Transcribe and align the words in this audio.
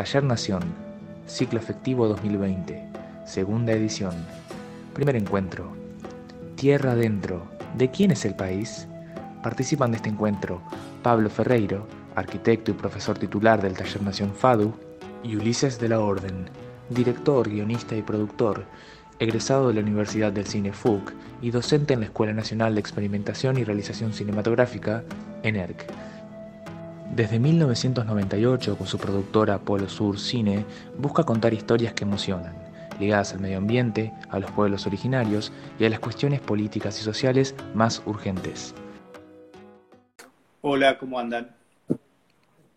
Taller 0.00 0.24
Nación, 0.24 0.62
Ciclo 1.26 1.58
Efectivo 1.58 2.08
2020, 2.08 2.82
Segunda 3.26 3.72
edición. 3.72 4.14
Primer 4.94 5.14
encuentro. 5.14 5.72
Tierra 6.54 6.92
adentro. 6.92 7.42
¿De 7.76 7.90
quién 7.90 8.10
es 8.10 8.24
el 8.24 8.34
país? 8.34 8.88
Participan 9.42 9.90
de 9.90 9.98
este 9.98 10.08
encuentro 10.08 10.62
Pablo 11.02 11.28
Ferreiro, 11.28 11.86
arquitecto 12.14 12.70
y 12.70 12.74
profesor 12.74 13.18
titular 13.18 13.60
del 13.60 13.74
Taller 13.74 14.02
Nación 14.02 14.32
FADU, 14.32 14.72
y 15.22 15.36
Ulises 15.36 15.78
de 15.78 15.90
la 15.90 16.00
Orden, 16.00 16.48
director, 16.88 17.46
guionista 17.46 17.94
y 17.94 18.00
productor, 18.00 18.64
egresado 19.18 19.68
de 19.68 19.74
la 19.74 19.80
Universidad 19.82 20.32
del 20.32 20.46
Cine 20.46 20.72
FUC 20.72 21.12
y 21.42 21.50
docente 21.50 21.92
en 21.92 22.00
la 22.00 22.06
Escuela 22.06 22.32
Nacional 22.32 22.72
de 22.72 22.80
Experimentación 22.80 23.58
y 23.58 23.64
Realización 23.64 24.14
Cinematográfica, 24.14 25.04
ENERC. 25.42 25.84
Desde 27.14 27.40
1998, 27.40 28.78
con 28.78 28.86
su 28.86 28.96
productora 28.96 29.58
Polo 29.58 29.88
Sur 29.88 30.16
Cine, 30.16 30.64
busca 30.96 31.24
contar 31.24 31.52
historias 31.52 31.92
que 31.92 32.04
emocionan, 32.04 32.54
ligadas 33.00 33.34
al 33.34 33.40
medio 33.40 33.58
ambiente, 33.58 34.12
a 34.28 34.38
los 34.38 34.50
pueblos 34.52 34.86
originarios 34.86 35.52
y 35.80 35.84
a 35.84 35.90
las 35.90 35.98
cuestiones 35.98 36.40
políticas 36.40 37.00
y 37.00 37.02
sociales 37.02 37.56
más 37.74 38.00
urgentes. 38.06 38.76
Hola, 40.60 40.96
¿cómo 40.98 41.18
andan? 41.18 41.50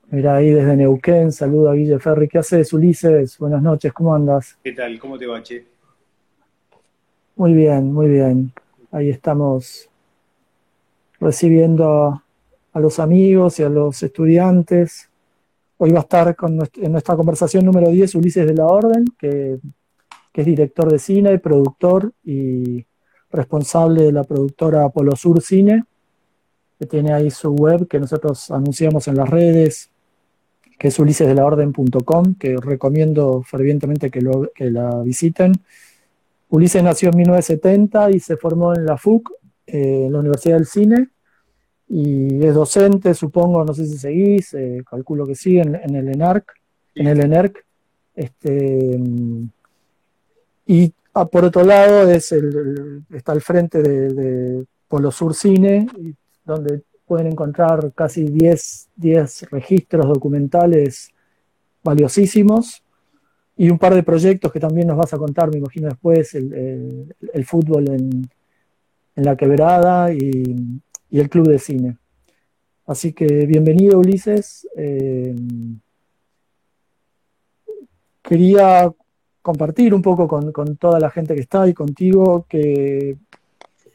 Mira, 0.09 0.37
ahí 0.37 0.49
desde 0.49 0.77
Neuquén, 0.77 1.31
saludo 1.31 1.69
a 1.69 1.75
Guille 1.75 1.99
Ferri. 1.99 2.27
¿Qué 2.27 2.39
haces, 2.39 2.73
Ulises? 2.73 3.37
Buenas 3.37 3.61
noches, 3.61 3.93
¿cómo 3.93 4.15
andas? 4.15 4.57
¿Qué 4.63 4.71
tal? 4.71 4.97
¿Cómo 4.97 5.19
te 5.19 5.27
va, 5.27 5.43
Che? 5.43 5.63
Muy 7.35 7.53
bien, 7.53 7.93
muy 7.93 8.07
bien. 8.07 8.51
Ahí 8.91 9.11
estamos 9.11 9.89
recibiendo 11.19 12.23
a 12.73 12.79
los 12.79 12.99
amigos 12.99 13.59
y 13.59 13.63
a 13.63 13.69
los 13.69 14.01
estudiantes. 14.03 15.09
Hoy 15.77 15.91
va 15.91 15.99
a 15.99 16.01
estar 16.01 16.35
con 16.35 16.59
en 16.75 16.91
nuestra 16.91 17.15
conversación 17.15 17.65
número 17.65 17.89
10 17.89 18.15
Ulises 18.15 18.47
de 18.47 18.53
la 18.53 18.65
Orden, 18.65 19.05
que, 19.17 19.59
es 20.33 20.45
director 20.45 20.91
de 20.91 20.97
cine, 20.97 21.37
productor 21.37 22.11
y 22.23 22.83
responsable 23.29 24.03
de 24.03 24.11
la 24.11 24.23
productora 24.23 24.89
Polo 24.89 25.15
Sur 25.15 25.41
Cine, 25.41 25.83
que 26.79 26.87
tiene 26.87 27.13
ahí 27.13 27.29
su 27.29 27.53
web 27.53 27.87
que 27.87 27.99
nosotros 27.99 28.49
anunciamos 28.49 29.07
en 29.07 29.17
las 29.17 29.29
redes, 29.29 29.91
que 30.79 30.87
es 30.87 30.97
ulisesdelaorden.com, 30.97 32.35
que 32.39 32.57
recomiendo 32.57 33.43
fervientemente 33.43 34.09
que, 34.09 34.21
lo, 34.21 34.49
que 34.55 34.71
la 34.71 35.01
visiten. 35.03 35.53
Ulises 36.49 36.81
nació 36.81 37.09
en 37.09 37.17
1970 37.17 38.11
y 38.11 38.19
se 38.19 38.37
formó 38.37 38.73
en 38.73 38.85
la 38.85 38.97
FUC, 38.97 39.29
eh, 39.67 40.05
en 40.07 40.13
la 40.13 40.19
Universidad 40.19 40.57
del 40.57 40.65
Cine, 40.65 41.09
y 41.95 42.43
es 42.43 42.55
docente, 42.55 43.13
supongo, 43.13 43.63
no 43.63 43.71
sé 43.71 43.85
si 43.85 43.99
seguís, 43.99 44.55
eh, 44.55 44.83
calculo 44.89 45.27
que 45.27 45.35
sí, 45.35 45.59
en, 45.59 45.75
el 45.75 46.09
ENARC, 46.09 46.51
en 46.95 47.05
el 47.05 47.21
ENERC. 47.21 47.63
Este, 48.15 48.99
y 50.65 50.91
ah, 51.13 51.25
por 51.25 51.45
otro 51.45 51.63
lado 51.63 52.09
es 52.09 52.31
el, 52.31 53.03
está 53.11 53.31
al 53.33 53.41
frente 53.41 53.83
de, 53.83 54.11
de 54.11 54.65
Polo 54.87 55.11
Sur 55.11 55.35
Cine, 55.35 55.85
donde 56.43 56.81
pueden 57.05 57.27
encontrar 57.27 57.91
casi 57.93 58.23
10, 58.23 58.89
10 58.95 59.51
registros 59.51 60.07
documentales 60.07 61.11
valiosísimos 61.83 62.81
y 63.55 63.69
un 63.69 63.77
par 63.77 63.93
de 63.93 64.01
proyectos 64.01 64.51
que 64.51 64.59
también 64.59 64.87
nos 64.87 64.97
vas 64.97 65.13
a 65.13 65.19
contar, 65.19 65.51
me 65.51 65.59
imagino 65.59 65.89
después, 65.89 66.33
el, 66.33 67.45
fútbol 67.45 67.87
en, 67.87 68.27
la 69.15 69.35
quebrada 69.35 70.11
y, 70.11 70.81
el 71.19 71.29
club 71.29 71.47
de 71.47 71.59
cine. 71.59 71.97
Así 72.85 73.13
que 73.13 73.45
bienvenido 73.45 73.99
Ulises. 73.99 74.67
Eh, 74.75 75.35
quería 78.21 78.91
compartir 79.41 79.93
un 79.93 80.01
poco 80.01 80.27
con, 80.27 80.77
toda 80.77 80.99
la 80.99 81.09
gente 81.09 81.35
que 81.35 81.41
está 81.41 81.67
y 81.67 81.73
contigo 81.73 82.45
que 82.49 83.17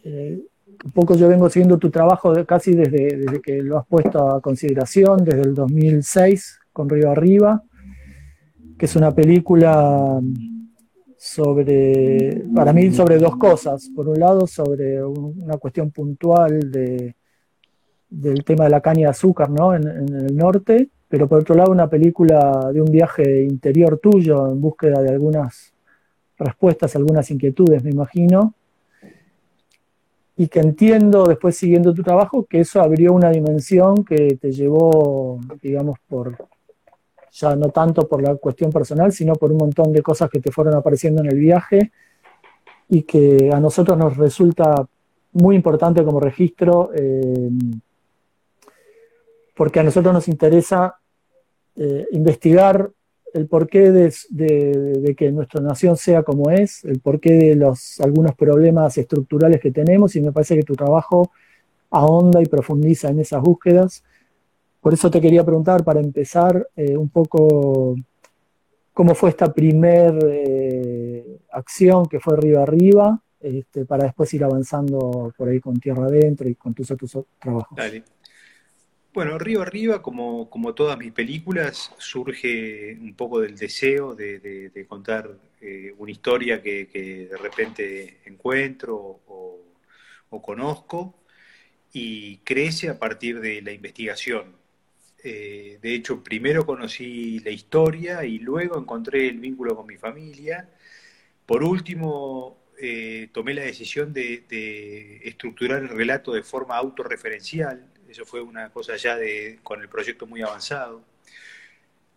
eh, 0.05 0.43
un 0.85 0.93
poco 0.93 1.17
yo 1.17 1.29
vengo 1.29 1.51
siguiendo 1.51 1.79
tu 1.79 1.91
trabajo 1.91 2.33
casi 2.47 2.75
desde, 2.75 3.17
desde, 3.17 3.41
que 3.41 3.63
lo 3.63 3.79
has 3.79 3.87
puesto 3.87 4.31
a 4.31 4.41
consideración, 4.41 5.25
desde 5.25 5.43
el 5.43 5.55
2006 5.55 6.61
con 6.73 6.89
Río 6.89 7.11
Arriba, 7.11 7.65
que 8.79 8.87
es 8.87 8.95
una 8.95 9.13
película 9.13 10.21
sobre, 11.19 12.45
para 12.55 12.73
mí, 12.73 12.91
sobre 12.93 13.19
dos 13.19 13.37
cosas. 13.37 13.91
Por 13.95 14.09
un 14.09 14.19
lado, 14.19 14.47
sobre 14.47 15.05
una 15.05 15.59
cuestión 15.59 15.91
puntual 15.91 16.71
de, 16.71 17.15
del 18.09 18.45
tema 18.45 18.65
de 18.65 18.71
la 18.71 18.81
caña 18.81 19.09
de 19.09 19.11
azúcar 19.11 19.51
¿no? 19.51 19.75
en, 19.75 19.87
en 19.87 20.15
el 20.15 20.37
norte, 20.37 20.89
pero 21.09 21.29
por 21.29 21.41
otro 21.41 21.55
lado, 21.55 21.73
una 21.73 21.91
película 21.91 22.71
de 22.73 22.81
un 22.81 22.91
viaje 22.91 23.43
interior 23.43 23.99
tuyo 23.99 24.51
en 24.51 24.61
búsqueda 24.61 25.03
de 25.03 25.11
algunas 25.11 25.75
respuestas, 26.39 26.95
algunas 26.95 27.31
inquietudes, 27.31 27.83
me 27.83 27.91
imagino 27.91 28.55
y 30.39 30.47
que 30.47 30.61
entiendo 30.61 31.25
después 31.25 31.57
siguiendo 31.57 31.93
tu 31.93 32.05
trabajo 32.05 32.47
que 32.47 32.61
eso 32.61 32.81
abrió 32.81 33.13
una 33.13 33.31
dimensión 33.31 34.05
que 34.05 34.39
te 34.41 34.53
llevó, 34.53 35.41
digamos, 35.61 35.99
por 36.09 36.39
ya 37.41 37.57
no 37.57 37.69
tanto 37.69 38.09
por 38.09 38.23
la 38.23 38.35
cuestión 38.37 38.71
personal, 38.73 39.13
sino 39.13 39.35
por 39.35 39.53
un 39.53 39.59
montón 39.59 39.93
de 39.93 40.03
cosas 40.03 40.31
que 40.31 40.41
te 40.41 40.51
fueron 40.51 40.75
apareciendo 40.75 41.23
en 41.23 41.31
el 41.31 41.39
viaje 41.39 41.93
y 42.89 43.03
que 43.03 43.51
a 43.53 43.61
nosotros 43.61 43.97
nos 43.97 44.17
resulta 44.17 44.87
muy 45.33 45.57
importante 45.57 46.05
como 46.05 46.21
registro, 46.21 46.91
eh, 46.95 47.51
porque 49.55 49.81
a 49.81 49.83
nosotros 49.83 50.13
nos 50.15 50.29
interesa 50.29 50.97
eh, 51.77 52.07
investigar 52.13 52.91
el 53.35 53.47
porqué 53.47 53.93
de, 53.93 55.15
que 55.17 55.31
nuestra 55.31 55.61
nación 55.61 55.97
sea 55.97 56.23
como 56.23 56.51
es, 56.51 56.85
el 56.85 57.01
porqué 57.01 57.35
de 57.35 57.57
los 57.57 58.01
algunos 58.01 58.35
problemas 58.35 58.97
estructurales 58.99 59.61
que 59.61 59.71
tenemos 59.71 60.17
y 60.17 60.21
me 60.21 60.33
parece 60.33 60.57
que 60.57 60.63
tu 60.63 60.75
trabajo 60.75 61.31
ahonda 61.91 62.43
y 62.43 62.47
profundiza 62.47 63.11
en 63.11 63.21
esas 63.21 63.43
búsquedas. 63.43 64.03
Por 64.81 64.95
eso 64.95 65.11
te 65.11 65.21
quería 65.21 65.45
preguntar, 65.45 65.85
para 65.85 66.01
empezar, 66.01 66.69
eh, 66.77 66.97
un 66.97 67.09
poco 67.09 67.97
cómo 68.93 69.15
fue 69.15 69.31
esta 69.31 69.53
primer 69.53 70.15
eh, 70.29 71.39
acción 71.53 72.07
que 72.07 72.21
fue 72.21 72.37
Río 72.37 72.61
Arriba, 72.61 73.21
este, 73.41 73.85
para 73.85 74.05
después 74.05 74.33
ir 74.35 74.43
avanzando 74.45 75.33
por 75.37 75.49
ahí 75.49 75.61
con 75.61 75.79
Tierra 75.79 76.07
Adentro 76.07 76.49
y 76.49 76.55
con 76.57 76.75
tus 76.75 76.91
otros 76.91 77.19
trabajos. 77.39 77.79
Bueno, 79.19 79.39
Río 79.39 79.63
Arriba, 79.63 80.03
como, 80.03 80.49
como 80.51 80.75
todas 80.75 80.99
mis 80.99 81.13
películas, 81.13 81.93
surge 81.99 82.97
un 83.01 83.15
poco 83.15 83.41
del 83.41 83.57
deseo 83.57 84.15
de, 84.15 84.87
contar 84.89 85.31
eh, 85.61 85.95
una 85.99 86.13
historia 86.13 86.63
que, 86.63 87.29
de 87.31 87.37
repente 87.37 88.19
encuentro 88.27 88.97
o, 89.27 89.65
conozco 90.43 91.15
y 91.93 92.39
crece 92.39 92.89
a 92.89 92.99
partir 92.99 93.41
de 93.41 93.61
la 93.61 93.73
investigación. 93.73 94.55
Eh, 95.23 95.79
de 95.83 95.95
hecho, 95.95 96.23
primero 96.23 96.65
conocí 96.65 97.41
la 97.41 97.51
historia 97.51 98.25
y 98.25 98.39
luego 98.39 98.79
encontré 98.79 99.29
el 99.29 99.39
vínculo 99.41 99.77
con 99.77 99.87
mi 99.87 99.97
familia. 99.97 100.69
Por 101.47 101.63
último, 101.65 102.59
eh, 102.81 103.29
tomé 103.33 103.55
la 103.55 103.63
decisión 103.63 104.13
de, 104.13 105.21
estructurar 105.25 105.83
el 105.83 105.89
relato 105.89 106.33
de 106.33 106.43
forma 106.43 106.77
autorreferencial, 106.77 107.85
eso 108.09 108.25
fue 108.25 108.41
una 108.41 108.71
cosa 108.71 108.97
ya 108.97 109.17
de, 109.17 109.59
con 109.63 109.81
el 109.83 109.89
proyecto 109.89 110.27
muy 110.27 110.43
avanzado. 110.43 111.05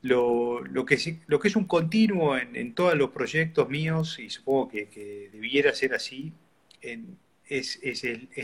Lo, 0.03 0.63
que, 0.88 0.97
lo 1.28 1.40
que 1.40 1.47
es 1.47 1.56
un 1.56 1.66
continuo 1.66 2.38
en, 2.38 2.73
todos 2.73 2.95
los 2.95 3.11
proyectos 3.11 3.69
míos, 3.69 4.17
y 4.19 4.29
supongo 4.29 4.69
que, 4.69 5.29
debiera 5.31 5.73
ser 5.73 5.94
así, 5.94 6.34
es, 6.81 7.79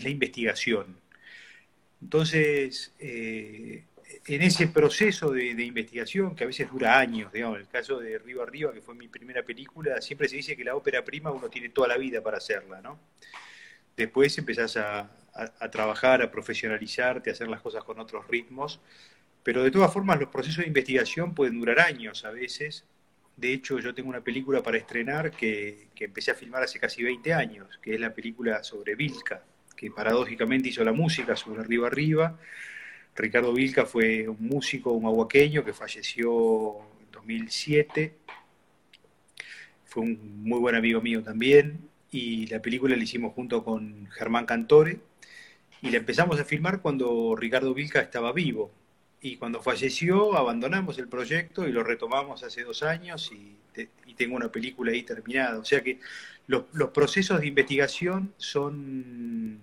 la 0.03 0.09
investigación. 0.09 0.97
Entonces, 2.01 2.93
eh, 2.99 3.83
en 4.25 4.41
ese 4.41 4.67
proceso 4.67 5.31
de, 5.31 5.63
investigación, 5.63 6.35
que 6.35 6.43
a 6.43 6.47
veces 6.47 6.69
dura 6.69 6.99
años, 6.99 7.31
digamos, 7.31 7.57
en 7.57 7.61
el 7.61 7.67
caso 7.67 7.99
de 7.99 8.17
Río 8.17 8.41
Arriba, 8.41 8.73
que 8.73 8.81
fue 8.81 8.95
mi 8.95 9.07
primera 9.07 9.43
película, 9.43 10.01
siempre 10.01 10.27
se 10.27 10.37
dice 10.37 10.55
que 10.55 10.63
la 10.63 10.75
ópera 10.75 11.03
prima 11.03 11.31
uno 11.31 11.49
tiene 11.49 11.69
toda 11.69 11.87
la 11.87 11.97
vida 11.97 12.21
para 12.21 12.37
hacerla, 12.37 12.81
¿no? 12.81 12.99
Después 13.97 14.37
empezás 14.37 14.77
a, 14.77 15.09
trabajar, 15.71 16.21
a 16.21 16.29
profesionalizarte, 16.29 17.31
a 17.31 17.33
hacer 17.33 17.47
las 17.47 17.61
cosas 17.61 17.83
con 17.83 17.99
otros 17.99 18.27
ritmos. 18.27 18.79
Pero 19.41 19.63
de 19.63 19.71
todas 19.71 19.91
formas 19.91 20.19
los 20.19 20.29
procesos 20.29 20.59
de 20.59 20.67
investigación 20.67 21.33
pueden 21.33 21.59
durar 21.59 21.79
años 21.79 22.23
a 22.23 22.29
veces. 22.29 22.85
De 23.35 23.53
hecho, 23.53 23.79
yo 23.79 23.95
tengo 23.95 24.09
una 24.09 24.21
película 24.21 24.61
para 24.61 24.77
estrenar 24.77 25.31
que, 25.31 25.87
empecé 25.99 26.31
a 26.31 26.35
filmar 26.35 26.63
hace 26.63 26.79
casi 26.79 27.01
20 27.01 27.33
años, 27.33 27.79
que 27.81 27.95
es 27.95 27.99
la 27.99 28.13
película 28.13 28.63
sobre 28.63 28.95
Vilca, 28.95 29.43
que 29.75 29.89
paradójicamente 29.89 30.69
hizo 30.69 30.83
la 30.83 30.93
música 30.93 31.35
sobre 31.35 31.61
Arriba 31.61 31.87
Arriba. 31.87 32.37
Ricardo 33.17 33.51
Vilca 33.51 33.85
fue 33.85 34.29
un 34.29 34.37
músico, 34.39 34.91
un 34.91 35.05
aguaqueño 35.05 35.65
que 35.65 35.73
falleció 35.73 36.77
en 37.01 37.11
2007. 37.11 38.15
Fue 39.85 40.03
un 40.03 40.43
muy 40.43 40.59
buen 40.59 40.75
amigo 40.75 41.01
mío 41.01 41.23
también. 41.23 41.89
Y 42.11 42.45
la 42.47 42.61
película 42.61 42.95
la 42.95 43.03
hicimos 43.03 43.33
junto 43.33 43.63
con 43.63 44.07
Germán 44.11 44.45
Cantore, 44.45 44.99
y 45.81 45.89
la 45.89 45.97
empezamos 45.97 46.39
a 46.39 46.45
filmar 46.45 46.81
cuando 46.81 47.35
Ricardo 47.35 47.73
Vilca 47.73 47.99
estaba 48.01 48.31
vivo. 48.33 48.71
y 49.19 49.37
cuando 49.37 49.61
falleció 49.63 50.37
abandonamos 50.37 50.99
el 50.99 51.07
proyecto 51.07 51.67
y 51.67 51.71
lo 51.71 51.83
retomamos 51.83 52.43
hace 52.43 52.63
dos 52.63 52.83
años 52.83 53.31
y, 53.31 53.57
tengo 54.15 54.35
una 54.35 54.51
película 54.51 54.91
ahí 54.91 55.03
terminada. 55.03 55.59
O 55.59 55.65
sea 55.65 55.83
que 55.83 55.99
los, 56.47 56.63
procesos 56.91 57.39
de 57.39 57.47
investigación 57.47 58.33
son, 58.37 59.59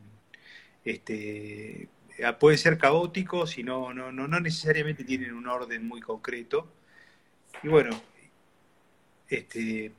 este, 0.85 1.89
pueden 2.39 2.59
ser 2.59 2.79
caóticos 2.79 3.59
y 3.59 3.63
no, 3.63 3.93
no, 3.93 4.13
no, 4.13 4.41
necesariamente 4.41 5.05
tienen 5.05 5.35
un 5.35 5.49
orden 5.49 5.87
muy 5.87 6.01
concreto. 6.01 6.73
Y 7.63 7.69
bueno, 7.69 8.01
este, 9.29 9.93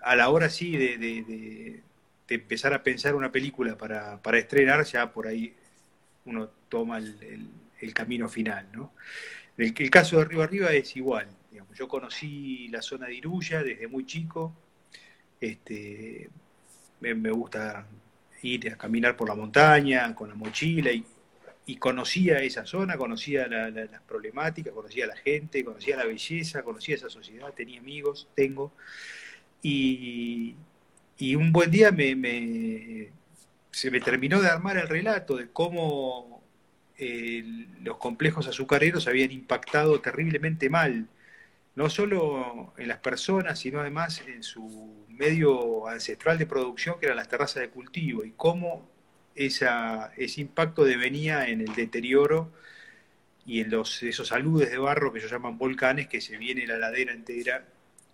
a 0.00 0.16
la 0.16 0.28
hora 0.30 0.48
sí 0.48 0.76
de, 0.76 1.82
empezar 2.28 2.72
a 2.72 2.82
pensar 2.82 3.14
una 3.14 3.30
película 3.30 3.76
para, 3.76 4.20
para 4.22 4.38
estrenar, 4.38 4.84
ya 4.84 5.12
por 5.12 5.26
ahí 5.26 5.54
uno 6.24 6.48
toma 6.68 6.98
el, 6.98 7.94
camino 7.94 8.28
final. 8.28 8.68
¿no? 8.72 8.92
El, 9.56 9.74
el, 9.76 9.90
caso 9.90 10.16
de 10.16 10.22
Arriba 10.22 10.44
Arriba 10.44 10.72
es 10.72 10.96
igual. 10.96 11.28
Yo 11.74 11.88
conocí 11.88 12.68
la 12.68 12.82
zona 12.82 13.06
de 13.06 13.14
Iruya 13.14 13.62
desde 13.62 13.88
muy 13.88 14.04
chico. 14.04 14.54
Este, 15.40 16.30
me, 17.00 17.30
gusta 17.30 17.86
ir 18.42 18.72
a 18.72 18.76
caminar 18.76 19.16
por 19.16 19.28
la 19.28 19.34
montaña 19.34 20.14
con 20.14 20.28
la 20.28 20.34
mochila 20.34 20.92
y, 20.92 21.04
conocía 21.78 22.38
esa 22.42 22.66
zona, 22.66 22.96
conocía 22.96 23.46
las 23.46 24.02
problemáticas, 24.02 24.72
conocía 24.72 25.04
a 25.04 25.08
la 25.08 25.16
gente, 25.16 25.64
conocía 25.64 25.96
la 25.96 26.04
belleza, 26.04 26.62
conocía 26.62 26.96
esa 26.96 27.10
sociedad, 27.10 27.52
tenía 27.54 27.80
amigos, 27.80 28.28
tengo. 28.34 28.72
Y, 29.62 30.56
un 31.36 31.52
buen 31.52 31.70
día 31.70 31.92
me, 31.92 33.10
se 33.70 33.90
me 33.90 34.00
terminó 34.00 34.40
de 34.40 34.48
armar 34.48 34.76
el 34.76 34.88
relato 34.88 35.36
de 35.36 35.50
cómo 35.50 36.42
eh, 36.98 37.42
los 37.82 37.96
complejos 37.98 38.46
azucareros 38.48 39.08
habían 39.08 39.32
impactado 39.32 40.00
terriblemente 40.00 40.68
mal, 40.70 41.08
no 41.74 41.88
solo 41.90 42.74
en 42.76 42.88
las 42.88 42.98
personas, 42.98 43.58
sino 43.60 43.80
además 43.80 44.22
en 44.26 44.42
su 44.42 45.06
medio 45.08 45.88
ancestral 45.88 46.38
de 46.38 46.46
producción, 46.46 47.00
que 47.00 47.06
eran 47.06 47.16
las 47.16 47.28
terrazas 47.28 47.62
de 47.62 47.70
cultivo, 47.70 48.24
y 48.24 48.32
cómo 48.36 48.91
esa, 49.34 50.12
ese 50.16 50.40
impacto 50.40 50.84
devenía 50.84 51.48
en 51.48 51.60
el 51.60 51.74
deterioro 51.74 52.50
y 53.44 53.60
en 53.60 53.70
los, 53.70 54.02
esos 54.02 54.32
aludes 54.32 54.70
de 54.70 54.78
barro 54.78 55.12
que 55.12 55.18
ellos 55.18 55.30
llaman 55.30 55.58
volcanes, 55.58 56.08
que 56.08 56.20
se 56.20 56.36
viene 56.36 56.66
la 56.66 56.78
ladera 56.78 57.12
entera, 57.12 57.64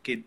que, 0.02 0.24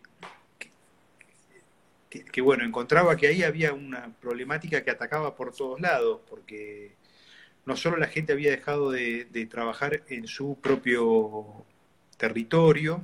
que, 2.09 2.41
bueno, 2.41 2.63
encontraba 2.63 3.15
que 3.15 3.27
ahí 3.27 3.43
había 3.43 3.73
una 3.73 4.13
problemática 4.19 4.83
que 4.83 4.91
atacaba 4.91 5.35
por 5.35 5.53
todos 5.55 5.79
lados, 5.79 6.19
porque 6.29 6.93
no 7.65 7.75
solo 7.75 7.97
la 7.97 8.07
gente 8.07 8.33
había 8.33 8.51
dejado 8.51 8.91
de, 8.91 9.25
trabajar 9.49 10.03
en 10.09 10.27
su 10.27 10.59
propio 10.61 11.65
territorio 12.17 13.03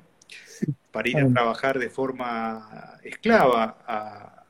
para 0.92 1.10
ir 1.10 1.18
a 1.18 1.30
trabajar 1.30 1.80
de 1.80 1.89
forma 1.89 3.00
esclava 3.04 4.45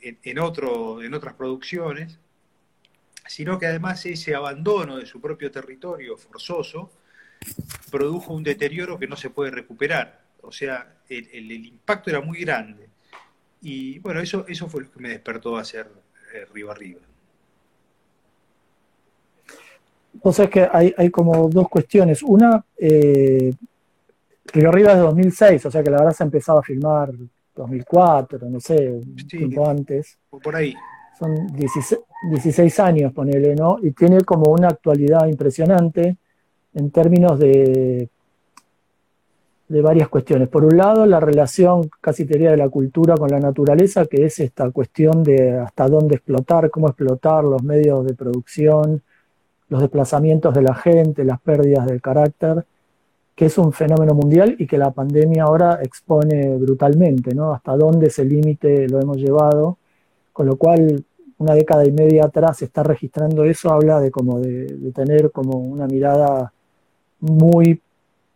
en, 0.00 0.38
otro, 0.38 1.02
en 1.02 1.14
otras 1.14 1.34
producciones, 1.34 2.18
sino 3.28 3.58
que 3.58 3.66
además 3.66 4.04
ese 4.06 4.34
abandono 4.34 4.96
de 4.96 5.06
su 5.06 5.20
propio 5.20 5.50
territorio 5.50 6.16
forzoso 6.16 6.90
produjo 7.90 8.34
un 8.34 8.42
deterioro 8.42 8.98
que 8.98 9.06
no 9.06 9.16
se 9.16 9.30
puede 9.30 9.52
recuperar. 9.52 10.20
O 10.42 10.50
sea, 10.50 10.96
el 11.08 11.52
impacto 11.52 12.10
era 12.10 12.20
muy 12.20 12.40
grande. 12.40 12.88
Y 13.62 13.98
bueno, 13.98 14.20
eso, 14.20 14.44
eso 14.48 14.68
fue 14.68 14.82
lo 14.82 14.90
que 14.90 15.00
me 15.00 15.08
despertó 15.10 15.56
a 15.56 15.62
hacer 15.62 15.88
eh, 16.34 16.46
Río 16.52 16.70
Arriba. 16.70 17.00
O 20.20 20.32
sea, 20.32 20.46
es 20.46 20.50
que 20.50 20.68
hay, 20.70 20.94
hay 20.96 21.10
como 21.10 21.48
dos 21.48 21.68
cuestiones. 21.68 22.22
Una, 22.22 22.64
eh, 22.76 23.52
Río 24.52 24.68
Arriba 24.68 24.92
es 24.92 24.96
de 24.96 25.02
2006, 25.02 25.66
o 25.66 25.70
sea 25.70 25.82
que 25.82 25.90
la 25.90 25.98
verdad 25.98 26.12
se 26.12 26.22
ha 26.22 26.26
empezado 26.26 26.58
a 26.58 26.62
filmar 26.62 27.12
2004, 27.54 28.48
no 28.48 28.60
sé, 28.60 28.88
un 28.88 29.16
tiempo 29.16 29.68
antes. 29.68 30.18
Por 30.30 30.54
ahí. 30.54 30.74
Son 31.18 31.46
16, 31.48 32.00
16 32.30 32.80
años, 32.80 33.12
ponele, 33.12 33.54
¿no? 33.54 33.78
Y 33.82 33.92
tiene 33.92 34.20
como 34.22 34.52
una 34.52 34.68
actualidad 34.68 35.26
impresionante 35.26 36.16
en 36.74 36.90
términos 36.90 37.38
de 37.38 38.08
de 39.68 39.82
varias 39.82 40.08
cuestiones. 40.08 40.48
Por 40.48 40.64
un 40.64 40.76
lado, 40.76 41.04
la 41.06 41.20
relación 41.20 41.90
casi 42.00 42.24
teoría 42.24 42.50
de 42.50 42.56
la 42.56 42.68
cultura 42.68 43.16
con 43.16 43.30
la 43.30 43.38
naturaleza, 43.38 44.06
que 44.06 44.24
es 44.24 44.40
esta 44.40 44.70
cuestión 44.70 45.22
de 45.22 45.58
hasta 45.58 45.86
dónde 45.88 46.16
explotar, 46.16 46.70
cómo 46.70 46.88
explotar 46.88 47.44
los 47.44 47.62
medios 47.62 48.06
de 48.06 48.14
producción, 48.14 49.02
los 49.68 49.80
desplazamientos 49.80 50.54
de 50.54 50.62
la 50.62 50.74
gente, 50.74 51.24
las 51.24 51.40
pérdidas 51.40 51.86
de 51.86 52.00
carácter, 52.00 52.64
que 53.34 53.46
es 53.46 53.58
un 53.58 53.72
fenómeno 53.72 54.14
mundial 54.14 54.56
y 54.58 54.66
que 54.66 54.78
la 54.78 54.90
pandemia 54.90 55.44
ahora 55.44 55.80
expone 55.82 56.56
brutalmente, 56.56 57.34
¿no? 57.34 57.52
Hasta 57.52 57.76
dónde 57.76 58.06
ese 58.06 58.24
límite 58.24 58.88
lo 58.88 59.00
hemos 59.00 59.18
llevado, 59.18 59.76
con 60.32 60.46
lo 60.46 60.56
cual 60.56 61.04
una 61.38 61.54
década 61.54 61.86
y 61.86 61.92
media 61.92 62.24
atrás 62.24 62.62
está 62.62 62.82
registrando 62.82 63.44
eso, 63.44 63.72
habla 63.72 64.00
de 64.00 64.10
como 64.10 64.40
de 64.40 64.92
tener 64.94 65.30
como 65.30 65.58
una 65.58 65.86
mirada 65.86 66.52
muy 67.20 67.80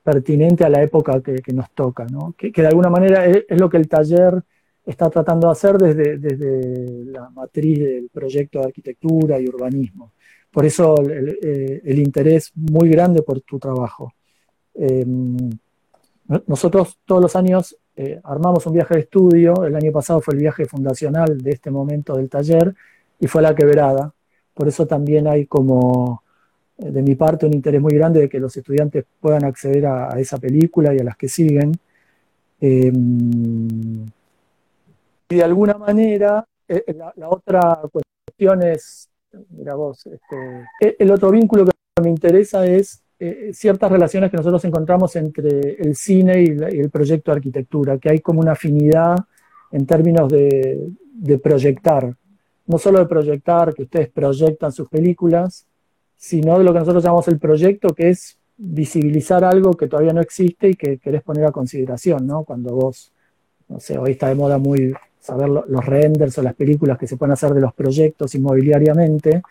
pertinente 0.02 0.64
a 0.64 0.68
la 0.68 0.82
época 0.82 1.20
que, 1.20 1.52
nos 1.52 1.70
toca, 1.70 2.04
¿no? 2.06 2.34
que, 2.36 2.50
de 2.50 2.66
alguna 2.66 2.90
manera 2.90 3.26
es, 3.26 3.44
lo 3.50 3.70
que 3.70 3.76
el 3.76 3.88
taller 3.88 4.42
está 4.84 5.08
tratando 5.10 5.46
de 5.46 5.52
hacer 5.52 5.78
desde, 5.78 6.18
desde 6.18 7.04
la 7.06 7.30
matriz 7.30 7.78
del 7.78 8.08
proyecto 8.12 8.58
de 8.58 8.66
arquitectura 8.66 9.38
y 9.38 9.46
urbanismo. 9.46 10.12
Por 10.50 10.66
eso 10.66 10.96
el, 10.98 11.38
eh, 11.40 11.94
interés 11.96 12.50
muy 12.54 12.88
grande 12.88 13.22
por 13.22 13.40
tu 13.42 13.58
trabajo. 13.58 14.12
Em, 14.74 15.36
nosotros 16.46 16.98
todos 17.04 17.22
los 17.22 17.36
años 17.36 17.76
eh, 17.94 18.20
armamos 18.24 18.66
un 18.66 18.72
viaje 18.72 18.94
de 18.94 19.00
estudio, 19.00 19.64
el 19.64 19.76
año 19.76 19.92
pasado 19.92 20.20
fue 20.20 20.34
el 20.34 20.40
viaje 20.40 20.64
fundacional 20.64 21.38
de 21.38 21.50
este 21.50 21.70
momento 21.70 22.16
del 22.16 22.28
taller 22.28 22.74
y 23.20 23.26
fue 23.26 23.42
la 23.42 23.54
quebrada. 23.54 24.12
Por 24.54 24.68
eso 24.68 24.86
también 24.86 25.26
hay 25.26 25.46
como 25.46 26.22
de 26.76 27.02
mi 27.02 27.14
parte 27.14 27.46
un 27.46 27.54
interés 27.54 27.80
muy 27.80 27.92
grande 27.94 28.20
de 28.20 28.28
que 28.28 28.40
los 28.40 28.56
estudiantes 28.56 29.04
puedan 29.20 29.44
acceder 29.44 29.86
a, 29.86 30.18
esa 30.18 30.38
película 30.38 30.94
y 30.94 30.98
a 30.98 31.04
las 31.04 31.16
que 31.16 31.28
siguen. 31.28 31.72
Em, 32.60 34.10
y 35.28 35.34
de 35.36 35.44
alguna 35.44 35.74
manera, 35.74 36.46
eh, 36.68 36.84
eh, 36.86 36.94
la, 36.94 37.28
otra 37.28 37.80
cuestión 37.90 38.62
es, 38.62 39.08
mira 39.50 39.74
vos, 39.74 40.06
este, 40.06 40.96
el 40.98 41.10
otro 41.10 41.30
vínculo 41.30 41.66
que 41.66 42.02
me 42.02 42.10
interesa 42.10 42.66
es 42.66 43.02
eh, 43.24 43.50
ciertas 43.52 43.90
relaciones 43.90 44.30
que 44.30 44.36
nosotros 44.36 44.64
encontramos 44.64 45.14
entre 45.14 45.76
el 45.78 45.94
cine 45.94 46.42
y, 46.42 46.46
el 46.46 46.90
proyecto 46.90 47.30
de 47.30 47.36
arquitectura, 47.36 47.98
que 47.98 48.10
hay 48.10 48.18
como 48.18 48.40
una 48.40 48.52
afinidad 48.52 49.16
en 49.70 49.86
términos 49.86 50.30
de, 50.30 50.88
de 51.14 51.38
proyectar, 51.38 52.14
no 52.66 52.78
solo 52.78 52.98
de 52.98 53.06
proyectar, 53.06 53.72
que 53.74 53.82
ustedes 53.84 54.08
proyectan 54.08 54.72
sus 54.72 54.88
películas, 54.88 55.66
sino 56.16 56.58
de 56.58 56.64
lo 56.64 56.72
que 56.72 56.80
nosotros 56.80 57.04
llamamos 57.04 57.28
el 57.28 57.38
proyecto, 57.38 57.94
que 57.94 58.10
es 58.10 58.38
visibilizar 58.56 59.44
algo 59.44 59.72
que 59.74 59.86
todavía 59.86 60.12
no 60.12 60.20
existe 60.20 60.70
y 60.70 60.74
que 60.74 60.98
querés 60.98 61.22
poner 61.22 61.44
a 61.44 61.52
consideración, 61.52 62.26
¿no? 62.26 62.42
Cuando 62.42 62.74
vos, 62.74 63.12
no 63.68 63.78
sé, 63.78 63.98
hoy 63.98 64.12
está 64.12 64.28
de 64.28 64.34
moda 64.34 64.58
muy 64.58 64.94
saber 65.20 65.48
los 65.48 65.86
renders 65.86 66.36
o 66.38 66.42
las 66.42 66.54
películas 66.54 66.98
que 66.98 67.06
se 67.06 67.16
pueden 67.16 67.34
hacer 67.34 67.54
de 67.54 67.60
los 67.60 67.72
proyectos 67.72 68.34
inmobiliariamente, 68.34 69.42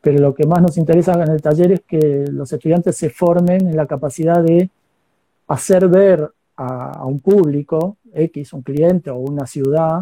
pero 0.00 0.18
lo 0.18 0.34
que 0.34 0.46
más 0.46 0.62
nos 0.62 0.78
interesa 0.78 1.12
en 1.14 1.30
el 1.30 1.42
taller 1.42 1.72
es 1.72 1.80
que 1.80 2.24
los 2.30 2.52
estudiantes 2.52 2.96
se 2.96 3.10
formen 3.10 3.66
en 3.66 3.76
la 3.76 3.86
capacidad 3.86 4.42
de 4.42 4.70
hacer 5.48 5.88
ver 5.88 6.30
a, 6.56 7.04
un 7.04 7.20
público, 7.20 7.96
X, 8.12 8.52
un 8.52 8.62
cliente 8.62 9.10
o 9.10 9.16
una 9.16 9.46
ciudad, 9.46 10.00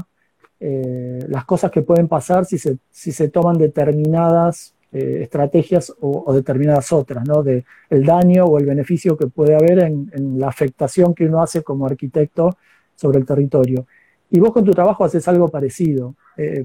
eh, 0.59 1.21
las 1.29 1.45
cosas 1.45 1.71
que 1.71 1.83
pueden 1.83 2.09
pasar 2.09 2.45
si 2.47 2.59
se, 2.59 2.79
si 2.91 3.13
se 3.13 3.29
toman 3.29 3.59
determinadas 3.59 4.75
eh, 4.93 5.23
estrategias 5.23 5.93
o, 6.01 6.33
determinadas 6.33 6.93
otras, 6.93 7.27
¿no? 7.27 7.43
De 7.43 7.65
el 7.91 8.05
daño 8.05 8.45
o 8.45 8.59
el 8.59 8.65
beneficio 8.65 9.17
que 9.17 9.27
puede 9.27 9.55
haber 9.55 9.81
en, 9.81 10.39
la 10.39 10.49
afectación 10.49 11.15
que 11.15 11.27
uno 11.27 11.43
hace 11.43 11.63
como 11.63 11.87
arquitecto 11.87 12.57
sobre 12.95 13.19
el 13.19 13.27
territorio. 13.27 13.87
Y 14.31 14.41
vos 14.41 14.53
con 14.53 14.65
tu 14.65 14.73
trabajo 14.73 15.05
haces 15.05 15.27
algo 15.29 15.49
parecido. 15.49 16.15
Eh, 16.37 16.65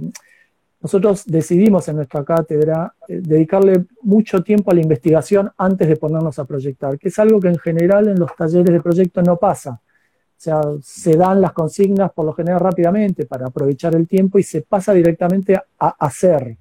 nosotros 0.82 1.26
decidimos 1.26 1.88
en 1.88 1.98
nuestra 1.98 2.24
cátedra 2.24 2.94
eh, 3.08 3.22
dedicarle 3.22 3.86
mucho 4.02 4.42
tiempo 4.42 4.72
a 4.72 4.74
la 4.74 4.82
investigación 4.82 5.52
antes 5.58 5.88
de 5.88 5.96
ponernos 5.96 6.40
a 6.40 6.46
proyectar, 6.46 6.98
que 6.98 7.10
es 7.10 7.20
algo 7.20 7.40
que 7.40 7.50
en 7.50 7.60
general 7.60 8.08
en 8.08 8.20
los 8.20 8.36
talleres 8.36 8.72
de 8.72 8.82
proyecto 8.82 9.22
no 9.22 9.38
pasa. 9.38 9.72
O 9.72 10.44
sea, 10.44 10.60
se 10.82 11.16
dan 11.16 11.40
las 11.40 11.54
consignas 11.54 12.12
por 12.12 12.26
lo 12.26 12.34
general 12.34 12.60
rápidamente 12.60 13.28
para 13.28 13.46
aprovechar 13.46 13.94
el 13.94 14.08
tiempo 14.08 14.40
y 14.40 14.44
se 14.44 14.64
pasa 14.64 14.92
directamente 14.92 15.56
a 15.56 15.88
hacer. 16.00 16.58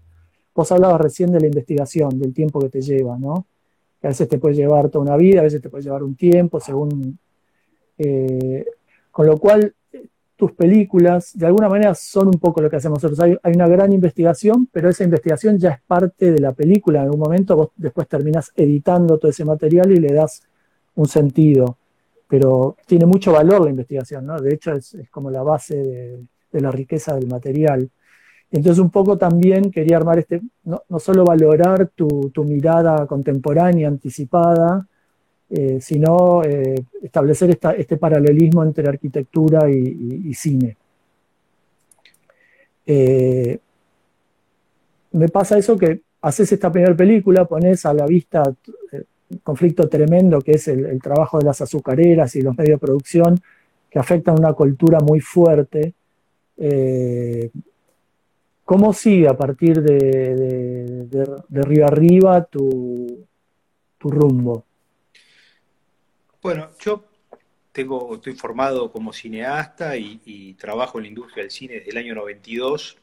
Vos 0.54 0.70
hablabas 0.70 1.00
recién 1.00 1.32
de 1.32 1.40
la 1.40 1.46
investigación, 1.46 2.18
del 2.18 2.34
tiempo 2.34 2.60
que 2.60 2.68
te 2.68 2.82
lleva, 2.82 3.16
¿no? 3.16 3.46
Que 3.98 4.08
a 4.08 4.10
veces 4.10 4.28
te 4.28 4.36
puede 4.36 4.54
llevar 4.54 4.90
toda 4.90 5.02
una 5.02 5.16
vida, 5.16 5.40
a 5.40 5.44
veces 5.44 5.62
te 5.62 5.70
puede 5.70 5.84
llevar 5.84 6.02
un 6.02 6.14
tiempo, 6.14 6.60
según... 6.60 7.18
Eh, 7.96 8.66
con 9.10 9.26
lo 9.26 9.38
cual, 9.38 9.74
tus 10.40 10.52
películas, 10.52 11.36
de 11.36 11.44
alguna 11.44 11.68
manera, 11.68 11.94
son 11.94 12.28
un 12.28 12.40
poco 12.40 12.62
lo 12.62 12.70
que 12.70 12.76
hacemos 12.76 13.02
nosotros. 13.02 13.38
Hay, 13.42 13.52
una 13.52 13.68
gran 13.68 13.92
investigación, 13.92 14.70
pero 14.72 14.88
esa 14.88 15.04
investigación 15.04 15.58
ya 15.58 15.72
es 15.72 15.82
parte 15.82 16.32
de 16.32 16.40
la 16.40 16.52
película. 16.52 17.00
En 17.00 17.04
algún 17.04 17.20
momento 17.20 17.56
vos 17.56 17.68
después 17.76 18.08
terminás 18.08 18.50
editando 18.56 19.18
todo 19.18 19.30
ese 19.30 19.44
material 19.44 19.92
y 19.92 19.96
le 19.96 20.14
das 20.14 20.42
un 20.94 21.06
sentido, 21.08 21.76
pero 22.26 22.74
tiene 22.86 23.04
mucho 23.04 23.32
valor 23.32 23.64
la 23.64 23.68
investigación, 23.68 24.24
¿no? 24.24 24.40
De 24.40 24.54
hecho, 24.54 24.72
es, 24.72 24.96
como 25.10 25.30
la 25.30 25.42
base 25.42 25.76
de, 26.50 26.60
la 26.62 26.70
riqueza 26.70 27.14
del 27.14 27.26
material. 27.26 27.90
Entonces, 28.50 28.78
un 28.78 28.90
poco 28.90 29.18
también 29.18 29.70
quería 29.70 29.98
armar 29.98 30.20
este, 30.20 30.40
no, 30.64 30.82
solo 30.98 31.22
valorar 31.26 31.90
tu, 31.94 32.32
mirada 32.46 33.06
contemporánea, 33.06 33.88
anticipada, 33.88 34.88
eh, 35.52 35.80
sino 35.80 36.44
eh, 36.44 36.76
establecer 37.02 37.58
este 37.76 37.96
paralelismo 37.96 38.62
entre 38.62 38.88
arquitectura 38.88 39.68
y, 39.68 40.32
cine. 40.32 40.76
Eh, 42.86 43.58
me 45.10 45.28
pasa 45.28 45.58
eso 45.58 45.76
que 45.76 46.02
haces 46.22 46.52
esta 46.52 46.70
primera 46.70 46.96
película, 46.96 47.46
pones 47.46 47.84
a 47.84 47.92
la 47.92 48.06
vista 48.06 48.44
un 48.44 49.38
conflicto 49.42 49.88
tremendo 49.88 50.40
que 50.40 50.52
es 50.52 50.68
el, 50.68 51.02
trabajo 51.02 51.40
de 51.40 51.46
las 51.46 51.60
azucareras 51.60 52.36
y 52.36 52.42
los 52.42 52.56
medios 52.56 52.80
de 52.80 52.86
producción, 52.86 53.40
que 53.90 53.98
afectan 53.98 54.38
una 54.38 54.52
cultura 54.52 55.00
muy 55.00 55.18
fuerte. 55.18 55.94
¿Cómo 58.64 58.92
sigue 58.92 59.26
a 59.26 59.36
partir 59.36 59.82
de, 59.82 61.06
de, 61.08 61.62
Río 61.62 61.86
Arriba 61.86 62.44
tu, 62.44 63.26
tu 63.98 64.10
rumbo? 64.10 64.64
Bueno, 66.42 66.70
yo 66.80 67.04
tengo, 67.72 68.14
estoy 68.14 68.32
formado 68.34 68.90
como 68.90 69.12
cineasta 69.12 69.96
y, 69.98 70.54
trabajo 70.54 70.98
en 70.98 71.04
la 71.04 71.08
industria 71.08 71.44
del 71.44 71.50
cine 71.50 71.74
desde 71.74 71.90
el 71.90 71.98
año 71.98 72.14
92 72.14 72.96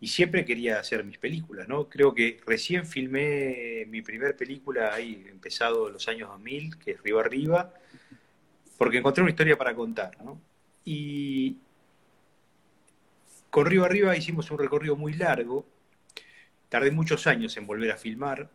y 0.00 0.08
siempre 0.08 0.44
quería 0.44 0.78
hacer 0.80 1.04
mis 1.04 1.18
películas, 1.18 1.68
¿no? 1.68 1.88
Creo 1.88 2.14
que 2.14 2.40
recién 2.46 2.86
filmé 2.86 3.86
mi 3.88 4.02
primer 4.02 4.36
película 4.36 4.94
ahí, 4.94 5.24
empezado 5.30 5.88
en 5.88 5.94
los 5.94 6.08
años 6.08 6.30
2000, 6.30 6.78
que 6.78 6.92
es 6.92 7.02
Río 7.02 7.20
Arriba, 7.20 7.72
porque 8.76 8.98
encontré 8.98 9.22
una 9.22 9.30
historia 9.30 9.56
para 9.58 9.74
contar, 9.74 10.22
¿no? 10.24 10.40
Y 10.84 11.58
con 13.50 13.66
Río 13.66 13.84
Arriba 13.84 14.16
hicimos 14.16 14.50
un 14.50 14.58
recorrido 14.58 14.96
muy 14.96 15.14
largo, 15.14 15.66
tardé 16.68 16.90
muchos 16.90 17.26
años 17.26 17.56
en 17.56 17.66
volver 17.66 17.92
a 17.92 17.96
filmar, 17.96 18.50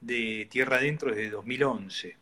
de 0.00 0.46
Tierra 0.50 0.76
Adentro 0.76 1.10
desde 1.10 1.30
2011 1.30 2.21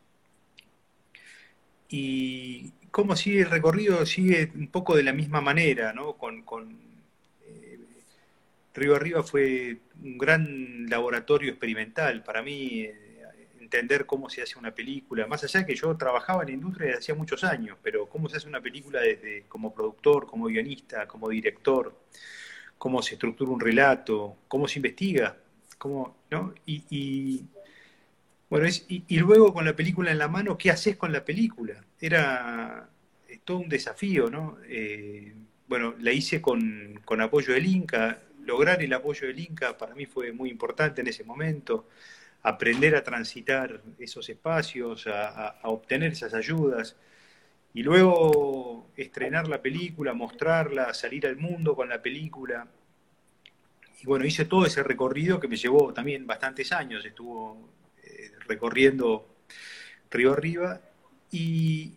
y 1.91 2.73
cómo 2.91 3.17
sigue 3.17 3.41
el 3.41 3.51
recorrido, 3.51 4.07
sigue 4.07 4.51
un 4.55 4.69
poco 4.69 4.97
de 4.97 5.03
la 5.03 5.13
misma 5.13 5.41
manera, 5.41 5.93
¿no? 5.93 6.15
Con, 6.15 6.45
eh, 7.43 7.79
Río 8.75 8.95
Arriba 8.95 9.23
fue 9.25 9.81
un 10.03 10.17
gran 10.17 10.87
laboratorio 10.89 11.51
experimental 11.51 12.23
para 12.23 12.43
mí, 12.43 12.83
eh, 12.83 12.95
entender 13.59 14.07
cómo 14.07 14.31
se 14.31 14.43
hace 14.43 14.59
una 14.59 14.73
película, 14.73 15.27
más 15.27 15.43
allá 15.45 15.61
de 15.61 15.67
que 15.67 15.75
yo 15.75 15.97
trabajaba 15.97 16.43
en 16.43 16.49
la 16.49 16.55
industria 16.55 16.87
desde 16.87 16.99
hacía 17.01 17.15
muchos 17.17 17.43
años, 17.45 17.77
pero 17.83 18.09
cómo 18.09 18.29
se 18.29 18.37
hace 18.37 18.49
una 18.49 18.61
película 18.61 19.01
desde 19.01 19.45
como 19.49 19.75
productor, 19.75 20.27
como 20.27 20.47
guionista, 20.47 21.07
como 21.09 21.29
director, 21.29 21.95
cómo 22.79 23.03
se 23.03 23.15
estructura 23.15 23.51
un 23.51 23.61
relato, 23.61 24.37
cómo 24.49 24.69
se 24.69 24.79
investiga, 24.79 25.37
cómo, 25.79 26.17
¿no? 26.31 26.55
y 26.67 27.45
bueno, 28.51 28.67
y, 28.89 29.19
luego 29.19 29.55
con 29.55 29.65
la 29.65 29.77
película 29.77 30.11
en 30.11 30.19
la 30.19 30.27
mano, 30.29 30.59
¿qué 30.59 30.71
haces 30.73 30.97
con 30.97 31.13
la 31.13 31.25
película? 31.25 31.85
Era 32.01 32.91
todo 33.45 33.59
un 33.59 33.69
desafío, 33.69 34.29
¿no? 34.29 34.59
Eh, 34.69 35.33
bueno, 35.69 35.95
la 36.01 36.13
hice 36.13 36.43
con, 36.43 37.01
apoyo 37.21 37.55
del 37.55 37.67
Inca. 37.67 38.23
Lograr 38.45 38.83
el 38.83 38.93
apoyo 38.93 39.29
del 39.29 39.39
Inca 39.39 39.79
para 39.79 39.95
mí 39.95 40.07
fue 40.07 40.33
muy 40.33 40.51
importante 40.51 41.01
en 41.01 41.07
ese 41.07 41.23
momento. 41.23 41.89
Aprender 42.43 42.97
a 42.97 43.05
transitar 43.05 43.83
esos 44.01 44.29
espacios, 44.29 45.07
a, 45.07 45.61
obtener 45.65 46.13
esas 46.13 46.35
ayudas. 46.35 46.97
Y 47.73 47.85
luego 47.85 48.91
estrenar 48.97 49.47
la 49.47 49.63
película, 49.63 50.13
mostrarla, 50.13 50.93
salir 50.93 51.27
al 51.27 51.37
mundo 51.37 51.77
con 51.77 51.89
la 51.89 52.03
película. 52.03 52.67
Y 54.03 54.07
bueno, 54.07 54.25
hice 54.25 54.45
todo 54.47 54.67
ese 54.67 54.83
recorrido 54.83 55.39
que 55.39 55.47
me 55.47 55.57
llevó 55.57 55.93
también 55.93 56.27
bastantes 56.27 56.73
años. 56.73 57.05
Estuvo 57.05 57.80
recorriendo 58.51 59.27
río 60.11 60.33
arriba. 60.33 60.81
Y, 61.31 61.95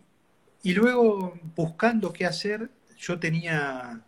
luego, 0.64 1.38
buscando 1.56 2.14
qué 2.14 2.26
hacer, 2.26 2.70
yo 2.98 3.20
tenía 3.20 4.02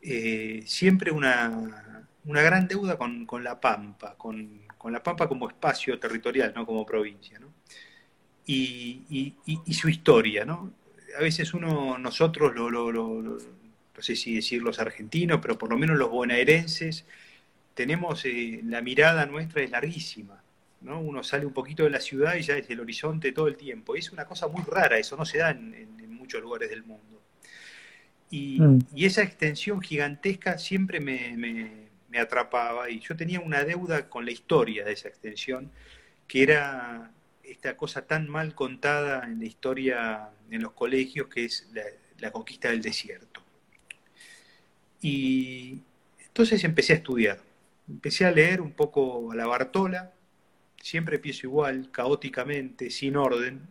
eh, 0.00 0.62
siempre 0.66 1.10
una, 1.12 1.94
una, 2.24 2.42
gran 2.42 2.66
deuda 2.66 2.96
con, 2.96 3.26
La 3.44 3.60
Pampa, 3.60 4.14
con, 4.16 4.62
La 4.90 5.02
Pampa 5.02 5.28
como 5.28 5.48
espacio 5.48 5.98
territorial, 5.98 6.52
no 6.54 6.64
como 6.66 6.86
provincia. 6.86 7.38
Y, 8.46 9.34
su 9.72 9.88
historia. 9.88 10.44
¿no? 10.44 10.72
A 11.18 11.20
veces 11.20 11.52
uno, 11.54 11.98
nosotros, 11.98 12.54
lo, 12.54 12.70
no 12.92 14.02
sé 14.02 14.16
si 14.16 14.36
decir 14.36 14.62
los 14.62 14.78
argentinos, 14.78 15.40
pero 15.42 15.58
por 15.58 15.68
lo 15.70 15.76
menos 15.76 15.98
los 15.98 16.10
bonaerenses, 16.10 17.04
tenemos 17.74 18.24
eh, 18.24 18.60
la 18.64 18.80
mirada 18.80 19.26
nuestra 19.26 19.62
es 19.62 19.70
larguísima. 19.70 20.42
Uno 20.80 21.22
sale 21.24 21.44
un 21.44 21.52
poquito 21.52 21.84
de 21.84 21.90
la 21.90 22.00
ciudad 22.00 22.36
y 22.36 22.42
ya 22.42 22.56
es 22.56 22.70
el 22.70 22.80
horizonte 22.80 23.32
todo 23.32 23.48
el 23.48 23.56
tiempo. 23.56 23.96
es 23.96 24.12
una 24.12 24.24
cosa 24.24 24.46
muy 24.48 24.62
rara, 24.64 24.98
eso 24.98 25.16
no 25.16 25.24
se 25.24 25.38
da 25.38 25.50
en, 25.50 25.88
muchos 26.10 26.42
lugares 26.42 26.70
del 26.70 26.84
mundo. 26.84 27.22
Mm. 28.30 28.78
Y, 28.94 29.06
esa 29.06 29.22
extensión 29.22 29.80
gigantesca 29.80 30.58
siempre 30.58 31.00
me, 31.00 31.88
atrapaba 32.18 32.90
y 32.90 33.00
yo 33.00 33.16
tenía 33.16 33.40
una 33.40 33.64
deuda 33.64 34.08
con 34.08 34.24
la 34.24 34.32
historia 34.32 34.84
de 34.84 34.92
esa 34.92 35.08
extensión, 35.08 35.70
que 36.26 36.42
era 36.42 37.12
esta 37.42 37.76
cosa 37.76 38.06
tan 38.06 38.28
mal 38.28 38.54
contada 38.54 39.24
en 39.24 39.38
la 39.38 39.46
historia 39.46 40.30
en 40.50 40.62
los 40.62 40.72
colegios, 40.72 41.28
que 41.28 41.44
es 41.44 41.68
la, 41.72 41.82
la 42.18 42.30
conquista 42.30 42.70
del 42.70 42.82
desierto. 42.82 43.42
Y 45.00 45.80
entonces 46.26 46.62
empecé 46.64 46.92
a 46.92 46.96
estudiar, 46.96 47.40
empecé 47.88 48.24
a 48.24 48.30
leer 48.30 48.60
un 48.60 48.72
poco 48.72 49.32
a 49.32 49.36
la 49.36 49.46
Bartola, 49.46 50.12
siempre 50.80 51.16
empiezo 51.16 51.46
igual, 51.46 51.90
caóticamente, 51.90 52.90
sin 52.90 53.16
orden, 53.16 53.68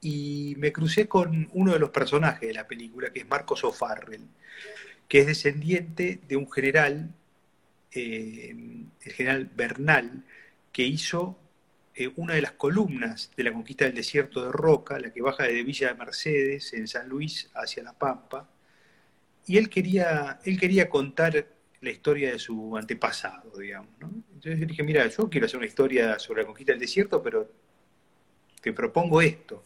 y 0.00 0.54
me 0.58 0.72
crucé 0.72 1.08
con 1.08 1.48
uno 1.52 1.72
de 1.72 1.78
los 1.78 1.90
personajes 1.90 2.48
de 2.48 2.54
la 2.54 2.66
película, 2.68 3.12
que 3.12 3.20
es 3.20 3.28
Marcos 3.28 3.64
O'Farrell, 3.64 4.26
que 5.08 5.20
es 5.20 5.26
descendiente 5.26 6.20
de 6.28 6.36
un 6.36 6.50
general, 6.50 7.14
eh, 7.92 8.54
el 9.02 9.12
general 9.12 9.50
Bernal, 9.54 10.24
que 10.72 10.84
hizo 10.84 11.38
eh, 11.94 12.10
una 12.16 12.34
de 12.34 12.42
las 12.42 12.52
columnas 12.52 13.32
de 13.36 13.44
la 13.44 13.52
conquista 13.52 13.84
del 13.84 13.94
desierto 13.94 14.44
de 14.44 14.52
Roca, 14.52 14.98
la 14.98 15.12
que 15.12 15.22
baja 15.22 15.44
desde 15.44 15.64
Villa 15.64 15.88
de 15.88 15.94
Mercedes, 15.94 16.72
en 16.74 16.86
San 16.86 17.08
Luis, 17.08 17.50
hacia 17.54 17.82
La 17.82 17.92
Pampa, 17.92 18.48
y 19.46 19.56
él 19.56 19.68
quería, 19.68 20.38
él 20.44 20.60
quería 20.60 20.88
contar 20.88 21.46
la 21.80 21.90
historia 21.90 22.32
de 22.32 22.38
su 22.38 22.76
antepasado, 22.76 23.58
digamos. 23.58 23.90
¿no? 24.00 24.10
Entonces 24.34 24.66
dije, 24.66 24.82
mira, 24.82 25.06
yo 25.08 25.28
quiero 25.28 25.46
hacer 25.46 25.58
una 25.58 25.66
historia 25.66 26.18
sobre 26.18 26.42
la 26.42 26.46
conquista 26.46 26.72
del 26.72 26.80
desierto, 26.80 27.22
pero 27.22 27.50
te 28.60 28.72
propongo 28.72 29.20
esto. 29.20 29.64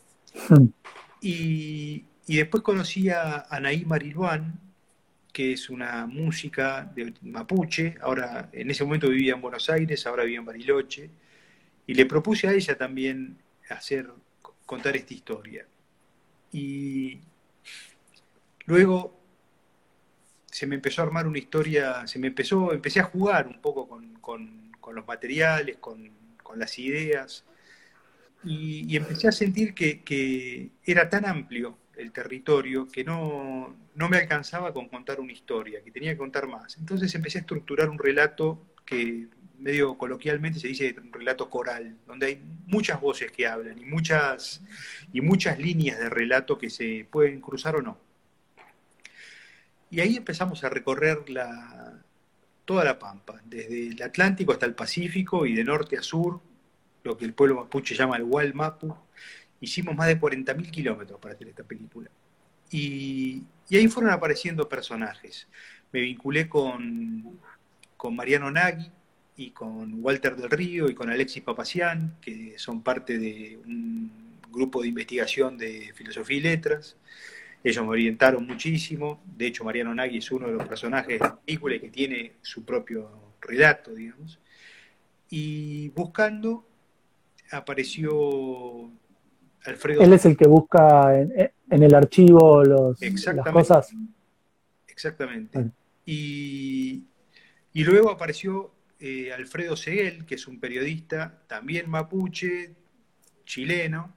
Hmm. 0.49 0.66
Y, 1.21 2.04
después 2.26 2.62
conocí 2.62 3.09
a 3.11 3.47
Anaí 3.50 3.85
Mariluán, 3.85 4.59
que 5.33 5.52
es 5.52 5.71
una 5.71 6.07
música 6.07 6.90
de 6.95 7.14
mapuche, 7.23 7.97
ahora 8.02 8.50
en 8.52 8.71
ese 8.71 8.85
momento 8.85 9.09
vivía 9.09 9.35
en 9.35 9.40
Buenos 9.40 9.71
Aires, 9.71 10.07
ahora 10.07 10.25
vive 10.25 10.38
en 10.38 10.45
Bariloche, 10.45 11.11
y 11.87 11.95
le 11.95 12.07
propuse 12.07 12.49
a 12.49 12.52
ella 12.52 12.76
también 12.76 13.38
hacer, 13.71 14.11
contar 14.66 14.97
esta 14.97 15.14
historia. 15.14 15.66
Y 16.52 17.21
luego 18.66 19.22
se 20.52 20.66
me 20.66 20.75
empezó 20.75 21.00
a 21.00 21.06
armar 21.06 21.26
una 21.26 21.38
historia, 21.38 22.06
se 22.06 22.18
me 22.18 22.26
empezó, 22.26 22.75
empecé 22.75 23.00
a 23.00 23.04
jugar 23.04 23.49
un 23.49 23.61
poco 23.61 23.88
con, 23.88 24.71
los 24.94 25.06
materiales, 25.06 25.78
con, 25.78 26.12
las 26.54 26.78
ideas, 26.78 27.44
y, 28.44 28.94
empecé 28.94 29.28
a 29.28 29.32
sentir 29.32 29.73
que, 29.73 30.71
era 30.85 31.09
tan 31.09 31.25
amplio 31.25 31.78
el 31.97 32.12
territorio 32.12 32.87
que 32.87 33.02
no, 33.02 33.75
me 33.94 34.18
alcanzaba 34.18 34.75
con 34.75 34.88
contar 34.88 35.21
una 35.21 35.32
historia, 35.32 35.82
que 35.82 35.90
tenía 35.90 36.12
que 36.12 36.18
contar 36.18 36.47
más. 36.47 36.76
Entonces 36.76 37.14
empecé 37.14 37.38
a 37.38 37.40
estructurar 37.40 37.88
un 37.88 37.99
relato 37.99 38.62
que 38.85 39.28
medio 39.59 39.97
coloquialmente 39.97 40.61
se 40.61 40.68
dice 40.68 40.94
un 41.02 41.14
relato 41.14 41.49
coral, 41.49 41.97
donde 42.06 42.26
hay 42.26 42.42
muchas 42.66 43.00
voces 43.00 43.32
que 43.32 43.47
hablan 43.47 43.78
y 43.78 43.87
muchas, 43.87 44.61
y 45.14 45.23
muchas 45.23 45.59
líneas 45.59 45.99
de 45.99 46.11
relato 46.11 46.59
que 46.59 46.68
se 46.68 47.06
pueden 47.11 47.40
cruzar 47.40 47.76
o 47.76 47.80
no. 47.80 48.12
Y 49.93 50.01
ahí 50.01 50.17
empezamos 50.17 50.65
a 50.65 50.71
recorrer 50.71 51.29
la, 51.29 52.03
toda 52.65 52.83
la 52.83 52.99
Pampa, 52.99 53.43
desde 53.45 53.89
el 53.89 54.03
Atlántico 54.03 54.53
hasta 54.53 54.65
el 54.65 54.75
Pacífico 54.75 55.45
y 55.45 55.55
de 55.55 55.65
norte 55.65 55.99
a 55.99 56.03
sur, 56.03 56.41
lo 57.05 57.19
que 57.19 57.27
el 57.27 57.35
pueblo 57.35 57.57
mapuche 57.57 57.95
llama 57.95 58.17
el 58.17 58.23
Walmapu. 58.23 58.97
Hicimos 59.61 59.95
más 59.95 60.07
de 60.07 60.19
40.000 60.19 60.71
kilómetros 60.71 61.21
para 61.21 61.35
hacer 61.35 61.49
esta 61.49 61.63
película. 61.63 62.09
Y, 62.71 63.43
ahí 63.71 63.87
fueron 63.87 64.13
apareciendo 64.13 64.67
personajes. 64.67 65.47
Me 65.93 66.01
vinculé 66.01 66.49
con, 66.49 67.39
con 67.99 68.17
Mariano 68.17 68.51
Nagui 68.51 68.91
y 69.37 69.51
con 69.51 70.03
Walter 70.03 70.37
del 70.37 70.49
Río 70.49 70.89
y 70.89 70.95
con 70.95 71.11
Alexis 71.11 71.43
Papasian, 71.43 72.17
que 72.23 72.59
son 72.59 72.83
parte 72.83 73.19
de 73.19 73.59
un 73.67 74.11
grupo 74.51 74.81
de 74.81 74.89
investigación 74.89 75.59
de 75.59 75.93
filosofía 75.95 76.39
y 76.39 76.41
letras. 76.41 76.97
Ellos 77.64 77.85
me 77.85 77.90
orientaron 77.90 78.47
muchísimo. 78.47 79.23
De 79.25 79.47
hecho, 79.47 79.64
Mariano 79.64 79.95
Nagui 79.95 80.19
es 80.19 80.31
uno 80.33 80.49
de 80.49 80.54
los 80.54 80.66
personajes 80.66 81.19
de 81.21 81.26
la 81.26 81.37
película 81.37 81.78
que 81.78 81.90
tiene 81.90 82.33
su 82.42 82.64
propio 82.64 83.35
relato, 83.40 83.95
digamos. 83.95 84.40
Y 85.31 85.88
buscando, 85.90 86.66
apareció 87.50 88.90
Alfredo. 89.64 90.02
Él 90.02 90.12
es 90.12 90.25
el 90.26 90.37
que 90.37 90.49
busca 90.49 91.19
en, 91.21 91.52
el 91.71 91.95
archivo 91.95 92.64
los, 92.64 93.00
las 93.00 93.52
cosas. 93.52 93.95
Exactamente. 94.88 95.71
Y, 96.04 97.04
y, 97.73 97.85
luego 97.85 98.11
apareció 98.11 98.73
eh, 98.99 99.33
Alfredo 99.33 99.76
Seguel, 99.76 100.26
que 100.26 100.35
es 100.35 100.47
un 100.49 100.59
periodista 100.59 101.42
también 101.47 101.88
mapuche, 101.88 102.75
chileno. 103.45 104.16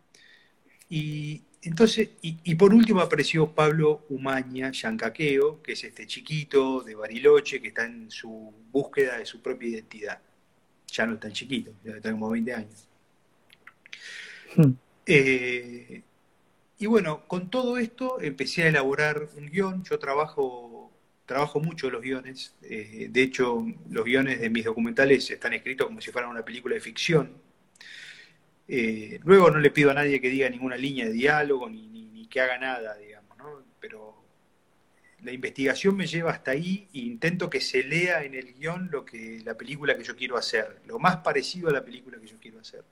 Y 0.89 1.43
entonces, 1.65 2.09
y, 2.21 2.53
por 2.55 2.75
último 2.75 3.01
apareció 3.01 3.51
Pablo 3.51 4.05
Umaña 4.09 4.71
Yancaqueo, 4.71 5.63
que 5.63 5.71
es 5.71 5.83
este 5.83 6.05
chiquito 6.05 6.81
de 6.81 6.93
Bariloche 6.93 7.59
que 7.59 7.69
está 7.69 7.85
en 7.85 8.11
su 8.11 8.53
búsqueda 8.71 9.17
de 9.17 9.25
su 9.25 9.41
propia 9.41 9.69
identidad. 9.69 10.21
Ya 10.87 11.07
no 11.07 11.15
es 11.15 11.19
tan 11.19 11.31
chiquito, 11.31 11.71
ya 11.83 11.93
está 11.93 12.11
como 12.11 12.29
20 12.29 12.53
años. 12.53 12.87
Hmm. 14.55 14.73
Eh, 15.07 16.03
y 16.77 16.85
bueno, 16.85 17.23
con 17.27 17.49
todo 17.49 17.79
esto 17.79 18.21
empecé 18.21 18.63
a 18.63 18.67
elaborar 18.67 19.27
un 19.35 19.47
guion. 19.47 19.83
Yo 19.85 19.97
trabajo, 19.97 20.91
trabajo 21.25 21.59
mucho 21.59 21.89
los 21.89 22.03
guiones. 22.03 22.53
Eh, 22.61 23.07
de 23.09 23.21
hecho, 23.23 23.65
los 23.89 24.05
guiones 24.05 24.39
de 24.39 24.51
mis 24.51 24.65
documentales 24.65 25.31
están 25.31 25.53
escritos 25.53 25.87
como 25.87 25.99
si 25.99 26.11
fueran 26.11 26.29
una 26.29 26.45
película 26.45 26.75
de 26.75 26.81
ficción. 26.81 27.44
Eh, 28.67 29.19
luego 29.23 29.51
no 29.51 29.59
le 29.59 29.71
pido 29.71 29.91
a 29.91 29.93
nadie 29.93 30.19
que 30.19 30.29
diga 30.29 30.49
ninguna 30.49 30.75
línea 30.77 31.05
de 31.05 31.11
diálogo 31.11 31.69
ni, 31.69 32.27
que 32.29 32.41
haga 32.41 32.57
nada, 32.57 32.97
digamos, 32.97 33.37
¿no? 33.37 33.63
Pero 33.79 34.15
la 35.21 35.31
investigación 35.31 35.95
me 35.95 36.07
lleva 36.07 36.31
hasta 36.31 36.51
ahí 36.51 36.87
e 36.93 36.99
intento 36.99 37.49
que 37.49 37.61
se 37.61 37.83
lea 37.83 38.23
en 38.23 38.33
el 38.33 38.53
guion 38.53 38.89
lo 38.91 39.05
que 39.05 39.41
la 39.45 39.55
película 39.55 39.95
que 39.95 40.03
yo 40.03 40.15
quiero 40.15 40.35
hacer, 40.35 40.81
lo 40.85 40.99
más 40.99 41.17
parecido 41.17 41.69
a 41.69 41.73
la 41.73 41.85
película 41.85 42.19
que 42.19 42.27
yo 42.27 42.37
quiero 42.39 42.59
hacer 42.59 42.83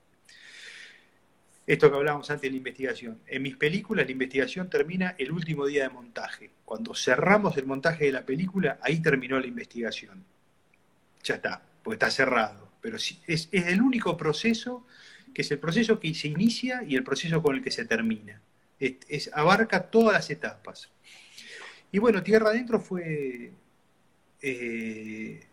esto 1.65 1.89
que 1.89 1.95
hablábamos 1.95 2.29
antes 2.29 2.41
de 2.43 2.51
la 2.51 2.57
investigación. 2.57 3.21
En 3.25 3.41
mis 3.41 3.55
películas 3.55 4.05
la 4.05 4.11
investigación 4.11 4.69
termina 4.69 5.15
el 5.17 5.31
último 5.31 5.65
día 5.65 5.83
de 5.83 5.89
montaje. 5.89 6.51
Cuando 6.65 6.93
cerramos 6.93 7.55
el 7.57 7.65
montaje 7.65 8.05
de 8.05 8.11
la 8.11 8.25
película, 8.25 8.79
ahí 8.81 9.01
terminó 9.01 9.39
la 9.39 9.47
investigación. 9.47 10.25
Ya 11.23 11.35
está, 11.35 11.61
porque 11.81 11.95
está 11.95 12.11
cerrado. 12.11 12.69
Pero 12.81 12.97
es, 12.97 13.17
es 13.27 13.49
el 13.53 13.81
único 13.81 14.17
proceso 14.17 14.85
que 15.33 15.41
es 15.41 15.51
el 15.51 15.59
proceso 15.59 15.99
que 15.99 16.13
se 16.13 16.27
inicia 16.27 16.83
y 16.87 16.95
el 16.95 17.03
proceso 17.03 17.41
con 17.41 17.55
el 17.55 17.63
que 17.63 17.71
se 17.71 17.85
termina. 17.85 18.41
Es, 18.79 19.29
abarca 19.33 19.89
todas 19.89 20.13
las 20.13 20.29
etapas. 20.29 20.89
Y 21.91 21.99
bueno, 21.99 22.23
Tierra 22.23 22.49
Adentro 22.49 22.79
fue... 22.79 23.51
Eh, 24.41 25.47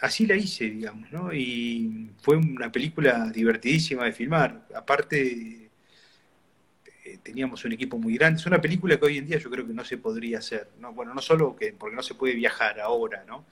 así 0.00 0.26
la 0.26 0.36
hice, 0.36 0.70
digamos, 0.70 1.10
¿no? 1.10 1.32
Y 1.32 2.10
fue 2.20 2.36
una 2.36 2.70
película 2.70 3.30
divertidísima 3.30 4.04
de 4.04 4.12
filmar. 4.12 4.66
Aparte, 4.74 5.70
eh, 7.04 7.18
teníamos 7.22 7.64
un 7.64 7.72
equipo 7.72 7.98
muy 7.98 8.14
grande. 8.16 8.40
Es 8.40 8.46
una 8.46 8.60
película 8.60 8.98
que 8.98 9.06
hoy 9.06 9.18
en 9.18 9.26
día 9.26 9.38
yo 9.38 9.50
creo 9.50 9.66
que 9.66 9.72
no 9.72 9.84
se 9.84 9.98
podría 9.98 10.38
hacer, 10.38 10.70
¿no? 10.80 10.92
Bueno, 10.92 11.14
no 11.14 11.22
solo 11.22 11.56
que, 11.56 11.72
porque 11.72 11.96
no 11.96 12.02
se 12.02 12.14
puede 12.14 12.34
viajar 12.34 12.80
ahora, 12.80 13.24
¿no? 13.26 13.44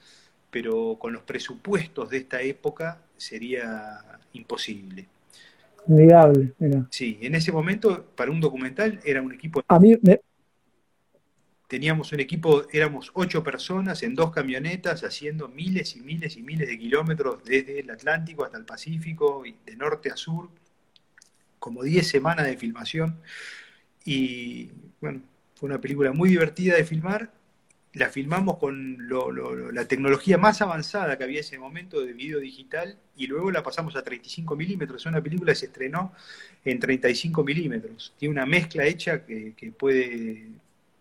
Pero 0.51 0.97
con 0.99 1.13
los 1.13 1.23
presupuestos 1.23 2.09
de 2.09 2.17
esta 2.17 2.41
época 2.41 3.01
sería 3.17 4.01
imposible. 4.33 5.07
Sí, 6.89 7.17
en 7.21 7.35
ese 7.35 7.51
momento, 7.51 8.05
para 8.15 8.31
un 8.31 8.39
documental, 8.39 8.99
era 9.03 9.21
un 9.21 9.33
equipo... 9.33 9.63
A 9.67 9.79
mí 9.79 9.95
me, 10.01 10.19
Teníamos 11.67 12.11
un 12.11 12.19
equipo, 12.19 12.63
éramos 12.71 13.09
ocho 13.15 13.43
personas 13.43 14.03
en 14.03 14.13
dos 14.13 14.31
camionetas 14.31 15.03
haciendo 15.03 15.47
miles 15.47 15.95
y 15.95 16.01
miles 16.01 16.37
y 16.37 16.43
miles 16.43 16.67
de 16.67 16.77
kilómetros 16.77 17.43
desde 17.43 17.79
el 17.79 17.89
Atlántico 17.89 18.45
hasta 18.45 18.57
el 18.59 18.65
Pacífico, 18.65 19.43
y 19.45 19.55
de 19.65 19.75
norte 19.75 20.11
a 20.11 20.15
sur, 20.15 20.49
como 21.57 21.81
diez 21.81 22.07
semanas 22.07 22.45
de 22.45 22.55
filmación. 22.55 23.19
Y 24.05 24.69
bueno, 25.01 25.21
fue 25.55 25.67
una 25.67 25.81
película 25.81 26.11
muy 26.13 26.29
divertida 26.29 26.75
de 26.75 26.85
filmar. 26.85 27.31
La 27.95 28.09
filmamos 28.09 28.57
con 28.57 29.07
la 29.73 29.85
tecnología 29.85 30.37
más 30.37 30.61
avanzada 30.61 31.17
que 31.17 31.23
había 31.23 31.37
en 31.37 31.45
ese 31.45 31.57
momento 31.57 32.01
de 32.01 32.13
video 32.13 32.39
digital 32.39 32.97
y 33.15 33.27
luego 33.27 33.51
la 33.51 33.63
pasamos 33.63 33.95
a 33.95 34.03
35 34.03 34.55
milímetros. 34.55 35.01
Es 35.01 35.05
una 35.05 35.21
película 35.21 35.53
que 35.53 35.59
se 35.59 35.65
estrenó 35.67 36.13
en 36.63 36.79
35 36.79 37.43
milímetros. 37.43 38.13
Tiene 38.17 38.33
una 38.33 38.45
mezcla 38.45 38.85
hecha 38.85 39.25
que, 39.25 39.53
que 39.55 39.71
puede 39.71 40.49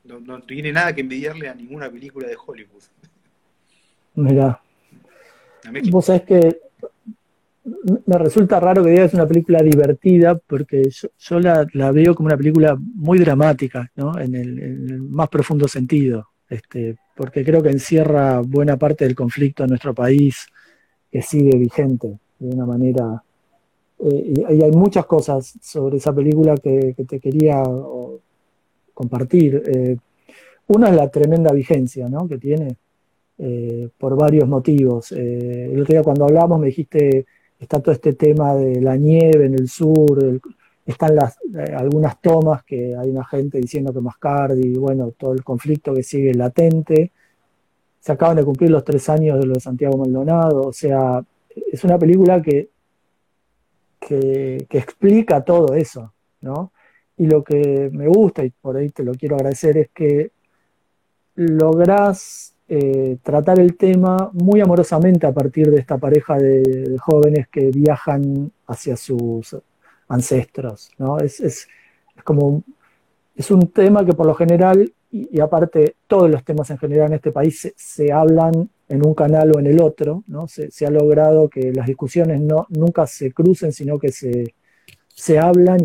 no, 0.04 0.40
tiene 0.42 0.72
nada 0.72 0.94
que 0.94 1.00
envidiarle 1.00 1.48
a 1.48 1.54
ninguna 1.54 1.90
película 1.90 2.28
de 2.28 2.36
Hollywood. 2.36 2.82
Mirá. 4.14 4.60
Vos 5.90 6.06
sabés 6.06 6.22
que 6.22 6.60
me 8.06 8.18
resulta 8.18 8.60
raro 8.60 8.84
que 8.84 8.90
digas 8.90 9.14
una 9.14 9.26
película 9.26 9.62
divertida, 9.62 10.36
porque 10.36 10.90
yo, 10.90 11.40
la, 11.40 11.64
veo 11.92 12.14
como 12.14 12.26
una 12.26 12.36
película 12.36 12.76
muy 12.78 13.18
dramática, 13.18 13.90
¿no? 13.96 14.18
En 14.18 14.34
el, 14.34 15.00
más 15.00 15.28
profundo 15.28 15.66
sentido. 15.66 16.28
Este, 16.48 16.96
porque 17.16 17.44
creo 17.44 17.62
que 17.62 17.70
encierra 17.70 18.40
buena 18.40 18.76
parte 18.76 19.04
del 19.04 19.14
conflicto 19.14 19.64
en 19.64 19.70
nuestro 19.70 19.94
país 19.94 20.46
que 21.10 21.22
sigue 21.22 21.56
vigente 21.56 22.18
de 22.38 22.54
una 22.54 22.66
manera. 22.66 23.22
Eh, 24.00 24.34
y, 24.36 24.62
hay 24.62 24.72
muchas 24.72 25.06
cosas 25.06 25.54
sobre 25.60 25.98
esa 25.98 26.12
película 26.12 26.56
que, 26.56 26.94
te 27.08 27.20
quería 27.20 27.62
compartir. 28.92 29.62
Eh, 29.66 29.96
una 30.66 30.88
es 30.88 30.96
la 30.96 31.08
tremenda 31.08 31.52
vigencia 31.52 32.08
que 32.28 32.38
tiene 32.38 32.76
eh, 33.38 33.88
por 33.98 34.16
varios 34.16 34.48
motivos. 34.48 35.12
El 35.12 35.80
otro 35.80 35.92
día 35.92 36.02
cuando 36.02 36.24
hablamos 36.24 36.58
me 36.58 36.66
dijiste, 36.66 37.26
está 37.60 37.80
todo 37.80 37.92
este 37.92 38.14
tema 38.14 38.54
de 38.54 38.80
la 38.80 38.96
nieve 38.96 39.46
en 39.46 39.54
el 39.54 39.68
sur, 39.68 40.40
están 40.86 41.16
las, 41.16 41.38
algunas 41.76 42.20
tomas 42.20 42.62
que 42.64 42.94
hay 42.96 43.08
una 43.10 43.24
gente 43.24 43.58
diciendo 43.58 43.92
que 43.92 44.00
Mascardi, 44.00 44.74
bueno, 44.74 45.12
todo 45.12 45.32
el 45.32 45.42
conflicto 45.42 45.94
que 45.94 46.02
sigue 46.02 46.34
latente. 46.34 47.10
Se 48.00 48.12
acaban 48.12 48.36
de 48.36 48.44
cumplir 48.44 48.70
los 48.70 48.84
tres 48.84 49.08
años 49.08 49.38
de 49.38 49.46
lo 49.46 49.54
de 49.54 49.60
Santiago 49.60 49.96
Maldonado, 49.96 50.60
o 50.60 50.72
sea, 50.72 51.24
es 51.72 51.84
una 51.84 51.98
película 51.98 52.42
que, 52.42 52.68
que, 53.98 54.66
explica 54.70 55.42
todo 55.42 55.74
eso, 55.74 56.12
¿no? 56.42 56.72
Y 57.16 57.26
lo 57.26 57.42
que 57.42 57.90
me 57.92 58.06
gusta, 58.08 58.44
y 58.44 58.50
por 58.50 58.76
ahí 58.76 58.90
te 58.90 59.04
lo 59.04 59.12
quiero 59.14 59.36
agradecer, 59.36 59.78
es 59.78 59.88
que 59.90 60.32
lográs 61.36 62.54
eh, 62.68 63.18
tratar 63.22 63.58
el 63.60 63.76
tema 63.76 64.30
muy 64.32 64.60
amorosamente 64.60 65.26
a 65.26 65.32
partir 65.32 65.70
de 65.70 65.78
esta 65.78 65.96
pareja 65.96 66.36
de, 66.36 66.96
jóvenes 67.00 67.48
que 67.48 67.70
viajan 67.70 68.50
hacia 68.66 68.96
sus 68.96 69.56
ancestros. 70.08 70.90
¿no? 70.98 71.18
Es, 71.18 71.40
es, 71.40 71.68
como 72.24 72.62
es 73.34 73.50
un 73.50 73.68
tema 73.68 74.04
que 74.04 74.12
por 74.12 74.26
lo 74.26 74.34
general, 74.34 74.92
y, 75.10 75.40
aparte 75.40 75.96
todos 76.06 76.30
los 76.30 76.44
temas 76.44 76.70
en 76.70 76.78
general 76.78 77.08
en 77.08 77.14
este 77.14 77.32
país 77.32 77.72
se, 77.76 78.12
hablan 78.12 78.68
en 78.88 79.06
un 79.06 79.14
canal 79.14 79.52
o 79.54 79.58
en 79.58 79.66
el 79.66 79.80
otro, 79.80 80.24
¿no? 80.26 80.46
Se, 80.48 80.86
ha 80.86 80.90
logrado 80.90 81.48
que 81.48 81.72
las 81.72 81.86
discusiones 81.86 82.40
no, 82.40 82.66
nunca 82.70 83.06
se 83.06 83.32
crucen, 83.32 83.72
sino 83.72 83.98
que 83.98 84.12
se, 84.12 84.54
se 85.08 85.38
hablan 85.38 85.80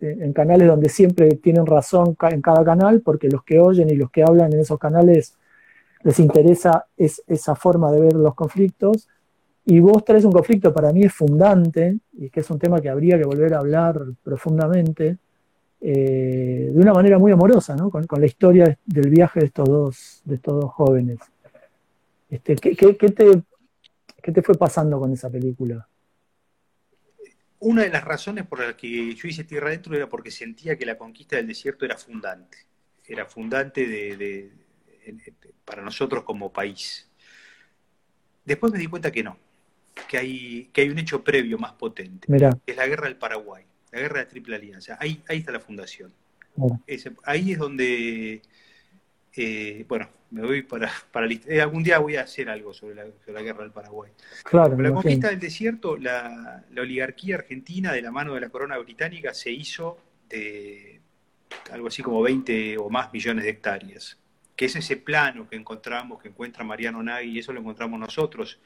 en 0.00 0.32
canales 0.32 0.66
donde 0.66 0.88
siempre 0.88 1.28
tienen 1.36 1.64
razón 1.64 2.16
en 2.30 2.42
cada 2.42 2.64
canal, 2.64 3.00
porque 3.02 3.28
los 3.28 3.44
que 3.44 3.60
oyen 3.60 3.88
y 3.88 3.94
los 3.94 4.10
que 4.10 4.22
hablan 4.22 4.52
en 4.52 4.60
esos 4.60 4.78
canales 4.78 5.36
les 6.02 6.18
interesa 6.18 6.86
es, 6.96 7.22
esa 7.26 7.54
forma 7.54 7.90
de 7.92 8.00
ver 8.00 8.14
los 8.14 8.34
conflictos. 8.34 9.08
Y 9.64 9.78
vos 9.80 10.04
traes 10.04 10.24
un 10.24 10.32
conflicto 10.32 10.72
para 10.72 10.92
mí 10.92 11.02
es 11.02 11.12
fundante, 11.12 11.98
y 12.12 12.30
que 12.30 12.40
es 12.40 12.50
un 12.50 12.58
tema 12.58 12.80
que 12.80 12.88
habría 12.88 13.18
que 13.18 13.24
volver 13.24 13.54
a 13.54 13.58
hablar 13.58 14.00
profundamente, 14.22 15.18
eh, 15.80 16.70
de 16.72 16.80
una 16.80 16.92
manera 16.92 17.18
muy 17.18 17.32
amorosa, 17.32 17.74
¿no? 17.74 17.90
con, 17.90 18.06
la 18.08 18.26
historia 18.26 18.78
del 18.84 19.10
viaje 19.10 19.40
de 19.40 19.46
estos 19.46 19.68
dos, 19.68 20.22
de 20.24 20.36
estos 20.36 20.60
dos 20.60 20.72
jóvenes. 20.72 21.18
Este, 22.30 22.56
¿qué, 22.56 22.74
te, 22.74 23.42
¿Qué 24.22 24.32
te 24.32 24.42
fue 24.42 24.54
pasando 24.54 24.98
con 24.98 25.12
esa 25.12 25.28
película? 25.28 25.86
Una 27.58 27.82
de 27.82 27.90
las 27.90 28.04
razones 28.04 28.46
por 28.46 28.60
las 28.60 28.74
que 28.74 29.14
yo 29.14 29.28
hice 29.28 29.44
Tierra 29.44 29.68
Adentro 29.68 29.94
era 29.94 30.08
porque 30.08 30.30
sentía 30.30 30.76
que 30.76 30.86
la 30.86 30.96
conquista 30.96 31.36
del 31.36 31.46
desierto 31.46 31.84
era 31.84 31.96
fundante, 31.96 32.58
era 33.06 33.26
fundante 33.26 33.86
de, 33.86 34.50
para 35.64 35.82
nosotros 35.82 36.24
como 36.24 36.52
país. 36.52 37.08
Después 38.44 38.72
me 38.72 38.78
di 38.78 38.86
cuenta 38.86 39.10
que 39.10 39.22
no, 39.22 39.36
que 40.08 40.18
hay, 40.18 40.70
que 40.72 40.82
hay 40.82 40.90
un 40.90 40.98
hecho 40.98 41.22
previo 41.22 41.58
más 41.58 41.72
potente, 41.72 42.26
que 42.26 42.72
es 42.72 42.76
la 42.76 42.86
guerra 42.86 43.06
del 43.06 43.16
Paraguay, 43.16 43.64
la 43.90 44.00
guerra 44.00 44.20
de 44.20 44.26
Triple 44.26 44.56
Alianza. 44.56 44.96
Ahí, 45.00 45.22
ahí 45.28 45.38
está 45.38 45.52
la 45.52 45.60
fundación. 45.60 46.12
ahí 47.24 47.52
es 47.52 47.58
donde 47.58 48.42
eh, 49.34 49.84
bueno, 49.88 50.08
me 50.30 50.42
voy 50.42 50.62
para, 50.62 50.90
para 51.10 51.26
eh, 51.26 51.60
algún 51.60 51.82
día 51.82 51.98
voy 51.98 52.16
a 52.16 52.22
hacer 52.22 52.50
algo 52.50 52.74
sobre 52.74 52.94
la, 52.94 53.42
guerra 53.42 53.62
del 53.62 53.72
Paraguay. 53.72 54.10
Claro, 54.44 54.76
la 54.78 54.92
conquista 54.92 55.28
del 55.28 55.40
desierto, 55.40 55.96
la, 55.96 56.64
oligarquía 56.76 57.36
argentina 57.36 57.92
de 57.92 58.02
la 58.02 58.10
mano 58.10 58.34
de 58.34 58.40
la 58.40 58.50
corona 58.50 58.76
británica 58.78 59.32
se 59.32 59.50
hizo 59.50 59.98
de 60.28 61.00
algo 61.70 61.88
así 61.88 62.02
como 62.02 62.20
20 62.22 62.78
o 62.78 62.90
más 62.90 63.12
millones 63.12 63.44
de 63.44 63.50
hectáreas, 63.50 64.18
que 64.56 64.66
es 64.66 64.76
ese 64.76 64.96
plano 64.96 65.48
que 65.48 65.56
encontramos, 65.56 66.20
que 66.20 66.28
encuentra 66.28 66.64
Mariano 66.64 67.02
Nagui, 67.02 67.30
y 67.30 67.38
eso 67.38 67.52
lo 67.52 67.60
encontramos 67.60 67.98
nosotros 67.98 68.58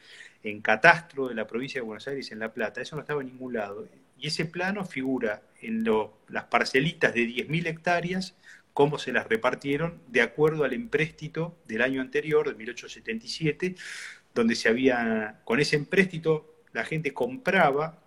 en 0.42 0.60
Catastro 0.60 1.28
de 1.28 1.34
la 1.34 1.46
provincia 1.46 1.80
de 1.80 1.86
Buenos 1.86 2.06
Aires, 2.08 2.30
en 2.32 2.38
La 2.38 2.52
Plata, 2.52 2.80
eso 2.80 2.96
no 2.96 3.02
estaba 3.02 3.20
en 3.20 3.28
ningún 3.28 3.54
lado. 3.54 3.88
Y 4.18 4.26
ese 4.28 4.46
plano 4.46 4.84
figura 4.84 5.42
en 5.60 5.84
las 6.28 6.44
parcelitas 6.44 7.14
de 7.14 7.22
10.000 7.26 7.66
hectáreas 7.66 8.34
cómo 8.76 8.98
se 8.98 9.10
las 9.10 9.26
repartieron 9.26 10.02
de 10.08 10.20
acuerdo 10.20 10.64
al 10.64 10.74
empréstito 10.74 11.56
del 11.66 11.80
año 11.80 12.02
anterior, 12.02 12.46
de 12.46 12.54
1877, 12.54 13.74
donde 14.34 14.54
se 14.54 14.68
había, 14.68 15.40
con 15.44 15.60
ese 15.60 15.76
empréstito 15.76 16.56
la 16.74 16.84
gente 16.84 17.14
compraba 17.14 17.98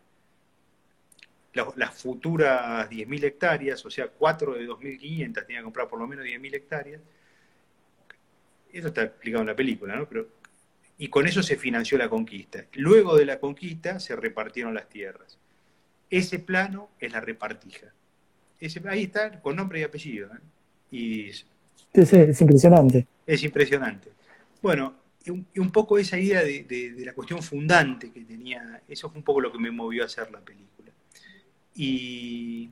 las, 1.53 1.93
futuras 1.99 2.87
10.000 2.87 3.23
hectáreas, 3.23 3.83
o 3.83 3.89
sea, 3.89 4.09
4 4.09 4.53
de 4.53 4.67
2.500 4.67 5.45
tenía 5.47 5.57
que 5.57 5.63
comprar 5.63 5.87
por 5.87 5.97
lo 5.97 6.05
menos 6.05 6.23
10.000 6.23 6.53
hectáreas. 6.53 7.01
Eso 8.71 8.87
está 8.87 9.03
explicado 9.03 9.41
en 9.41 9.47
la 9.47 9.55
película, 9.55 9.95
¿no? 9.95 10.07
Pero, 10.07 10.27
y 10.97 11.07
con 11.07 11.27
eso 11.27 11.41
se 11.41 11.55
financió 11.55 11.97
la 11.97 12.09
conquista. 12.09 12.65
Luego 12.73 13.15
de 13.15 13.25
la 13.25 13.39
conquista 13.39 13.99
se 13.99 14.15
repartieron 14.15 14.73
las 14.73 14.89
tierras. 14.89 15.37
Ese 16.09 16.39
plano 16.39 16.89
es 16.99 17.11
la 17.11 17.21
repartija. 17.21 17.87
Ese, 18.59 18.81
ahí 18.89 19.03
está, 19.03 19.41
con 19.41 19.55
nombre 19.55 19.79
y 19.79 19.83
apellido. 19.83 20.27
¿eh? 20.27 20.39
Y 20.91 21.29
es 21.93 22.41
impresionante. 22.41 23.07
Es 23.25 23.43
impresionante. 23.43 24.09
Bueno, 24.61 24.95
y 25.25 25.59
un, 25.59 25.71
poco 25.71 25.97
esa 25.97 26.17
idea 26.17 26.43
de, 26.43 26.95
la 27.05 27.13
cuestión 27.13 27.41
fundante 27.41 28.11
que 28.11 28.21
tenía, 28.21 28.81
eso 28.87 29.09
fue 29.09 29.19
un 29.19 29.23
poco 29.23 29.41
lo 29.41 29.51
que 29.51 29.59
me 29.59 29.71
movió 29.71 30.03
a 30.03 30.05
hacer 30.05 30.31
la 30.31 30.39
película. 30.39 30.91
Y, 31.75 32.69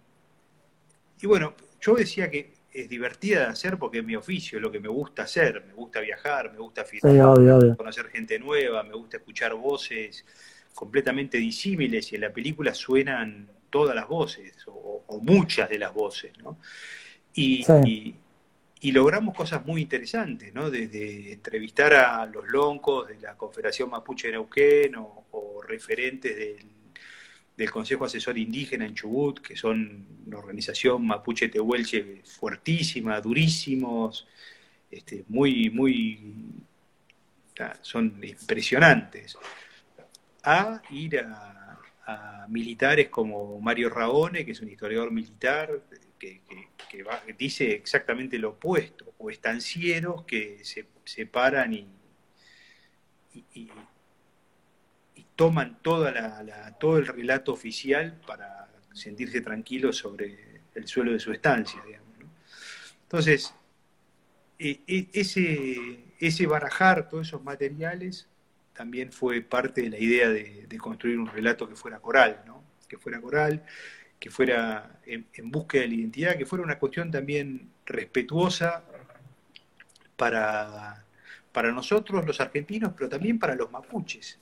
y 1.21 1.27
bueno, 1.27 1.53
yo 1.81 1.95
decía 1.95 2.29
que 2.29 2.51
es 2.71 2.89
divertida 2.89 3.41
de 3.41 3.45
hacer 3.47 3.77
porque 3.77 3.99
es 3.99 4.05
mi 4.05 4.15
oficio, 4.15 4.57
es 4.57 4.61
lo 4.61 4.71
que 4.71 4.79
me 4.79 4.89
gusta 4.89 5.23
hacer, 5.23 5.63
me 5.65 5.73
gusta 5.73 5.99
viajar, 5.99 6.51
me 6.51 6.59
gusta 6.59 6.85
conocer 7.75 8.07
gente 8.07 8.39
nueva, 8.39 8.83
me 8.83 8.93
gusta 8.93 9.17
escuchar 9.17 9.53
voces 9.55 10.25
completamente 10.73 11.37
disímiles 11.37 12.11
y 12.11 12.15
en 12.15 12.21
la 12.21 12.31
película 12.31 12.73
suenan 12.73 13.49
todas 13.69 13.95
las 13.95 14.07
voces 14.07 14.53
o, 14.67 15.03
o 15.07 15.19
muchas 15.19 15.69
de 15.69 15.79
las 15.79 15.93
voces, 15.93 16.31
¿no? 16.37 16.57
Y, 17.37 18.91
logramos 18.91 19.35
cosas 19.35 19.65
muy 19.65 19.81
interesantes, 19.81 20.53
¿no? 20.53 20.69
Desde 20.69 21.33
entrevistar 21.33 21.93
a 21.93 22.25
los 22.25 22.47
loncos 22.47 23.07
de 23.07 23.19
la 23.19 23.35
Confederación 23.35 23.89
Mapuche 23.89 24.27
de 24.27 24.33
Neuquén 24.33 24.95
o, 24.95 25.61
referentes 25.67 26.35
del, 26.35 26.65
Consejo 27.65 28.05
Asesor 28.05 28.37
Indígena 28.37 28.85
en 28.85 28.93
Chubut, 28.93 29.39
que 29.39 29.55
son 29.55 30.05
una 30.27 30.37
organización 30.37 31.05
mapuche 31.07 31.49
tehuelche 31.49 32.21
fuertísima, 32.23 33.19
durísimos, 33.19 34.27
este, 34.91 35.25
muy, 35.27 35.69
muy, 35.71 36.35
son 37.81 38.21
impresionantes, 38.23 39.37
a 40.43 40.81
ir 40.91 41.19
a, 41.19 41.63
militares 42.47 43.09
como 43.09 43.59
Mario 43.59 43.89
Raone, 43.89 44.45
que 44.45 44.51
es 44.53 44.61
un 44.61 44.69
historiador 44.69 45.11
militar, 45.11 45.81
que, 46.17 46.41
dice 47.37 47.73
exactamente 47.73 48.39
lo 48.39 48.51
opuesto, 48.51 49.13
o 49.17 49.29
estancieros 49.29 50.23
que 50.23 50.63
se 50.63 50.85
separan 51.03 51.73
y, 51.73 51.85
y, 53.53 53.69
toman 55.37 55.77
toda 55.83 56.11
la, 56.11 56.75
todo 56.79 56.97
el 56.97 57.05
relato 57.05 57.53
oficial 57.53 58.19
para 58.25 58.67
sentirse 58.91 59.39
tranquilos 59.39 59.95
sobre 59.95 60.61
el 60.73 60.87
suelo 60.87 61.13
de 61.13 61.19
su 61.19 61.31
estancia. 61.31 61.81
Entonces, 63.03 63.53
e, 64.57 64.81
e, 64.87 65.07
ese, 65.13 66.05
ese 66.19 66.47
barajar 66.47 67.07
todos 67.07 67.27
esos 67.27 67.43
materiales 67.43 68.27
también 68.73 69.11
fue 69.11 69.41
parte 69.41 69.81
de 69.83 69.89
la 69.91 69.99
idea 69.99 70.29
de, 70.29 70.67
construir 70.79 71.19
un 71.19 71.27
relato 71.27 71.69
que 71.69 71.75
fuera 71.75 71.99
coral, 71.99 72.43
¿no? 72.45 72.63
que 72.87 72.97
fuera 72.97 73.21
coral, 73.21 73.63
que 74.19 74.31
fuera 74.31 74.99
en, 75.05 75.51
búsqueda 75.51 75.83
de 75.83 75.87
la 75.89 75.93
identidad, 75.93 76.35
que 76.35 76.47
fuera 76.47 76.63
una 76.63 76.79
cuestión 76.79 77.11
también 77.11 77.69
respetuosa 77.85 78.83
para, 80.15 81.05
para 81.51 81.71
nosotros 81.71 82.25
los 82.25 82.41
argentinos, 82.41 82.93
pero 82.97 83.07
también 83.07 83.37
para 83.37 83.53
los 83.53 83.71
mapuches. 83.71 84.39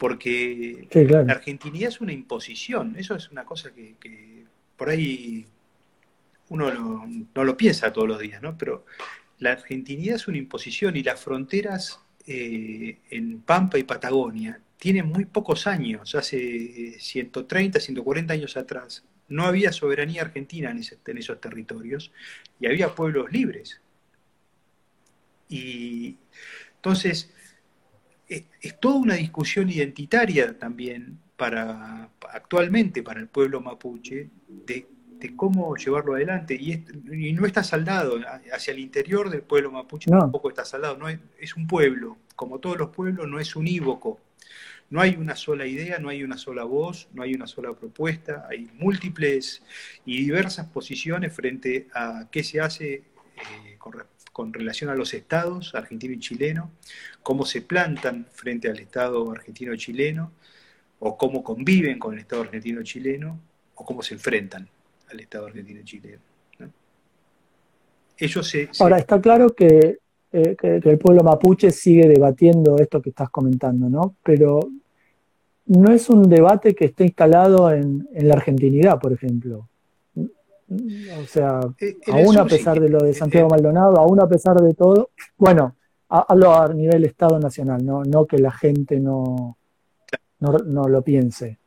Porque 0.00 0.88
la 0.94 1.34
argentinidad 1.34 1.90
es 1.90 2.00
una 2.00 2.14
imposición, 2.14 2.96
eso 2.96 3.14
es 3.14 3.30
una 3.30 3.44
cosa 3.44 3.70
que, 3.70 4.46
por 4.74 4.88
ahí 4.88 5.44
uno 6.48 7.06
no 7.34 7.44
lo 7.44 7.54
piensa 7.54 7.92
todos 7.92 8.08
los 8.08 8.18
días, 8.18 8.40
¿no? 8.40 8.56
Pero 8.56 8.86
la 9.40 9.52
argentinidad 9.52 10.16
es 10.16 10.26
una 10.26 10.38
imposición 10.38 10.96
y 10.96 11.02
las 11.02 11.20
fronteras 11.20 12.00
eh, 12.26 12.96
en 13.10 13.42
Pampa 13.42 13.78
y 13.78 13.82
Patagonia 13.82 14.58
tiene 14.78 15.02
muy 15.02 15.26
pocos 15.26 15.66
años, 15.66 16.14
hace 16.14 16.98
130, 16.98 17.78
140 17.78 18.32
años 18.32 18.56
atrás. 18.56 19.04
No 19.28 19.44
había 19.44 19.70
soberanía 19.70 20.22
argentina 20.22 20.70
en, 20.70 20.78
esos 20.78 21.40
territorios 21.42 22.10
y 22.58 22.68
había 22.68 22.94
pueblos 22.94 23.30
libres. 23.30 23.82
Y 25.50 26.16
entonces, 26.76 27.34
es, 28.30 28.78
toda 28.78 28.96
una 28.96 29.14
discusión 29.14 29.68
identitaria 29.68 30.58
también 30.58 31.18
para 31.36 32.10
actualmente 32.32 33.02
para 33.02 33.20
el 33.20 33.26
pueblo 33.26 33.60
mapuche 33.60 34.30
de, 34.48 34.86
cómo 35.36 35.76
llevarlo 35.76 36.14
adelante. 36.14 36.54
Y, 36.54 37.32
no 37.32 37.44
está 37.44 37.62
saldado, 37.62 38.18
hacia 38.52 38.72
el 38.72 38.78
interior 38.78 39.28
del 39.28 39.42
pueblo 39.42 39.70
mapuche 39.70 40.10
tampoco 40.10 40.48
está 40.48 40.64
saldado, 40.64 40.96
no 40.96 41.08
es, 41.08 41.18
es 41.38 41.56
un 41.56 41.66
pueblo, 41.66 42.16
como 42.36 42.58
todos 42.58 42.78
los 42.78 42.90
pueblos, 42.90 43.28
no 43.28 43.38
es 43.38 43.54
unívoco. 43.56 44.20
No 44.88 45.00
hay 45.00 45.14
una 45.14 45.36
sola 45.36 45.66
idea, 45.66 46.00
no 46.00 46.08
hay 46.08 46.24
una 46.24 46.36
sola 46.36 46.64
voz, 46.64 47.08
no 47.12 47.22
hay 47.22 47.32
una 47.34 47.46
sola 47.46 47.72
propuesta, 47.74 48.48
hay 48.50 48.68
múltiples 48.74 49.62
y 50.04 50.24
diversas 50.24 50.66
posiciones 50.66 51.32
frente 51.32 51.86
a 51.94 52.26
qué 52.28 52.42
se 52.42 52.60
hace 52.60 52.94
eh, 52.94 53.76
con, 53.78 53.94
relación 54.52 54.90
a 54.90 54.94
los 54.94 55.12
estados 55.12 55.74
argentino 55.74 56.14
y 56.14 56.18
chileno, 56.18 56.70
cómo 57.22 57.44
se 57.44 57.62
plantan 57.62 58.26
frente 58.32 58.70
al 58.70 58.78
estado 58.78 59.30
argentino 59.30 59.74
y 59.74 59.78
chileno, 59.78 60.32
o 60.98 61.16
cómo 61.16 61.42
conviven 61.42 61.98
con 61.98 62.14
el 62.14 62.20
estado 62.20 62.42
argentino 62.42 62.80
y 62.80 62.84
chileno, 62.84 63.38
o 63.74 63.84
cómo 63.84 64.02
se 64.02 64.14
enfrentan 64.14 64.68
al 65.10 65.20
estado 65.20 65.46
argentino 65.46 65.80
y 65.80 65.84
chileno. 65.84 66.22
Ahora, 68.78 68.98
está 68.98 69.20
claro 69.20 69.54
que 69.54 69.98
eh, 70.32 70.54
que, 70.56 70.76
el 70.76 70.98
pueblo 70.98 71.24
mapuche 71.24 71.70
sigue 71.72 72.06
debatiendo 72.06 72.78
esto 72.78 73.02
que 73.02 73.10
estás 73.10 73.30
comentando, 73.30 73.88
¿no? 73.88 74.14
Pero 74.22 74.60
no 75.66 75.92
es 75.92 76.08
un 76.08 76.28
debate 76.28 76.74
que 76.74 76.84
esté 76.84 77.04
instalado 77.04 77.72
en, 77.72 78.08
la 78.12 78.34
argentinidad, 78.34 79.00
por 79.00 79.12
ejemplo. 79.12 79.68
O 80.70 81.26
sea, 81.26 81.60
eh, 81.80 81.96
aún 82.12 82.38
a 82.38 82.44
pesar 82.44 82.78
de 82.80 82.88
lo 82.88 83.00
de 83.00 83.12
Santiago 83.12 83.48
Maldonado, 83.48 83.98
aún 83.98 84.20
a 84.20 84.28
pesar 84.28 84.56
de 84.60 84.74
todo, 84.74 85.10
bueno, 85.36 85.74
hablo 86.08 86.54
a 86.54 86.72
nivel 86.72 87.04
Estado 87.04 87.38
Nacional, 87.40 87.84
no, 87.84 88.04
no 88.04 88.26
que 88.26 88.38
la 88.38 88.52
gente 88.52 89.00
no, 89.00 89.56
no, 90.38 90.58
no 90.58 90.88
lo 90.88 91.02
piense. 91.02 91.58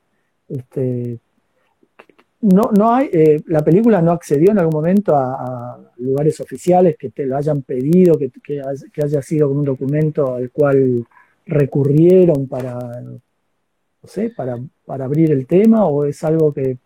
Este, 0.48 1.20
no, 2.42 2.72
no 2.78 2.94
hay, 2.94 3.10
eh, 3.14 3.42
la 3.48 3.64
película 3.64 4.02
no 4.02 4.12
accedió 4.12 4.52
en 4.52 4.60
algún 4.60 4.76
momento 4.76 5.16
a, 5.16 5.80
lugares 5.98 6.40
oficiales 6.42 6.98
que 6.98 7.10
te 7.10 7.26
lo 7.26 7.38
hayan 7.38 7.62
pedido, 7.62 8.18
que, 8.18 8.30
que, 8.30 8.62
haya 9.02 9.22
sido 9.22 9.50
un 9.50 9.64
documento 9.64 10.34
al 10.36 10.52
cual 10.52 11.06
recurrieron 11.46 12.48
para, 12.48 12.78
no 13.02 13.20
sé, 14.04 14.30
para, 14.32 14.58
para 14.86 15.06
abrir 15.06 15.32
el 15.32 15.46
tema, 15.46 15.86
o 15.86 16.06
es 16.06 16.24
algo 16.24 16.54
que... 16.54 16.78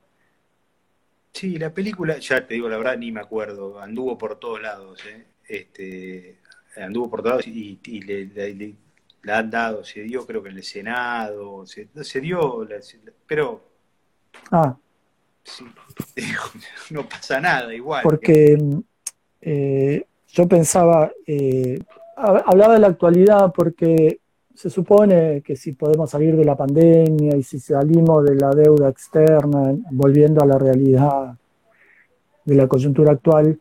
Sí, 1.38 1.60
la 1.60 1.72
película, 1.72 2.18
ya 2.18 2.48
te 2.48 2.56
digo 2.56 2.68
la 2.68 2.78
verdad, 2.78 2.98
ni 2.98 3.12
me 3.12 3.20
acuerdo, 3.20 3.80
anduvo 3.80 4.18
por 4.18 4.40
todos 4.40 4.60
lados, 4.60 5.00
¿eh? 5.06 5.24
este, 5.48 6.40
anduvo 6.76 7.12
por 7.12 7.22
todos 7.22 7.46
lados 7.46 7.48
y, 7.48 8.02
le, 8.02 8.74
la 9.22 9.38
han 9.38 9.52
dado, 9.52 9.84
se 9.84 10.02
dio 10.02 10.26
creo 10.26 10.42
que 10.42 10.50
en 10.50 10.58
el 10.58 10.64
Senado, 10.64 11.64
se, 11.68 11.90
se 12.02 12.22
dio, 12.22 12.68
pero... 13.28 13.62
Ah, 14.50 14.76
no 16.90 17.08
pasa 17.08 17.40
nada, 17.40 17.72
igual. 17.72 18.02
Porque 18.02 18.58
eh, 19.40 20.08
yo 20.30 20.48
pensaba, 20.48 21.12
eh, 21.28 21.78
hablaba 22.16 22.74
de 22.74 22.80
la 22.80 22.88
actualidad 22.88 23.54
porque 23.54 24.22
se 24.58 24.72
supone 24.72 25.44
que 25.44 25.56
si 25.56 25.74
podemos 25.74 26.10
salir 26.10 26.36
de 26.36 26.44
la 26.44 26.56
pandemia 26.56 27.38
y 27.38 27.44
si 27.44 27.60
salimos 27.60 28.26
de 28.26 28.34
la 28.34 28.50
deuda 28.50 28.90
externa, 28.90 29.76
volviendo 29.92 30.42
a 30.42 30.48
la 30.48 30.58
realidad 30.58 31.38
de 32.44 32.56
la 32.56 32.68
coyuntura 32.68 33.12
actual, 33.12 33.60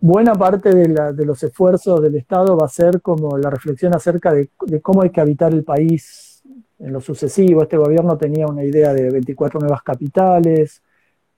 buena 0.00 0.34
parte 0.34 0.74
de, 0.74 1.26
los 1.26 1.42
esfuerzos 1.42 2.00
del 2.00 2.14
Estado 2.14 2.56
va 2.56 2.64
a 2.64 2.70
ser 2.70 3.02
como 3.02 3.36
la 3.36 3.50
reflexión 3.50 3.94
acerca 3.94 4.32
de, 4.32 4.48
cómo 4.80 5.02
hay 5.02 5.10
que 5.10 5.20
habitar 5.20 5.52
el 5.52 5.62
país 5.62 6.42
en 6.78 6.94
lo 6.94 7.02
sucesivo. 7.02 7.60
Este 7.60 7.76
gobierno 7.76 8.16
tenía 8.16 8.46
una 8.46 8.64
idea 8.64 8.94
de 8.94 9.10
24 9.10 9.60
nuevas 9.60 9.82
capitales, 9.82 10.80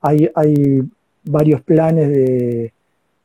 hay, 0.01 0.31
varios 1.25 1.61
planes 1.63 2.09
de, 2.09 2.73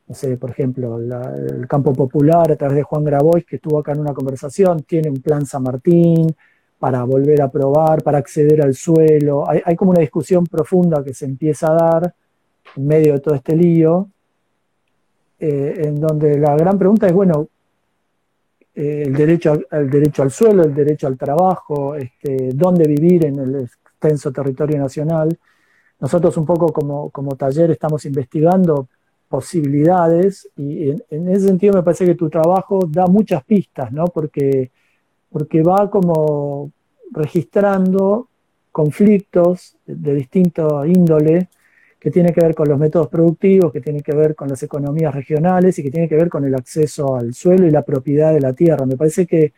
no 0.06 0.14
sé, 0.14 0.36
por 0.36 0.50
ejemplo, 0.50 0.98
el 0.98 1.66
campo 1.66 1.92
popular 1.94 2.52
a 2.52 2.56
través 2.56 2.76
de 2.76 2.82
Juan 2.82 3.04
Grabois, 3.04 3.46
que 3.46 3.56
estuvo 3.56 3.78
acá 3.78 3.92
en 3.92 4.00
una 4.00 4.12
conversación, 4.12 4.82
tiene 4.82 5.08
un 5.08 5.22
plan 5.22 5.46
San 5.46 5.62
Martín 5.62 6.34
para 6.78 7.02
volver 7.04 7.40
a 7.40 7.50
probar, 7.50 8.02
para 8.02 8.18
acceder 8.18 8.60
al 8.60 8.74
suelo. 8.74 9.48
Hay, 9.48 9.74
como 9.76 9.92
una 9.92 10.00
discusión 10.00 10.46
profunda 10.46 11.02
que 11.02 11.14
se 11.14 11.24
empieza 11.24 11.70
a 11.70 11.74
dar 11.74 12.14
en 12.76 12.86
medio 12.86 13.14
de 13.14 13.20
todo 13.20 13.34
este 13.34 13.56
lío 13.56 14.10
eh, 15.38 15.82
en 15.86 15.98
donde 15.98 16.38
la 16.38 16.54
gran 16.54 16.78
pregunta 16.78 17.06
es, 17.06 17.12
bueno, 17.14 17.48
eh, 18.74 19.04
el, 19.06 19.14
derecho, 19.14 19.58
derecho 19.70 20.22
al 20.22 20.30
suelo, 20.30 20.64
el 20.64 20.74
derecho 20.74 21.06
al 21.06 21.16
trabajo, 21.16 21.94
este, 21.94 22.50
dónde 22.52 22.86
vivir 22.86 23.24
en 23.24 23.38
el 23.38 23.54
extenso 23.62 24.30
territorio 24.30 24.78
nacional. 24.78 25.38
Nosotros 25.98 26.36
un 26.36 26.44
poco 26.44 26.70
como, 26.72 27.08
como 27.08 27.36
taller 27.36 27.70
estamos 27.70 28.04
investigando 28.04 28.88
posibilidades 29.34 30.48
y 30.56 30.90
en, 30.90 31.28
ese 31.28 31.48
sentido 31.48 31.74
me 31.74 31.82
parece 31.82 32.06
que 32.06 32.14
tu 32.14 32.30
trabajo 32.30 32.86
da 32.88 33.08
muchas 33.08 33.42
pistas, 33.42 33.90
¿no? 33.90 34.04
Porque, 34.04 34.70
porque 35.28 35.60
va 35.60 35.90
como 35.90 36.70
registrando 37.10 38.28
conflictos 38.70 39.76
de 39.86 40.14
distinto 40.14 40.86
índole 40.86 41.48
que 41.98 42.12
tiene 42.12 42.32
que 42.32 42.42
ver 42.42 42.54
con 42.54 42.68
los 42.68 42.78
métodos 42.78 43.08
productivos, 43.08 43.72
que 43.72 43.80
tiene 43.80 44.02
que 44.02 44.14
ver 44.14 44.36
con 44.36 44.46
las 44.48 44.62
economías 44.62 45.12
regionales 45.12 45.76
y 45.80 45.82
que 45.82 45.90
tiene 45.90 46.08
que 46.08 46.14
ver 46.14 46.28
con 46.28 46.44
el 46.44 46.54
acceso 46.54 47.16
al 47.16 47.34
suelo 47.34 47.66
y 47.66 47.72
la 47.72 47.82
propiedad 47.82 48.32
de 48.32 48.40
la 48.40 48.52
tierra. 48.52 48.86
Me 48.86 48.96
parece 48.96 49.26
que, 49.26 49.52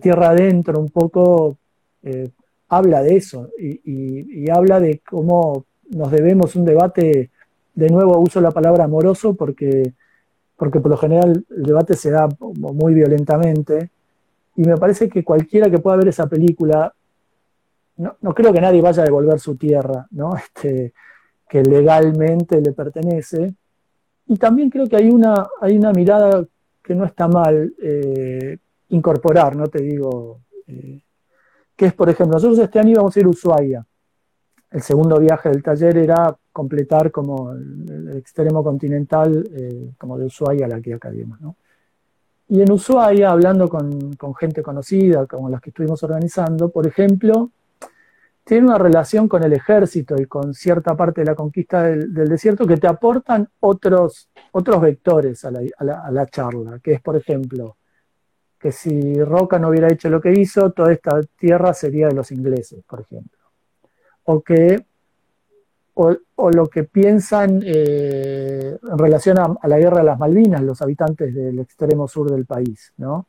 Tierra 0.00 0.30
Adentro 0.30 0.78
un 0.78 0.90
poco 0.90 1.56
eh, 2.02 2.28
habla 2.68 3.02
de 3.02 3.16
eso 3.16 3.50
y, 3.58 4.50
habla 4.50 4.80
de 4.80 5.00
cómo 5.00 5.64
nos 5.90 6.10
debemos 6.10 6.56
un 6.56 6.64
debate, 6.64 7.30
de 7.74 7.88
nuevo 7.88 8.18
uso 8.18 8.40
la 8.40 8.50
palabra 8.50 8.84
amoroso 8.84 9.34
porque, 9.34 9.94
porque 10.56 10.80
por 10.80 10.90
lo 10.90 10.96
general 10.96 11.44
el 11.50 11.62
debate 11.62 11.94
se 11.94 12.10
da 12.10 12.28
muy 12.38 12.94
violentamente 12.94 13.90
y 14.56 14.62
me 14.62 14.76
parece 14.76 15.08
que 15.08 15.24
cualquiera 15.24 15.70
que 15.70 15.78
pueda 15.78 15.96
ver 15.96 16.08
esa 16.08 16.26
película, 16.26 16.92
no, 17.96 18.16
no 18.20 18.34
creo 18.34 18.52
que 18.52 18.60
nadie 18.60 18.82
vaya 18.82 19.02
a 19.02 19.06
devolver 19.06 19.40
su 19.40 19.56
tierra, 19.56 20.06
¿no? 20.10 20.30
Este, 20.36 20.92
que 21.48 21.62
legalmente 21.62 22.62
le 22.62 22.72
pertenece. 22.72 23.54
Y 24.26 24.36
también 24.38 24.70
creo 24.70 24.86
que 24.88 24.96
hay 24.96 25.10
una, 25.10 25.46
hay 25.60 25.76
una 25.76 25.92
mirada 25.92 26.46
que 26.82 26.94
no 26.94 27.04
está 27.04 27.28
mal 27.28 27.74
eh, 27.82 28.56
incorporar, 28.88 29.54
no 29.54 29.66
te 29.66 29.82
digo, 29.82 30.40
eh, 30.66 31.02
que 31.76 31.86
es, 31.86 31.92
por 31.92 32.08
ejemplo, 32.08 32.36
nosotros 32.36 32.58
este 32.58 32.78
año 32.78 32.92
íbamos 32.92 33.14
a 33.14 33.20
ir 33.20 33.26
a 33.26 33.28
Ushuaia. 33.28 33.86
El 34.70 34.80
segundo 34.80 35.18
viaje 35.20 35.50
del 35.50 35.62
taller 35.62 35.98
era 35.98 36.34
completar 36.52 37.10
como 37.10 37.52
el, 37.52 38.16
extremo 38.16 38.62
continental, 38.62 39.44
eh, 39.54 39.90
como 39.98 40.18
de 40.18 40.26
Ushuaia 40.26 40.66
a 40.66 40.68
la 40.68 40.80
que 40.80 40.94
acá 40.94 41.08
vimos. 41.10 41.40
¿no? 41.40 41.56
Y 42.48 42.60
en 42.60 42.70
Ushuaia, 42.70 43.30
hablando 43.30 43.66
con, 43.66 44.14
gente 44.36 44.62
conocida, 44.62 45.26
como 45.26 45.48
las 45.48 45.62
que 45.62 45.70
estuvimos 45.70 46.02
organizando, 46.02 46.68
por 46.68 46.86
ejemplo, 46.86 47.50
tiene 48.44 48.66
una 48.66 48.76
relación 48.76 49.26
con 49.26 49.42
el 49.42 49.54
ejército 49.54 50.16
y 50.20 50.26
con 50.26 50.52
cierta 50.52 50.94
parte 50.94 51.22
de 51.22 51.28
la 51.28 51.34
conquista 51.34 51.84
del, 51.84 52.12
desierto 52.12 52.66
que 52.66 52.76
te 52.76 52.86
aportan 52.86 53.48
otros, 53.60 54.28
otros 54.50 54.82
vectores 54.82 55.44
a 55.46 55.50
la, 55.50 56.26
charla, 56.26 56.78
que 56.80 56.92
es, 56.92 57.00
por 57.00 57.16
ejemplo, 57.16 57.78
que 58.58 58.70
si 58.70 59.22
Roca 59.22 59.58
no 59.58 59.68
hubiera 59.68 59.90
hecho 59.90 60.10
lo 60.10 60.20
que 60.20 60.32
hizo, 60.32 60.72
toda 60.72 60.92
esta 60.92 61.22
tierra 61.38 61.72
sería 61.72 62.08
de 62.08 62.14
los 62.14 62.30
ingleses, 62.32 62.84
por 62.84 63.00
ejemplo. 63.00 63.38
O 64.24 64.42
que 64.42 64.84
o, 65.94 66.50
lo 66.50 66.66
que 66.68 66.84
piensan 66.84 67.62
eh, 67.64 68.76
en 68.82 68.98
relación 68.98 69.38
a, 69.38 69.54
la 69.64 69.78
guerra 69.78 69.98
de 69.98 70.04
las 70.04 70.18
Malvinas, 70.18 70.62
los 70.62 70.80
habitantes 70.80 71.34
del 71.34 71.58
extremo 71.58 72.08
sur 72.08 72.30
del 72.30 72.46
país, 72.46 72.92
¿no? 72.96 73.26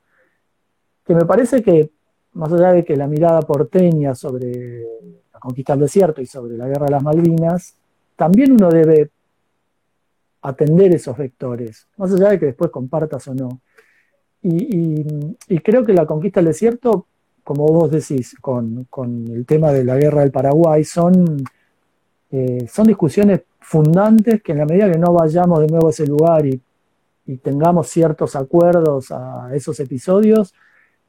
Que 1.05 1.13
me 1.13 1.25
parece 1.25 1.61
que 1.61 1.91
más 2.33 2.51
allá 2.51 2.71
de 2.71 2.83
que 2.83 2.95
la 2.95 3.07
mirada 3.07 3.41
porteña 3.41 4.15
sobre 4.15 4.83
la 5.31 5.39
conquista 5.39 5.73
del 5.73 5.81
desierto 5.81 6.21
y 6.21 6.25
sobre 6.25 6.57
la 6.57 6.67
guerra 6.67 6.85
de 6.85 6.91
las 6.91 7.03
Malvinas, 7.03 7.75
también 8.15 8.53
uno 8.53 8.69
debe 8.69 9.11
atender 10.41 10.93
esos 10.93 11.17
vectores, 11.17 11.87
más 11.97 12.11
allá 12.13 12.29
de 12.29 12.39
que 12.39 12.47
después 12.47 12.69
compartas 12.69 13.27
o 13.27 13.33
no. 13.33 13.61
Y, 14.41 15.59
creo 15.63 15.85
que 15.85 15.93
la 15.93 16.05
conquista 16.05 16.41
del 16.41 16.47
desierto, 16.47 17.07
como 17.45 17.65
vos 17.65 17.89
decís, 17.89 18.35
con, 18.41 18.87
el 19.31 19.45
tema 19.45 19.71
de 19.71 19.85
la 19.85 19.95
guerra 19.95 20.21
del 20.21 20.31
Paraguay, 20.31 20.83
son, 20.83 21.37
eh, 22.35 22.67
son 22.67 22.87
discusiones 22.87 23.43
fundantes 23.61 24.41
que 24.41 24.53
en 24.53 24.57
la 24.57 24.65
medida 24.65 24.91
que 24.91 24.97
no 24.97 25.13
vayamos 25.13 25.59
de 25.61 25.67
nuevo 25.67 25.87
a 25.87 25.91
ese 25.91 26.07
lugar 26.07 26.43
y 26.45 26.59
tengamos 27.37 27.87
ciertos 27.87 28.35
acuerdos 28.35 29.11
a 29.11 29.49
esos 29.53 29.79
episodios, 29.79 30.53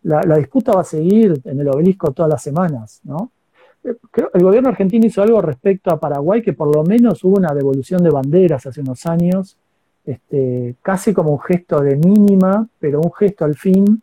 la, 0.02 0.36
disputa 0.36 0.72
va 0.72 0.82
a 0.82 0.84
seguir 0.84 1.40
en 1.44 1.60
el 1.60 1.68
obelisco 1.68 2.12
todas 2.12 2.30
las 2.30 2.42
semanas, 2.42 3.00
¿no? 3.04 3.30
el 3.82 4.42
gobierno 4.42 4.68
argentino 4.68 5.06
hizo 5.06 5.22
algo 5.22 5.40
respecto 5.40 5.90
a 5.90 5.98
Paraguay, 5.98 6.42
que 6.42 6.52
por 6.52 6.74
lo 6.74 6.84
menos 6.84 7.24
hubo 7.24 7.36
una 7.36 7.54
devolución 7.54 8.02
de 8.02 8.10
banderas 8.10 8.66
hace 8.66 8.82
unos 8.82 9.04
años, 9.06 9.56
este, 10.04 10.76
casi 10.82 11.14
como 11.14 11.32
un 11.32 11.40
gesto 11.40 11.80
de 11.80 11.96
mínima, 11.96 12.66
pero 12.78 13.00
un 13.00 13.12
gesto 13.12 13.46
al 13.46 13.54
fin, 13.54 14.02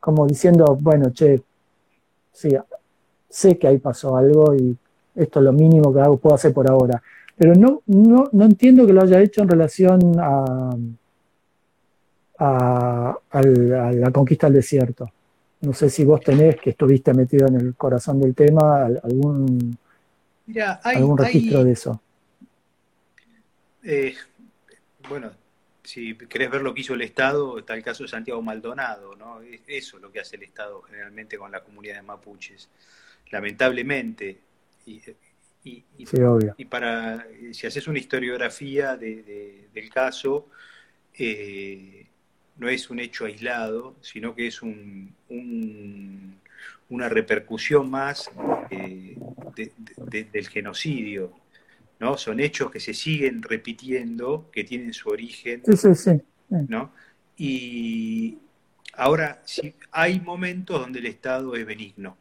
como 0.00 0.26
diciendo, 0.26 0.76
bueno, 0.80 1.10
che, 1.10 1.42
sí, 2.32 2.56
sé 3.28 3.58
que 3.58 3.68
ahí 3.68 3.78
pasó 3.78 4.16
algo 4.16 4.54
y 4.54 4.76
esto 5.14 5.38
es 5.40 5.44
lo 5.44 5.52
mínimo 5.52 5.92
que 5.92 6.00
puedo 6.18 6.34
hacer 6.34 6.52
por 6.52 6.68
ahora. 6.70 7.02
Pero 7.36 7.54
no, 7.54 7.82
no, 7.86 8.28
no 8.32 8.44
entiendo 8.44 8.86
que 8.86 8.92
lo 8.92 9.02
haya 9.02 9.20
hecho 9.20 9.42
en 9.42 9.48
relación 9.48 10.00
a, 10.18 10.76
a 12.38 13.42
la 13.42 14.10
conquista 14.12 14.46
del 14.46 14.54
desierto. 14.56 15.10
No 15.60 15.72
sé 15.72 15.88
si 15.88 16.04
vos 16.04 16.20
tenés, 16.20 16.56
que 16.60 16.70
estuviste 16.70 17.14
metido 17.14 17.48
en 17.48 17.56
el 17.56 17.74
corazón 17.74 18.20
del 18.20 18.34
tema, 18.34 18.84
algún, 18.84 19.76
algún 20.82 21.18
registro 21.18 21.64
de 21.64 21.72
eso. 21.72 22.00
Eh, 23.82 24.14
bueno, 25.08 25.30
si 25.82 26.14
querés 26.16 26.50
ver 26.50 26.62
lo 26.62 26.74
que 26.74 26.82
hizo 26.82 26.94
el 26.94 27.02
Estado, 27.02 27.58
está 27.58 27.74
el 27.74 27.82
caso 27.82 28.04
de 28.04 28.08
Santiago 28.08 28.42
Maldonado, 28.42 29.16
¿no? 29.16 29.40
Eso 29.66 29.96
es 29.96 30.02
lo 30.02 30.12
que 30.12 30.20
hace 30.20 30.36
el 30.36 30.42
Estado 30.42 30.82
generalmente 30.82 31.38
con 31.38 31.50
la 31.50 31.60
comunidad 31.60 31.96
de 31.96 32.02
mapuches. 32.02 32.68
Lamentablemente, 33.30 34.38
y, 34.86 35.02
y, 35.64 36.64
para, 36.66 37.26
si 37.52 37.66
haces 37.66 37.88
una 37.88 37.98
historiografía 37.98 38.96
del 38.96 39.90
caso, 39.92 40.48
eh, 41.14 42.06
no 42.56 42.68
es 42.68 42.90
un 42.90 43.00
hecho 43.00 43.24
aislado, 43.24 43.96
sino 44.00 44.34
que 44.34 44.46
es 44.48 44.62
un, 44.62 45.14
una 46.90 47.08
repercusión 47.08 47.90
más 47.90 48.30
eh, 48.70 49.16
del 49.96 50.48
genocidio. 50.48 51.32
¿no? 51.98 52.18
Son 52.18 52.40
hechos 52.40 52.70
que 52.70 52.80
se 52.80 52.92
siguen 52.92 53.42
repitiendo, 53.42 54.50
que 54.52 54.64
tienen 54.64 54.92
su 54.92 55.08
origen. 55.08 55.62
¿no? 56.68 56.92
Y 57.36 58.38
ahora 58.92 59.40
sí, 59.44 59.74
hay 59.90 60.20
momentos 60.20 60.80
donde 60.80 60.98
el 60.98 61.06
Estado 61.06 61.56
es 61.56 61.64
benigno. 61.64 62.16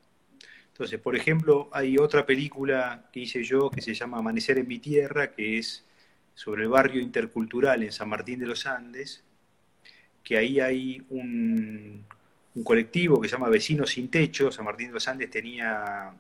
Entonces, 0.74 1.00
por 1.00 1.16
ejemplo, 1.16 1.70
hay 1.72 2.00
otra 2.00 2.26
película 2.26 3.08
que 3.12 3.20
hice 3.20 3.44
yo 3.44 3.70
que 3.70 3.80
se 3.80 3.94
llama 3.94 4.18
Amanecer 4.18 4.58
en 4.58 4.68
mi 4.68 4.80
tierra, 4.80 5.32
que 5.32 5.60
es 5.60 5.86
sobre 6.34 6.64
el 6.64 6.70
barrio 6.70 7.00
intercultural 7.00 7.84
en 7.84 7.92
San 7.92 8.10
Martín 8.10 8.40
de 8.40 8.48
los 8.48 8.66
Andes, 8.66 9.24
que 10.24 10.36
ahí 10.36 10.60
hay 10.60 11.06
un, 11.12 12.04
colectivo 12.64 13.22
que 13.22 13.28
se 13.28 13.36
llama 13.36 13.50
Vecinos 13.50 13.92
sin 13.92 14.10
Techo. 14.10 14.52
San 14.52 14.66
Martín 14.66 14.88
de 14.88 14.94
los 14.94 15.08
Andes 15.08 15.30
tenía 15.30 16.12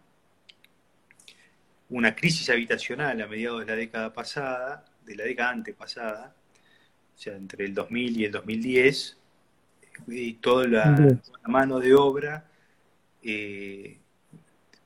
una 1.89 2.15
crisis 2.15 2.47
habitacional 2.51 3.19
a 3.21 3.27
mediados 3.27 3.61
de 3.61 3.65
la 3.65 3.75
década 3.75 4.13
pasada, 4.13 4.85
de 5.03 5.15
la 5.15 5.23
década 5.23 5.49
antepasada, 5.49 6.35
o 7.15 7.17
sea, 7.17 7.35
entre 7.35 7.65
el 7.65 7.73
2000 7.73 8.19
y 8.19 8.25
el 8.25 8.31
2010, 8.31 9.17
y 10.09 10.33
toda 10.33 10.67
la, 10.67 11.19
mano 11.47 11.79
de 11.79 11.95
obra 11.95 12.45
eh, 13.23 13.97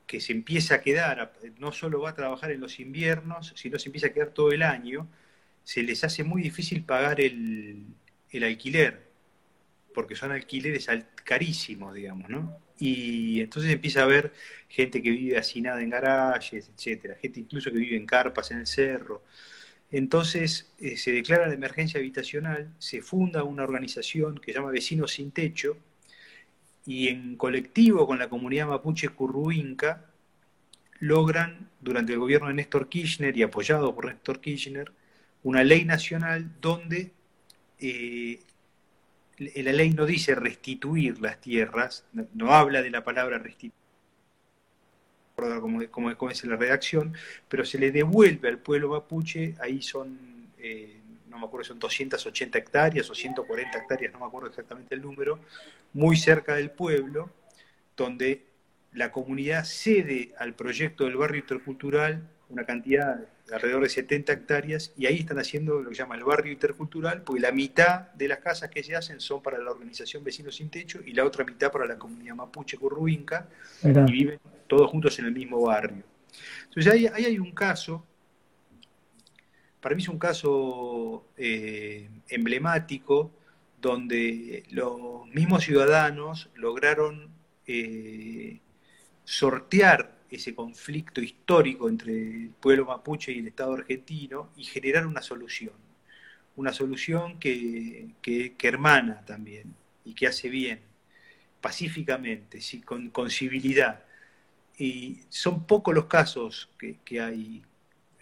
que 0.08 0.20
se 0.20 0.32
empieza 0.32 0.76
a 0.76 0.80
quedar, 0.80 1.32
no 1.58 1.70
solo 1.72 2.00
va 2.00 2.10
a 2.10 2.14
trabajar 2.14 2.50
en 2.50 2.60
los 2.60 2.80
inviernos, 2.80 3.52
sino 3.56 3.78
se 3.78 3.88
empieza 3.88 4.08
a 4.08 4.12
quedar 4.12 4.30
todo 4.30 4.50
el 4.52 4.62
año, 4.62 5.08
se 5.64 5.82
les 5.84 6.02
hace 6.04 6.24
muy 6.24 6.42
difícil 6.42 6.84
pagar 6.84 7.20
el, 7.20 7.86
el 8.30 8.44
alquiler 8.44 9.08
porque 9.94 10.14
son 10.14 10.32
alquileres 10.32 10.86
carísimos, 11.24 11.94
digamos, 11.94 12.28
¿no? 12.30 12.56
Y 12.78 13.40
entonces 13.40 13.72
empieza 13.72 14.00
a 14.00 14.04
haber 14.04 14.32
gente 14.68 15.02
que 15.02 15.10
vive 15.10 15.36
hacinada 15.36 15.82
en 15.82 15.90
garajes, 15.90 16.70
etcétera, 16.74 17.16
gente 17.20 17.40
incluso 17.40 17.72
que 17.72 17.78
vive 17.78 17.96
en 17.96 18.06
carpas 18.06 18.50
en 18.52 18.58
el 18.58 18.66
cerro. 18.66 19.24
Entonces 19.90 20.72
eh, 20.78 20.96
se 20.96 21.12
declara 21.12 21.48
la 21.48 21.54
emergencia 21.54 21.98
habitacional, 21.98 22.72
se 22.78 23.02
funda 23.02 23.42
una 23.44 23.64
organización 23.64 24.38
que 24.38 24.52
se 24.52 24.58
llama 24.58 24.70
Vecinos 24.70 25.12
Sin 25.12 25.32
Techo 25.32 25.76
y 26.88 27.08
en 27.08 27.36
colectivo 27.36 28.06
con 28.06 28.18
la 28.18 28.30
comunidad 28.30 28.66
mapuche 28.66 29.10
curruinca 29.10 30.06
logran, 31.00 31.68
durante 31.82 32.14
el 32.14 32.18
gobierno 32.18 32.48
de 32.48 32.54
Néstor 32.54 32.88
Kirchner 32.88 33.36
y 33.36 33.42
apoyado 33.42 33.94
por 33.94 34.06
Néstor 34.06 34.40
Kirchner, 34.40 34.90
una 35.42 35.62
ley 35.64 35.84
nacional 35.84 36.50
donde 36.62 37.12
eh, 37.78 38.40
la 39.36 39.72
ley 39.72 39.90
no 39.90 40.06
dice 40.06 40.34
restituir 40.34 41.20
las 41.20 41.38
tierras, 41.42 42.06
no, 42.32 42.54
habla 42.54 42.80
de 42.80 42.90
la 42.90 43.04
palabra 43.04 43.36
restituir, 43.36 43.74
como, 45.36 45.86
como, 45.90 46.30
es 46.30 46.42
la 46.46 46.56
redacción, 46.56 47.12
pero 47.50 47.66
se 47.66 47.78
le 47.78 47.92
devuelve 47.92 48.48
al 48.48 48.60
pueblo 48.60 48.88
mapuche, 48.88 49.56
ahí 49.60 49.82
son, 49.82 50.18
eh, 50.58 50.97
no 51.38 51.46
me 51.46 51.46
acuerdo, 51.46 51.64
son 51.64 51.78
280 51.78 52.58
hectáreas 52.58 53.08
o 53.08 53.14
140 53.14 53.78
hectáreas, 53.78 54.12
no 54.12 54.18
me 54.18 54.26
acuerdo 54.26 54.48
exactamente 54.48 54.94
el 54.94 55.02
número, 55.02 55.38
muy 55.92 56.16
cerca 56.16 56.56
del 56.56 56.70
pueblo, 56.70 57.30
donde 57.96 58.44
la 58.92 59.12
comunidad 59.12 59.64
cede 59.64 60.34
al 60.38 60.54
proyecto 60.54 61.04
del 61.04 61.16
barrio 61.16 61.40
intercultural 61.40 62.28
una 62.48 62.64
cantidad 62.64 63.16
de 63.46 63.54
alrededor 63.54 63.82
de 63.82 63.88
70 63.90 64.32
hectáreas 64.32 64.92
y 64.96 65.06
ahí 65.06 65.18
están 65.18 65.38
haciendo 65.38 65.80
lo 65.80 65.90
que 65.90 65.94
se 65.94 66.02
llama 66.02 66.16
el 66.16 66.24
barrio 66.24 66.52
intercultural, 66.52 67.22
porque 67.22 67.40
la 67.40 67.52
mitad 67.52 68.10
de 68.12 68.28
las 68.28 68.38
casas 68.38 68.70
que 68.70 68.82
se 68.82 68.96
hacen 68.96 69.20
son 69.20 69.42
para 69.42 69.58
la 69.58 69.70
organización 69.70 70.24
Vecinos 70.24 70.56
Sin 70.56 70.70
Techo 70.70 71.00
y 71.04 71.12
la 71.12 71.24
otra 71.24 71.44
mitad 71.44 71.70
para 71.70 71.86
la 71.86 71.98
comunidad 71.98 72.34
mapuche 72.34 72.76
curruinca 72.76 73.48
y 73.82 74.12
viven 74.12 74.40
todos 74.66 74.90
juntos 74.90 75.18
en 75.18 75.26
el 75.26 75.32
mismo 75.32 75.60
barrio. 75.60 76.02
Entonces 76.64 76.92
ahí, 76.92 77.06
hay 77.06 77.38
un 77.38 77.52
caso, 77.52 78.06
para 79.80 79.94
mí 79.94 80.02
es 80.02 80.08
un 80.08 80.18
caso 80.18 81.28
eh, 81.36 82.08
emblemático, 82.28 83.30
donde 83.80 84.64
los 84.70 85.26
mismos 85.28 85.64
ciudadanos 85.64 86.50
lograron 86.54 87.30
eh, 87.66 88.60
sortear 89.24 90.18
ese 90.30 90.54
conflicto 90.54 91.20
histórico 91.20 91.88
entre 91.88 92.12
el 92.12 92.50
pueblo 92.60 92.86
mapuche 92.86 93.32
y 93.32 93.38
el 93.38 93.48
Estado 93.48 93.74
argentino 93.74 94.50
y 94.56 94.64
generar 94.64 95.06
una 95.06 95.22
solución. 95.22 95.74
Una 96.56 96.72
solución 96.72 97.38
que, 97.38 98.10
hermana 98.62 99.24
también 99.24 99.74
y 100.04 100.14
que 100.14 100.26
hace 100.26 100.48
bien, 100.48 100.80
pacíficamente, 101.60 102.58
con, 102.84 103.10
con 103.10 103.30
civilidad. 103.30 104.04
Y 104.76 105.20
son 105.28 105.66
pocos 105.66 105.94
los 105.94 106.06
casos 106.06 106.68
que, 106.78 107.20
hay 107.20 107.62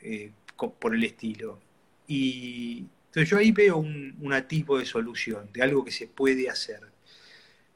eh, 0.02 0.32
por 0.56 0.94
el 0.94 1.04
estilo. 1.04 1.60
Y 2.06 2.86
entonces 3.06 3.30
yo 3.30 3.38
ahí 3.38 3.52
veo 3.52 3.78
un, 3.78 4.16
un 4.20 4.42
tipo 4.48 4.78
de 4.78 4.84
solución, 4.84 5.48
de 5.52 5.62
algo 5.62 5.84
que 5.84 5.92
se 5.92 6.06
puede 6.06 6.48
hacer. 6.48 6.80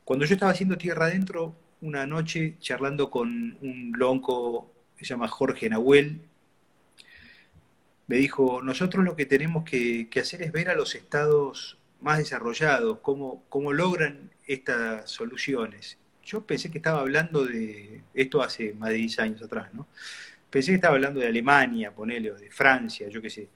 Cuando 0.05 0.25
yo 0.27 0.35
estaba 0.35 0.53
haciendo 0.53 0.77
Tierra 0.77 1.07
Adentro, 1.07 1.55
una 1.81 2.07
noche 2.07 2.57
charlando 2.61 3.11
con 3.11 3.57
un 3.61 3.93
lonco 3.97 4.73
que 4.97 5.05
se 5.05 5.15
llama 5.15 5.29
Jorge 5.29 5.69
Nahuel, 5.71 6.21
me 8.07 8.17
dijo, 8.17 8.61
nosotros 8.61 9.05
lo 9.05 9.15
que 9.15 9.25
tenemos 9.25 9.65
que, 9.65 10.09
hacer 10.21 10.43
es 10.43 10.51
ver 10.51 10.69
a 10.69 10.75
los 10.75 10.97
estados 10.97 11.79
más 12.01 12.19
desarrollados, 12.19 12.99
cómo, 13.03 13.45
cómo 13.49 13.73
logran 13.73 14.31
estas 14.49 15.09
soluciones. 15.11 15.97
Yo 16.25 16.45
pensé 16.45 16.73
que 16.73 16.79
estaba 16.79 17.01
hablando 17.01 17.47
de, 17.47 18.03
esto 18.13 18.43
hace 18.43 18.75
más 18.75 18.91
de 18.91 18.97
10 18.97 19.19
años 19.21 19.43
atrás, 19.43 19.73
¿no? 19.73 19.87
Pensé 20.51 20.73
que 20.73 20.77
estaba 20.77 20.97
hablando 20.97 21.21
de 21.21 21.29
Alemania, 21.29 21.95
ponele, 21.95 22.33
o 22.33 22.37
de 22.37 22.51
Francia, 22.51 23.09
yo 23.09 23.23
qué 23.23 23.31
sé. 23.31 23.49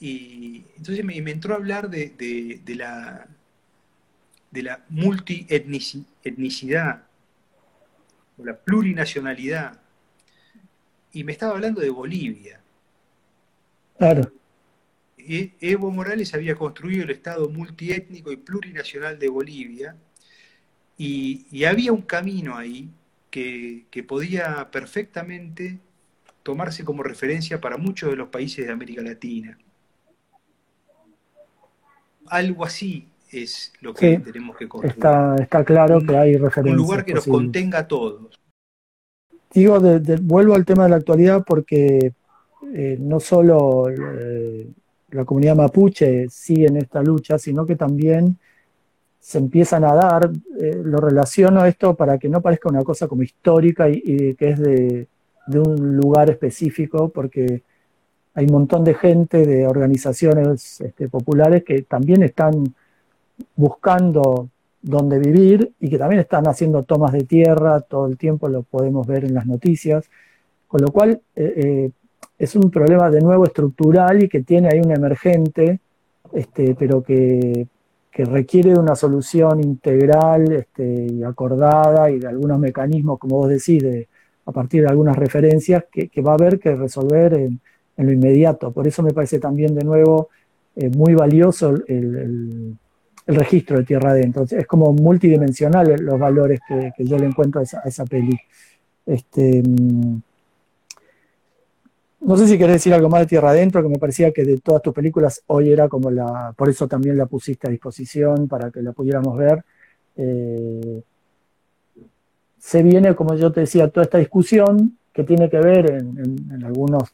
Y 0.00 0.64
entonces 0.76 1.04
me, 1.04 1.16
entró 1.16 1.54
a 1.54 1.56
hablar 1.56 1.90
de, 1.90 2.60
la, 2.76 3.26
de 4.50 4.62
la 4.62 4.84
multietnicidad 4.88 7.04
la 8.38 8.56
plurinacionalidad. 8.56 9.80
Y 11.12 11.24
me 11.24 11.32
estaba 11.32 11.52
hablando 11.52 11.80
de 11.80 11.90
Bolivia. 11.90 12.60
Claro. 13.98 14.32
E, 15.16 15.52
Evo 15.60 15.90
Morales 15.90 16.34
había 16.34 16.56
construido 16.56 17.04
el 17.04 17.10
Estado 17.10 17.48
multiétnico 17.48 18.32
y 18.32 18.36
plurinacional 18.36 19.18
de 19.18 19.28
Bolivia 19.28 19.96
y, 20.98 21.64
había 21.64 21.92
un 21.92 22.02
camino 22.02 22.56
ahí 22.56 22.90
que, 23.30 23.86
que, 23.90 24.02
podía 24.02 24.70
perfectamente 24.70 25.78
tomarse 26.44 26.84
como 26.84 27.02
referencia 27.02 27.60
para 27.60 27.76
muchos 27.76 28.10
de 28.10 28.16
los 28.16 28.28
países 28.28 28.64
de 28.64 28.72
América 28.72 29.02
Latina. 29.02 29.58
Algo 32.26 32.64
así 32.64 33.08
es 33.32 33.72
lo 33.80 33.92
que 33.92 34.18
tenemos 34.18 34.56
que 34.56 34.68
construir. 34.68 34.94
Está, 34.94 35.36
está 35.42 35.64
claro 35.64 36.00
que 36.00 36.16
hay 36.16 36.36
referencias. 36.36 36.78
Un 36.78 36.86
lugar 36.86 37.04
que 37.04 37.14
nos 37.14 37.26
contenga 37.26 37.80
a 37.80 37.88
todos. 37.88 38.38
Digo, 39.52 39.80
vuelvo 40.22 40.54
al 40.54 40.64
tema 40.64 40.84
de 40.84 40.90
la 40.90 40.96
actualidad 40.96 41.44
porque 41.46 42.12
eh, 42.72 42.96
no 43.00 43.20
solo 43.20 43.88
eh, 43.88 44.68
la 45.10 45.24
comunidad 45.24 45.56
mapuche 45.56 46.28
sigue 46.28 46.66
en 46.66 46.76
esta 46.76 47.02
lucha, 47.02 47.38
sino 47.38 47.64
que 47.64 47.76
también 47.76 48.38
se 49.18 49.38
empiezan 49.38 49.84
a 49.84 49.94
dar, 49.94 50.30
eh, 50.60 50.82
lo 50.84 50.98
relaciono 50.98 51.64
esto 51.64 51.94
para 51.94 52.18
que 52.18 52.28
no 52.28 52.42
parezca 52.42 52.68
una 52.68 52.82
cosa 52.84 53.08
como 53.08 53.22
histórica 53.22 53.88
y, 53.88 54.34
que 54.34 54.50
es 54.50 54.58
de, 54.58 55.08
de, 55.46 55.58
un 55.58 55.96
lugar 55.96 56.30
específico, 56.30 57.08
porque 57.08 57.62
hay 58.34 58.46
un 58.46 58.52
montón 58.52 58.84
de 58.84 58.94
gente, 58.94 59.46
de 59.46 59.66
organizaciones 59.66 60.80
este, 60.80 61.08
populares 61.08 61.64
que 61.64 61.82
también 61.82 62.22
están 62.22 62.74
buscando 63.56 64.48
dónde 64.82 65.18
vivir 65.18 65.72
y 65.80 65.88
que 65.88 65.98
también 65.98 66.20
están 66.20 66.46
haciendo 66.46 66.82
tomas 66.82 67.12
de 67.12 67.24
tierra, 67.24 67.80
todo 67.80 68.06
el 68.06 68.18
tiempo 68.18 68.48
lo 68.48 68.62
podemos 68.62 69.06
ver 69.06 69.24
en 69.24 69.34
las 69.34 69.46
noticias, 69.46 70.10
con 70.68 70.82
lo 70.82 70.88
cual 70.88 71.20
eh, 71.36 71.54
eh, 71.56 71.90
es 72.38 72.54
un 72.56 72.70
problema 72.70 73.10
de 73.10 73.20
nuevo 73.20 73.44
estructural 73.44 74.22
y 74.22 74.28
que 74.28 74.42
tiene 74.42 74.68
ahí 74.68 74.80
un 74.80 74.90
emergente, 74.90 75.80
este, 76.32 76.74
pero 76.74 77.02
que, 77.02 77.66
requiere 78.16 78.74
de 78.74 78.78
una 78.78 78.94
solución 78.94 79.60
integral 79.60 80.52
este, 80.52 81.06
y 81.10 81.24
acordada 81.24 82.08
y 82.12 82.20
de 82.20 82.28
algunos 82.28 82.60
mecanismos, 82.60 83.18
como 83.18 83.38
vos 83.38 83.48
decís, 83.48 83.82
a 84.46 84.52
partir 84.52 84.82
de 84.82 84.88
algunas 84.88 85.16
referencias 85.16 85.84
que, 85.90 86.22
va 86.22 86.32
a 86.32 86.34
haber 86.34 86.58
que 86.58 86.74
resolver 86.74 87.34
en, 87.34 87.60
lo 87.96 88.12
inmediato. 88.12 88.72
Por 88.72 88.86
eso 88.86 89.02
me 89.02 89.12
parece 89.12 89.38
también 89.38 89.74
de 89.74 89.84
nuevo 89.84 90.28
eh, 90.76 90.88
muy 90.90 91.14
valioso 91.14 91.74
el 91.86 92.76
registro 93.26 93.78
de 93.78 93.84
Tierra 93.84 94.10
Adentro. 94.10 94.44
Es 94.48 94.66
como 94.66 94.92
multidimensional 94.92 95.96
los 96.00 96.18
valores 96.18 96.60
que, 96.66 96.92
yo 97.04 97.18
le 97.18 97.26
encuentro 97.26 97.60
a 97.60 97.88
esa, 97.88 98.04
peli. 98.04 98.38
Este, 99.06 99.62
mm, 99.62 100.20
no 102.20 102.36
sé 102.36 102.48
si 102.48 102.58
querés 102.58 102.76
decir 102.76 102.94
algo 102.94 103.08
más 103.08 103.20
de 103.20 103.26
Tierra 103.26 103.50
Adentro, 103.50 103.82
que 103.82 103.88
me 103.88 103.98
parecía 103.98 104.32
que 104.32 104.44
de 104.44 104.58
todas 104.60 104.82
tus 104.82 104.94
películas 104.94 105.42
hoy 105.46 105.70
era 105.72 105.88
como 105.88 106.10
la, 106.10 106.54
por 106.56 106.68
eso 106.68 106.88
también 106.88 107.16
la 107.16 107.26
pusiste 107.26 107.66
a 107.66 107.70
disposición 107.70 108.48
para 108.48 108.70
que 108.70 108.82
la 108.82 108.92
pudiéramos 108.92 109.36
ver. 109.36 109.64
Eh, 110.16 111.02
se 112.64 112.82
viene, 112.82 113.14
como 113.14 113.34
yo 113.34 113.52
te 113.52 113.60
decía, 113.60 113.90
toda 113.90 114.04
esta 114.04 114.16
discusión 114.16 114.96
que 115.12 115.22
tiene 115.22 115.50
que 115.50 115.58
ver, 115.58 115.90
en, 115.90 116.64
algunos 116.64 117.10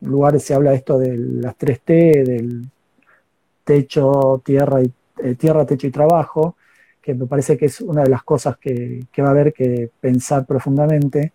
lugares 0.00 0.42
se 0.42 0.54
habla 0.54 0.74
esto 0.74 0.98
de 0.98 1.16
las 1.16 1.56
3T, 1.56 2.24
del 2.24 2.66
techo, 3.62 4.42
tierra 4.44 4.82
y 4.82 4.92
eh, 5.22 5.36
tierra, 5.36 5.64
Techo 5.64 5.86
y 5.86 5.92
Trabajo, 5.92 6.56
que 7.00 7.14
me 7.14 7.26
parece 7.26 7.56
que 7.56 7.66
es 7.66 7.80
una 7.80 8.02
de 8.02 8.10
las 8.10 8.24
cosas 8.24 8.56
que, 8.58 9.06
va 9.20 9.28
a 9.28 9.30
haber 9.30 9.52
que 9.52 9.88
pensar 10.00 10.44
profundamente. 10.44 11.32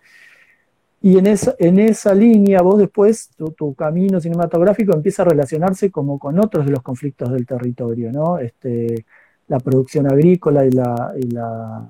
Y 1.01 1.17
en 1.17 1.27
esa, 1.27 1.55
en 1.57 1.79
esa 1.79 2.13
línea, 2.13 2.61
vos 2.61 2.77
después, 2.77 3.29
tu, 3.55 3.73
camino 3.75 4.19
cinematográfico 4.19 4.93
empieza 4.93 5.21
a 5.21 5.27
relacionarse 5.29 5.89
como 5.89 6.19
con 6.19 6.37
otros 6.37 6.65
de 6.65 6.71
los 6.73 6.81
conflictos 6.81 7.31
del 7.31 7.45
territorio, 7.45 8.11
¿no? 8.11 8.39
Este, 8.39 9.05
la 9.47 9.59
producción 9.59 10.11
agrícola 10.11 10.65
y 10.65 10.71
la, 10.71 11.13
y 11.17 11.31
la 11.31 11.89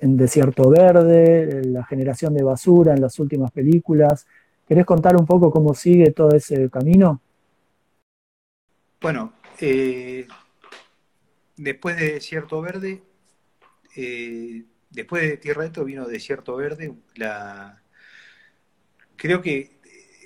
en 0.00 0.16
Desierto 0.16 0.70
Verde, 0.70 1.62
la 1.64 1.84
generación 1.84 2.34
de 2.34 2.42
basura 2.42 2.94
en 2.94 3.00
las 3.00 3.18
últimas 3.18 3.50
películas. 3.50 4.26
¿Querés 4.66 4.86
contar 4.86 5.16
un 5.16 5.26
poco 5.26 5.50
cómo 5.50 5.74
sigue 5.74 6.12
todo 6.12 6.30
ese 6.30 6.70
camino? 6.70 7.20
Bueno, 9.00 9.32
eh, 9.60 10.26
después 11.56 11.96
de 11.96 12.12
Desierto 12.12 12.60
Verde, 12.60 13.02
eh, 13.96 14.64
después 14.90 15.22
de 15.22 15.36
Tierra 15.38 15.62
Adentro 15.62 15.84
vino 15.84 16.06
Desierto 16.06 16.56
Verde. 16.56 16.94
Creo 19.16 19.42
que, 19.42 19.78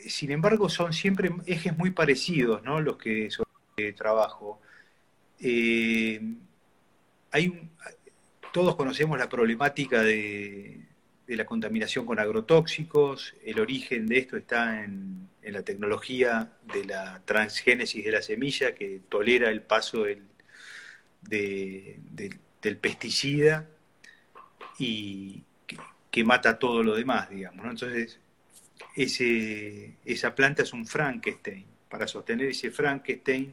sin 0.07 0.31
embargo, 0.31 0.69
son 0.69 0.93
siempre 0.93 1.31
ejes 1.47 1.77
muy 1.77 1.91
parecidos, 1.91 2.63
¿no? 2.63 2.81
Los 2.81 2.97
que 2.97 3.31
sobre 3.31 3.93
trabajo. 3.93 4.61
Eh, 5.41 6.21
hay 7.31 7.71
todos 8.55 8.77
conocemos 8.77 9.19
la 9.19 9.29
problemática 9.29 10.01
de, 10.05 10.81
la 11.27 11.45
contaminación 11.45 12.07
con 12.07 12.21
agrotóxicos. 12.21 13.35
El 13.45 13.59
origen 13.59 14.07
de 14.07 14.19
esto 14.19 14.37
está 14.37 14.85
en, 14.85 15.29
la 15.43 15.63
tecnología 15.63 16.53
de 16.73 16.85
la 16.85 17.21
transgénesis 17.25 18.05
de 18.05 18.13
la 18.13 18.23
semilla 18.23 18.73
que 18.73 19.01
tolera 19.09 19.51
el 19.51 19.61
paso 19.63 20.05
del, 20.05 20.23
pesticida 22.81 23.69
y 24.79 25.43
que, 26.13 26.23
mata 26.23 26.57
todo 26.57 26.85
lo 26.85 26.95
demás, 26.95 27.31
digamos. 27.31 27.67
Entonces, 27.67 28.21
esa 28.95 30.33
planta 30.33 30.63
es 30.63 30.73
un 30.73 30.87
Frankenstein. 30.87 31.67
Para 31.89 32.07
sostener 32.07 32.51
ese 32.51 32.71
Frankenstein 32.71 33.53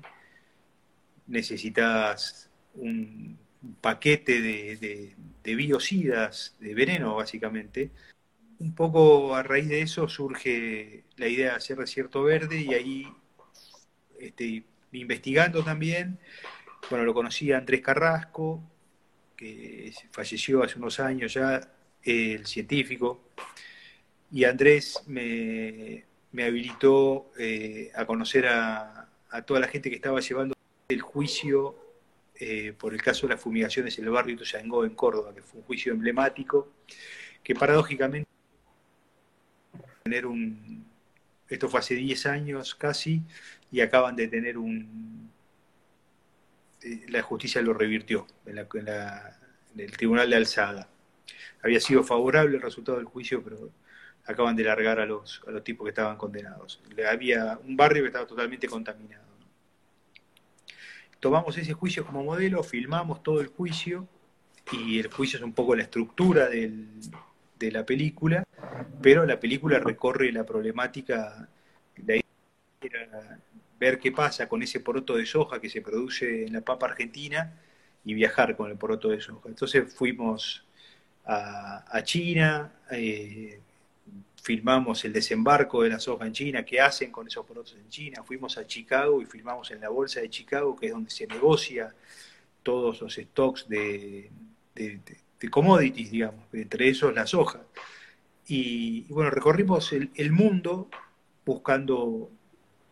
necesitas 1.25 2.51
un 2.75 3.40
paquete 3.81 4.41
de, 4.41 5.15
de, 5.43 5.55
biocidas, 5.55 6.55
de 6.59 6.73
veneno 6.73 7.15
básicamente. 7.15 7.91
Un 8.59 8.75
poco 8.75 9.35
a 9.35 9.43
raíz 9.43 9.67
de 9.69 9.81
eso 9.81 10.07
surge 10.07 11.03
la 11.17 11.27
idea 11.27 11.51
de 11.51 11.55
hacer 11.57 11.77
desierto 11.77 12.23
verde 12.23 12.61
y 12.61 12.73
ahí, 12.73 13.07
este, 14.19 14.63
investigando 14.91 15.63
también, 15.63 16.19
bueno, 16.89 17.05
lo 17.05 17.13
conocí 17.13 17.51
a 17.51 17.57
Andrés 17.57 17.81
Carrasco, 17.81 18.61
que 19.35 19.93
falleció 20.11 20.63
hace 20.63 20.77
unos 20.77 20.99
años 20.99 21.33
ya, 21.33 21.61
el 22.03 22.45
científico, 22.45 23.23
y 24.31 24.43
Andrés 24.45 25.03
me, 25.07 26.05
habilitó 26.33 27.31
eh, 27.37 27.91
a 27.95 28.05
conocer 28.05 28.47
a 28.47 29.07
toda 29.45 29.59
la 29.59 29.67
gente 29.67 29.89
que 29.89 29.95
estaba 29.95 30.19
llevando 30.19 30.55
el 30.87 31.01
juicio 31.01 31.80
eh, 32.43 32.73
por 32.73 32.95
el 32.95 33.03
caso 33.03 33.27
de 33.27 33.35
las 33.35 33.41
fumigaciones 33.43 33.99
en 33.99 34.05
el 34.05 34.09
barrio 34.09 34.33
Ituzaingó 34.33 34.83
en 34.83 34.95
Córdoba, 34.95 35.31
que 35.31 35.43
fue 35.43 35.59
un 35.59 35.65
juicio 35.67 35.93
emblemático, 35.93 36.73
que 37.43 37.53
paradójicamente 37.53 38.27
tener 40.01 40.25
un 40.25 40.83
esto 41.47 41.69
fue 41.69 41.81
hace 41.81 41.93
10 41.93 42.25
años 42.25 42.73
casi 42.73 43.21
y 43.71 43.81
acaban 43.81 44.15
de 44.15 44.27
tener 44.27 44.57
un 44.57 45.29
eh, 46.81 47.05
la 47.09 47.21
justicia 47.21 47.61
lo 47.61 47.75
revirtió 47.75 48.25
en, 48.47 48.57
el 48.57 49.91
tribunal 49.91 50.27
de 50.27 50.35
alzada. 50.35 50.89
Había 51.61 51.79
sido 51.79 52.03
favorable 52.03 52.55
el 52.55 52.63
resultado 52.63 52.97
del 52.97 53.05
juicio, 53.05 53.43
pero 53.43 53.69
acaban 54.25 54.55
de 54.55 54.63
largar 54.63 54.99
a 54.99 55.05
los, 55.05 55.43
a 55.45 55.51
los 55.51 55.63
tipos 55.63 55.85
que 55.85 55.89
estaban 55.89 56.17
condenados. 56.17 56.81
Había 57.07 57.59
un 57.63 57.77
barrio 57.77 58.01
que 58.01 58.07
estaba 58.07 58.25
totalmente 58.25 58.67
contaminado 58.67 59.30
tomamos 61.21 61.57
ese 61.57 61.71
juicio 61.71 62.05
como 62.05 62.23
modelo, 62.23 62.63
filmamos 62.63 63.23
todo 63.23 63.39
el 63.39 63.47
juicio, 63.47 64.07
y 64.73 64.99
el 64.99 65.07
juicio 65.07 65.37
es 65.37 65.43
un 65.43 65.53
poco 65.53 65.75
la 65.75 65.83
estructura 65.83 66.49
de 66.49 67.71
la 67.71 67.85
película, 67.85 68.43
pero 69.01 69.25
la 69.25 69.39
película 69.39 69.79
recorre 69.79 70.31
la 70.31 70.45
problemática, 70.45 71.47
la 72.05 72.15
idea 72.15 72.23
era 72.81 73.39
ver 73.79 73.99
qué 73.99 74.11
pasa 74.11 74.47
con 74.49 74.61
ese 74.63 74.79
poroto 74.79 75.15
de 75.15 75.25
soja 75.25 75.61
que 75.61 75.69
se 75.69 75.81
produce 75.81 76.45
en 76.45 76.53
la 76.53 76.61
papa 76.61 76.87
argentina 76.87 77.53
y 78.03 78.13
viajar 78.13 78.55
con 78.55 78.69
el 78.71 78.77
poroto 78.77 79.09
de 79.09 79.21
soja. 79.21 79.47
Entonces 79.49 79.93
fuimos 79.93 80.65
a, 81.25 82.01
China, 82.03 82.73
eh, 82.91 83.61
filmamos 84.41 85.05
el 85.05 85.13
desembarco 85.13 85.83
de 85.83 85.89
la 85.89 85.99
soja 85.99 86.25
en 86.25 86.33
China, 86.33 86.65
qué 86.65 86.81
hacen 86.81 87.11
con 87.11 87.27
esos 87.27 87.45
porotos 87.45 87.77
en 87.79 87.87
China, 87.89 88.23
fuimos 88.23 88.57
a 88.57 88.65
Chicago 88.65 89.21
y 89.21 89.25
filmamos 89.25 89.69
en 89.69 89.79
la 89.79 89.89
bolsa 89.89 90.19
de 90.19 90.29
Chicago, 90.29 90.75
que 90.75 90.87
es 90.87 90.91
donde 90.91 91.11
se 91.11 91.27
negocia 91.27 91.93
todos 92.63 93.01
los 93.01 93.13
stocks 93.13 93.69
de, 93.69 94.31
commodities, 95.51 96.11
digamos, 96.11 96.45
entre 96.53 96.89
esos 96.89 97.13
la 97.13 97.27
soja. 97.27 97.61
Y, 98.47 99.03
bueno, 99.13 99.29
recorrimos 99.29 99.93
el, 99.93 100.31
mundo 100.31 100.89
buscando, 101.45 102.31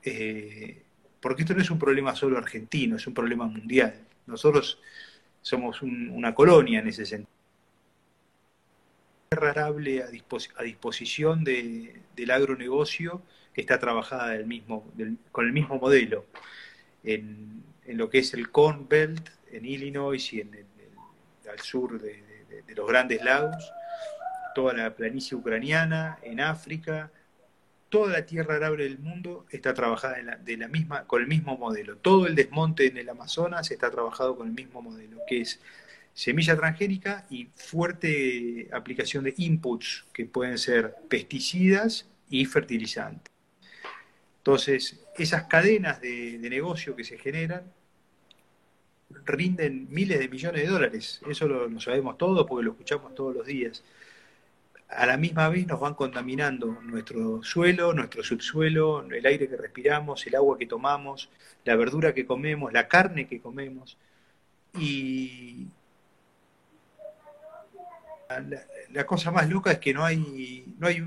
eh, 0.04 0.84
porque 1.20 1.42
esto 1.42 1.56
no 1.56 1.62
es 1.62 1.72
un 1.72 1.80
problema 1.80 2.16
solo 2.16 2.38
argentino, 2.38 2.96
es 2.96 3.08
un 3.08 3.14
problema 3.16 3.46
mundial. 3.48 3.96
Nosotros 4.28 4.80
somos 5.42 5.82
una 5.82 6.36
colonia 6.36 6.80
en 6.80 6.88
ese 6.90 7.08
sentido 7.08 7.39
arable 9.32 10.04
a, 10.04 10.08
disposición 10.64 11.44
del 11.44 12.32
agronegocio 12.32 13.22
está 13.54 13.78
trabajada 13.80 14.30
del 14.30 14.48
mismo, 14.48 14.92
con 15.32 15.46
el 15.46 15.54
mismo 15.54 15.78
modelo. 15.78 16.26
En, 17.04 17.64
lo 17.86 18.10
que 18.10 18.20
es 18.20 18.34
el 18.34 18.52
Corn 18.52 18.88
Belt 18.88 19.30
en 19.52 19.66
Illinois 19.66 20.34
y 20.34 20.42
al 20.42 21.60
sur 21.60 22.00
de, 22.02 22.24
los 22.76 22.88
grandes 22.88 23.24
lagos, 23.24 23.72
toda 24.56 24.74
la 24.74 24.96
planicie 24.96 25.36
ucraniana, 25.38 26.20
en 26.24 26.40
África, 26.40 27.12
toda 27.90 28.14
la 28.14 28.26
tierra 28.26 28.56
arable 28.56 28.84
del 28.84 29.00
mundo 29.00 29.46
está 29.50 29.74
trabajada 29.74 30.18
de 30.40 30.58
la 30.58 30.68
misma, 30.68 31.06
con 31.06 31.22
el 31.22 31.28
mismo 31.28 31.58
modelo. 31.58 31.98
Todo 31.98 32.28
el 32.28 32.36
desmonte 32.36 32.88
en 32.88 32.98
el 32.98 33.10
Amazonas 33.10 33.70
está 33.72 33.90
trabajado 33.90 34.36
con 34.36 34.48
el 34.48 34.54
mismo 34.54 34.82
modelo, 34.82 35.18
que 35.28 35.42
es 35.42 35.60
semilla 36.20 36.58
transgénica 36.58 37.26
y 37.30 37.48
fuerte 37.56 38.68
aplicación 38.74 39.24
de 39.24 39.34
inputs 39.38 40.06
que 40.12 40.26
pueden 40.26 40.58
ser 40.58 40.96
pesticidas 41.08 42.10
y 42.30 42.44
fertilizantes. 42.44 43.34
Entonces, 44.40 45.00
esas 45.16 45.44
cadenas 45.46 46.02
de, 46.02 46.38
negocio 46.50 46.94
que 46.94 47.06
se 47.06 47.18
generan 47.18 47.72
rinden 49.24 49.88
miles 49.90 50.20
de 50.20 50.28
millones 50.28 50.64
de 50.64 50.68
dólares. 50.68 51.22
Eso 51.26 51.48
lo, 51.48 51.80
sabemos 51.80 52.18
todos 52.18 52.46
porque 52.46 52.66
lo 52.66 52.72
escuchamos 52.72 53.16
todos 53.16 53.34
los 53.34 53.48
días. 53.48 53.86
A 54.90 55.06
la 55.06 55.16
misma 55.16 55.48
vez 55.48 55.68
nos 55.68 55.80
van 55.80 55.94
contaminando 55.94 56.82
nuestro 56.82 57.42
suelo, 57.44 57.94
nuestro 57.94 58.24
subsuelo, 58.26 59.06
el 59.10 59.26
aire 59.26 59.48
que 59.48 59.56
respiramos, 59.56 60.28
el 60.28 60.36
agua 60.36 60.58
que 60.58 60.66
tomamos, 60.66 61.30
la 61.64 61.78
verdura 61.78 62.14
que 62.14 62.26
comemos, 62.26 62.74
la 62.74 62.90
carne 62.90 63.26
que 63.26 63.40
comemos. 63.40 63.98
Y, 64.78 65.70
la, 68.92 69.06
cosa 69.06 69.32
más 69.32 69.50
loca 69.50 69.72
es 69.72 69.80
que 69.80 69.94
no 69.94 70.06
hay, 70.06 70.76
no 70.78 70.88
hay, 70.88 71.02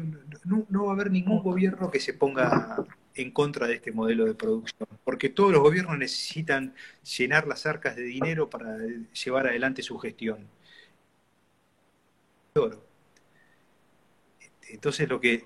no, 0.44 0.84
va 0.84 0.90
a 0.90 0.94
haber 0.94 1.10
ningún 1.10 1.42
gobierno 1.42 1.90
que 1.90 2.00
se 2.00 2.14
ponga 2.14 2.84
en 3.14 3.30
contra 3.30 3.66
de 3.66 3.74
este 3.74 3.92
modelo 3.92 4.24
de 4.24 4.34
producción, 4.34 4.88
porque 5.04 5.28
todos 5.28 5.52
los 5.52 5.60
gobiernos 5.60 5.96
necesitan 5.98 6.74
llenar 7.16 7.46
las 7.46 7.66
arcas 7.66 7.94
de 7.94 8.02
dinero 8.02 8.50
para 8.50 8.76
llevar 9.24 9.46
adelante 9.46 9.82
su 9.82 9.98
gestión. 9.98 10.48
Entonces 14.68 15.08
lo 15.08 15.20
que 15.20 15.44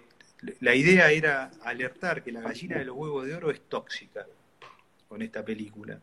la 0.61 0.75
idea 0.75 1.11
era 1.11 1.51
alertar 1.63 2.23
que 2.23 2.33
la 2.33 2.41
gallina 2.41 2.79
de 2.79 2.87
los 2.87 2.97
huevos 2.97 3.27
de 3.27 3.35
oro 3.35 3.51
es 3.51 3.61
tóxica 3.69 4.27
con 5.09 5.21
esta 5.23 5.45
película, 5.45 6.01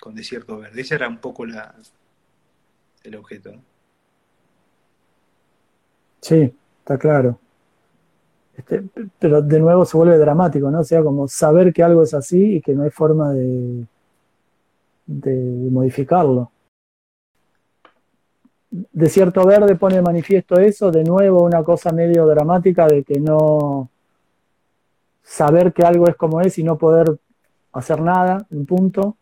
con 0.00 0.14
Desierto 0.14 0.58
Verde. 0.58 0.80
Ese 0.80 0.94
era 0.94 1.08
un 1.08 1.18
poco 1.18 1.44
la, 1.44 1.74
el 3.02 3.16
objeto. 3.16 3.52
¿no? 3.52 3.75
Sí, 6.26 6.52
está 6.80 6.98
claro. 6.98 7.38
Este, 8.56 8.82
pero 9.20 9.42
de 9.42 9.60
nuevo 9.60 9.84
se 9.84 9.96
vuelve 9.96 10.18
dramático, 10.18 10.68
¿no? 10.72 10.80
O 10.80 10.84
sea, 10.84 11.00
como 11.04 11.28
saber 11.28 11.72
que 11.72 11.84
algo 11.84 12.02
es 12.02 12.14
así 12.14 12.56
y 12.56 12.60
que 12.60 12.74
no 12.74 12.82
hay 12.82 12.90
forma 12.90 13.32
de, 13.32 13.86
de 15.06 15.70
modificarlo. 15.70 16.50
Desierto 18.70 19.46
Verde 19.46 19.76
pone 19.76 19.96
de 19.96 20.02
manifiesto 20.02 20.58
eso, 20.58 20.90
de 20.90 21.04
nuevo 21.04 21.44
una 21.44 21.62
cosa 21.62 21.92
medio 21.92 22.26
dramática 22.26 22.88
de 22.88 23.04
que 23.04 23.20
no 23.20 23.88
saber 25.22 25.72
que 25.72 25.84
algo 25.84 26.08
es 26.08 26.16
como 26.16 26.40
es 26.40 26.58
y 26.58 26.64
no 26.64 26.76
poder 26.76 27.16
hacer 27.72 28.00
nada, 28.00 28.44
un 28.50 28.66
punto, 28.66 29.16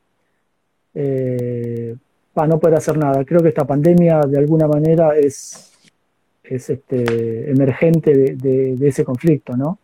eh, 0.95 1.95
para 2.33 2.49
no 2.49 2.59
poder 2.59 2.79
hacer 2.79 2.97
nada. 2.97 3.27
Creo 3.27 3.43
que 3.43 3.49
esta 3.49 3.67
pandemia 3.67 4.23
de 4.23 4.39
alguna 4.39 4.67
manera 4.67 5.15
es 5.19 5.74
es 6.45 6.71
este, 6.71 7.51
emergente 7.51 8.13
de, 8.35 8.77
ese 8.87 9.05
conflicto, 9.05 9.57
¿no? 9.57 9.79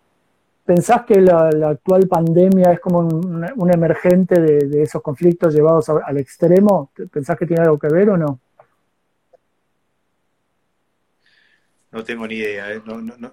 ¿Pensás 0.65 1.05
que 1.05 1.21
la, 1.21 1.49
actual 1.69 2.07
pandemia 2.07 2.73
es 2.73 2.81
como 2.81 3.01
un, 3.01 3.71
emergente 3.73 4.41
de, 4.41 4.83
esos 4.83 5.03
conflictos 5.03 5.55
llevados 5.55 5.89
al 5.89 6.19
extremo? 6.19 6.93
¿Pensás 7.11 7.37
que 7.39 7.47
tiene 7.47 7.63
algo 7.63 7.79
que 7.79 7.89
ver 7.89 8.11
o 8.11 8.17
no? 8.17 8.39
No 11.91 12.05
tengo 12.05 12.27
ni 12.27 12.37
idea, 12.37 12.73
¿eh? 12.73 12.81
no, 12.85 13.01
no, 13.01 13.33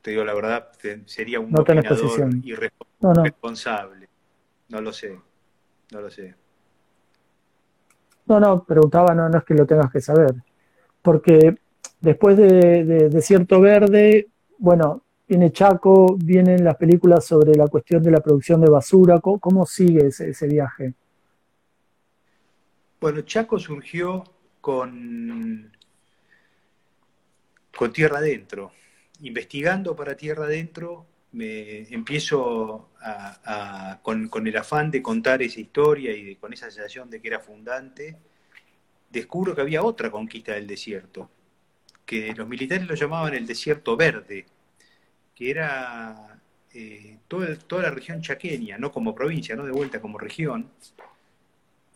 te 0.00 0.12
digo 0.12 0.22
la 0.22 0.34
verdad, 0.34 0.68
sería 1.06 1.40
un 1.40 1.50
no 1.50 1.62
opinador 1.62 2.30
irresponsable. 2.44 4.08
No 4.68 4.80
lo 4.80 4.92
sé, 4.92 5.18
no 5.90 6.00
lo 6.00 6.10
sé. 6.10 6.34
No, 8.26 8.38
no, 8.38 8.64
preguntaba, 8.64 9.14
no, 9.14 9.28
no 9.28 9.38
es 9.38 9.44
que 9.44 9.54
lo 9.54 9.66
tengas 9.66 9.90
que 9.90 10.00
saber. 10.00 10.34
Porque 11.02 11.56
Después 12.00 12.36
de, 12.36 13.08
Desierto 13.08 13.60
Verde, 13.60 14.28
bueno, 14.58 15.02
viene 15.26 15.50
Chaco, 15.50 16.16
vienen 16.16 16.64
las 16.64 16.76
películas 16.76 17.24
sobre 17.24 17.54
la 17.54 17.68
cuestión 17.68 18.02
de 18.02 18.10
la 18.10 18.20
producción 18.20 18.60
de 18.60 18.70
basura. 18.70 19.20
¿Cómo, 19.20 19.66
sigue 19.66 20.06
ese, 20.08 20.46
viaje? 20.46 20.94
Bueno, 23.00 23.20
Chaco 23.22 23.58
surgió 23.58 24.24
con, 24.60 25.72
con 27.76 27.92
Tierra 27.92 28.18
Adentro. 28.18 28.72
Investigando 29.22 29.96
para 29.96 30.16
Tierra 30.16 30.44
Adentro, 30.44 31.06
me 31.36 31.82
empiezo 31.92 32.90
con, 34.02 34.46
el 34.46 34.56
afán 34.56 34.90
de 34.90 35.02
contar 35.02 35.42
esa 35.42 35.60
historia 35.60 36.12
y 36.12 36.36
con 36.36 36.52
esa 36.52 36.70
sensación 36.70 37.10
de 37.10 37.20
que 37.20 37.28
era 37.28 37.40
fundante, 37.40 38.16
descubro 39.10 39.54
que 39.54 39.60
había 39.60 39.82
otra 39.82 40.10
conquista 40.10 40.54
del 40.54 40.66
desierto, 40.66 41.30
que 42.06 42.32
los 42.34 42.48
militares 42.48 42.86
lo 42.86 42.94
llamaban 42.94 43.34
el 43.34 43.46
desierto 43.46 43.96
verde, 43.96 44.46
que 45.34 45.50
era 45.50 46.40
eh, 46.72 47.18
toda, 47.28 47.54
toda, 47.56 47.82
la 47.82 47.90
región 47.90 48.22
chaqueña, 48.22 48.78
no 48.78 48.92
como 48.92 49.14
provincia, 49.14 49.56
no 49.56 49.66
de 49.66 49.72
vuelta 49.72 50.00
como 50.00 50.16
región, 50.16 50.70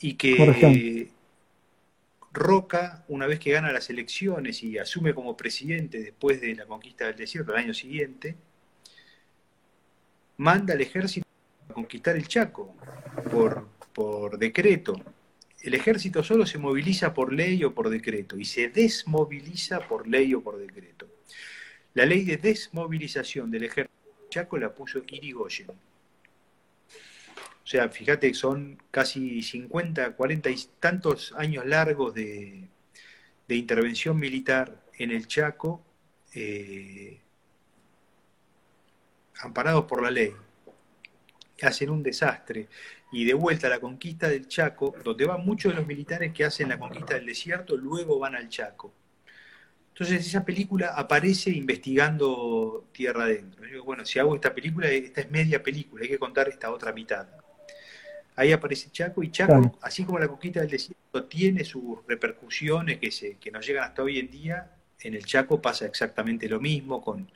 y 0.01 0.15
que 0.15 1.11
Roca, 2.33 3.05
una 3.09 3.27
vez 3.27 3.41
que 3.41 3.53
gana 3.53 3.73
las 3.73 3.91
elecciones 3.91 4.63
y 4.63 4.79
asume 4.79 5.15
como 5.15 5.37
presidente 5.37 6.01
después 6.01 6.41
de 6.41 6.55
la 6.55 6.67
conquista 6.67 7.07
del 7.07 7.17
desierto 7.17 7.53
el 7.53 7.59
año 7.59 7.75
siguiente, 7.75 8.37
manda 10.37 10.75
al 10.75 10.81
ejército 10.81 11.27
a 11.69 11.73
conquistar 11.73 12.17
el 12.17 12.29
Chaco 12.29 12.75
por, 13.31 13.69
por 13.93 14.39
decreto. 14.39 14.95
El 15.63 15.75
ejército 15.75 16.23
solo 16.23 16.47
se 16.47 16.59
moviliza 16.59 17.13
por 17.13 17.33
ley 17.33 17.63
o 17.65 17.75
por 17.75 17.91
decreto 17.91 18.39
y 18.39 18.45
se 18.45 18.69
desmoviliza 18.69 19.81
por 19.81 20.09
ley 20.09 20.33
o 20.35 20.43
por 20.43 20.59
decreto. 20.59 21.07
La 21.95 22.07
ley 22.07 22.25
de 22.25 22.37
desmovilización 22.37 23.51
del 23.51 23.65
ejército 23.65 24.01
Chaco 24.31 24.57
la 24.57 24.73
puso 24.73 25.03
Irigoyen. 25.07 25.71
O 25.71 27.67
sea, 27.67 27.89
fíjate 27.89 28.29
que 28.29 28.35
son 28.35 28.79
casi 28.91 29.43
50, 29.43 30.17
40 30.17 30.51
y 30.51 30.57
tantos 30.79 31.33
años 31.37 31.67
largos 31.67 32.15
de, 32.15 32.69
intervención 33.49 34.19
militar 34.19 34.81
en 34.97 35.11
el 35.11 35.27
Chaco, 35.27 35.83
eh, 36.35 37.21
amparados 39.41 39.85
por 39.85 40.03
la 40.03 40.11
ley. 40.11 40.33
Hacen 41.63 41.91
un 41.91 42.03
desastre. 42.03 42.69
Y 43.13 43.25
de 43.25 43.35
vuelta 43.35 43.67
a 43.67 43.71
la 43.71 43.81
conquista 43.81 44.29
del 44.29 44.47
Chaco, 44.47 44.95
donde 45.03 45.27
van 45.27 45.45
muchos 45.45 45.73
de 45.73 45.79
los 45.79 45.87
militares 45.87 46.33
que 46.33 46.45
hacen 46.45 46.69
la 46.69 46.79
conquista 46.79 47.15
del 47.15 47.27
desierto, 47.27 47.77
luego 47.77 48.19
van 48.19 48.37
al 48.37 48.49
Chaco. 48.49 48.93
Entonces 49.93 50.27
esa 50.27 50.45
película 50.45 50.95
aparece 50.97 51.51
investigando 51.51 52.89
tierra 52.93 53.25
adentro. 53.25 53.65
Yo 53.65 53.73
digo, 53.73 53.85
bueno, 53.85 54.05
si 54.07 54.19
hago 54.19 54.35
esta 54.35 54.55
película, 54.55 54.89
esta 54.89 55.21
es 55.21 55.31
media 55.31 55.63
película, 55.63 56.03
hay 56.03 56.09
que 56.09 56.19
contar 56.19 56.49
esta 56.49 56.71
otra 56.71 56.93
mitad. 56.93 57.29
Ahí 58.37 58.53
aparece 58.53 58.91
Chaco 58.91 59.23
y 59.23 59.31
Chaco, 59.31 59.79
así 59.83 60.05
como 60.05 60.19
la 60.19 60.27
conquista 60.27 60.61
del 60.61 60.71
desierto, 60.71 61.25
tiene 61.25 61.65
sus 61.65 61.99
repercusiones 62.07 62.99
que, 62.99 63.11
se, 63.11 63.37
que 63.37 63.51
nos 63.51 63.67
llegan 63.67 63.85
hasta 63.85 64.03
hoy 64.03 64.19
en 64.19 64.31
día. 64.31 64.71
En 65.03 65.15
el 65.15 65.25
Chaco 65.27 65.61
pasa 65.61 65.85
exactamente 65.85 66.49
lo 66.49 66.61
mismo, 66.61 67.03
con, 67.03 67.31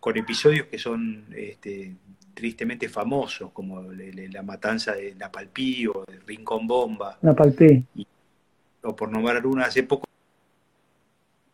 con 0.00 0.16
episodios 0.16 0.66
que 0.66 0.78
son 0.78 1.26
este, 1.36 1.94
tristemente 2.34 2.88
famosos, 2.88 3.50
como 3.52 3.82
la 3.82 4.42
matanza 4.42 4.92
de 4.94 5.14
Napalpí 5.14 5.86
o 5.86 6.04
de 6.06 6.20
Rincón 6.20 6.66
Bomba. 6.66 7.18
Napalpí. 7.22 7.84
o 8.82 8.94
por 8.94 9.10
nombrar 9.10 9.44
una, 9.46 9.64
hace 9.64 9.82
poco 9.82 10.06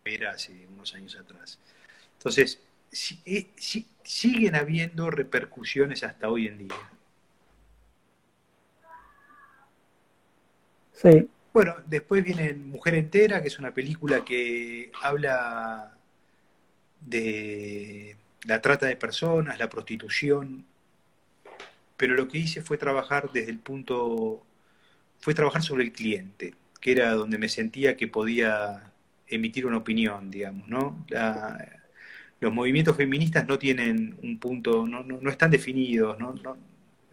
era 0.05 0.33
hace 0.33 0.67
unos 0.73 0.95
años 0.95 1.17
atrás. 1.17 1.59
Entonces, 2.19 2.61
eh, 3.25 3.49
siguen 4.03 4.55
habiendo 4.55 5.11
repercusiones 5.11 6.05
hasta 6.05 6.29
hoy 6.29 6.47
en 6.47 6.59
día. 6.59 6.75
Sí. 10.93 11.29
Bueno, 11.53 11.77
después 11.87 12.23
viene 12.25 12.53
Mujer 12.53 12.95
Entera, 12.95 13.41
que 13.41 13.49
es 13.49 13.59
una 13.59 13.73
película 13.73 14.25
que 14.25 14.91
habla 15.03 15.97
de 17.01 18.17
la 18.45 18.61
trata 18.61 18.87
de 18.87 18.97
personas, 18.97 19.59
la 19.59 19.69
prostitución, 19.69 20.65
pero 21.97 22.15
lo 22.15 22.29
que 22.29 22.39
hice 22.39 22.63
fue 22.63 22.79
trabajar 22.79 23.31
desde 23.33 23.51
el 23.51 23.59
punto, 23.59 24.45
fue 25.21 25.35
trabajar 25.35 25.63
sobre 25.63 25.85
el 25.85 25.93
cliente, 25.93 26.55
que 26.81 26.93
era 26.93 27.13
donde 27.15 27.39
me 27.39 27.49
sentía 27.49 27.97
que 27.97 28.09
podía 28.09 28.93
emitir 29.29 29.67
una 29.67 29.79
opinión, 29.79 30.31
digamos, 30.31 30.69
¿no? 30.69 31.05
los 32.41 32.53
movimientos 32.53 32.97
feministas 32.97 33.47
no 33.49 33.59
tienen 33.59 34.19
un 34.23 34.39
punto, 34.39 34.87
no, 34.87 35.03
no, 35.03 35.31
están 35.31 35.51
definidos, 35.51 36.19
¿no? 36.19 36.35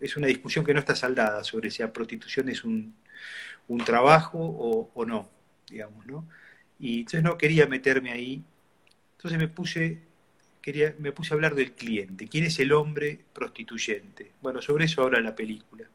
es 0.01 0.17
una 0.17 0.27
discusión 0.27 0.65
que 0.65 0.73
no 0.73 0.79
está 0.79 0.95
saldada 0.95 1.43
sobre 1.43 1.71
si 1.71 1.84
la 1.84 1.93
prostitución 1.93 2.49
es 2.49 2.63
un, 2.65 2.93
un 3.67 3.84
trabajo 3.86 4.39
o, 4.93 5.05
no, 5.05 5.29
digamos, 5.69 6.05
¿no? 6.05 6.27
Y 6.79 6.99
entonces 6.99 7.23
no 7.23 7.38
quería 7.38 7.67
meterme 7.67 8.11
ahí, 8.11 8.43
entonces 9.15 9.39
me 9.39 9.47
puse, 9.47 9.99
quería, 10.62 10.95
me 10.99 11.12
puse 11.12 11.34
a 11.34 11.36
hablar 11.36 11.55
del 11.55 11.74
cliente, 11.74 12.28
¿quién 12.28 12.45
es 12.45 12.59
el 12.59 12.72
hombre 12.72 13.20
prostituyente? 13.34 14.32
Bueno, 14.41 14.62
sobre 14.62 14.86
eso 14.86 15.03
habla 15.03 15.20
la 15.22 15.36
película, 15.36 15.86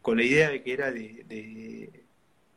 con 0.00 0.16
la 0.16 0.24
idea 0.24 0.50
de 0.50 0.62
que 0.62 0.72
era 0.72 0.90
de, 0.90 1.90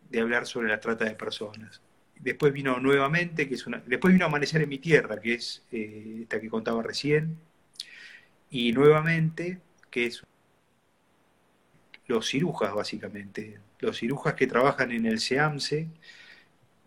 de 0.10 0.20
hablar 0.20 0.46
sobre 0.46 0.70
la 0.70 0.80
trata 0.80 1.06
de 1.06 1.16
personas 1.16 1.82
después 2.20 2.54
vino 2.54 2.80
nuevamente, 2.80 3.48
que 3.48 3.56
es 3.56 3.68
una, 3.68 3.82
después 3.86 4.14
vino 4.14 4.26
Amanecer 4.26 4.62
en 4.62 4.70
mi 4.70 4.80
tierra, 4.80 5.20
que 5.20 5.36
es 5.36 5.64
eh, 5.72 6.20
esta 6.22 6.40
que 6.40 6.50
contaba 6.50 6.82
recién, 6.82 7.38
y 8.50 8.72
nuevamente, 8.72 9.60
que 9.90 10.08
es 10.08 10.24
los 12.08 12.28
cirujas 12.28 12.74
básicamente, 12.74 13.60
los 13.80 13.98
cirujas 13.98 14.36
que 14.36 14.48
trabajan 14.48 14.92
en 14.92 15.06
el 15.06 15.20
SEAMSE, 15.20 15.88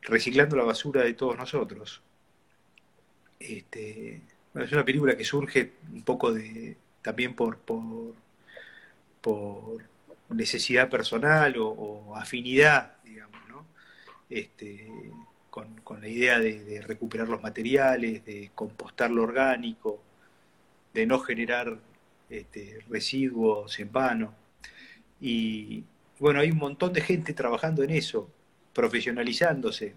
reciclando 0.02 0.56
la 0.56 0.64
basura 0.64 1.02
de 1.02 1.14
todos 1.14 1.36
nosotros. 1.36 2.02
Este, 3.38 4.20
es 4.54 4.72
una 4.72 4.84
película 4.84 5.16
que 5.16 5.24
surge 5.24 5.72
un 5.92 6.02
poco 6.02 6.32
de 6.32 6.76
también 7.02 7.34
por, 7.34 7.58
por, 7.58 8.14
necesidad 10.30 10.90
personal 10.90 11.54
o 11.58 12.14
afinidad 12.16 12.98
este, 14.30 14.86
con, 15.50 16.00
la 16.00 16.08
idea 16.08 16.38
de, 16.38 16.82
recuperar 16.82 17.28
los 17.28 17.42
materiales, 17.42 18.24
de 18.24 18.50
compostar 18.54 19.10
lo 19.10 19.22
orgánico, 19.22 20.00
de 20.94 21.06
no 21.06 21.18
generar 21.20 21.78
este, 22.30 22.80
residuos 22.88 23.78
en 23.80 23.90
vano. 23.92 24.34
Y 25.20 25.84
bueno, 26.18 26.40
hay 26.40 26.50
un 26.50 26.58
montón 26.58 26.92
de 26.92 27.00
gente 27.00 27.32
trabajando 27.34 27.82
en 27.82 27.90
eso, 27.90 28.30
profesionalizándose, 28.72 29.94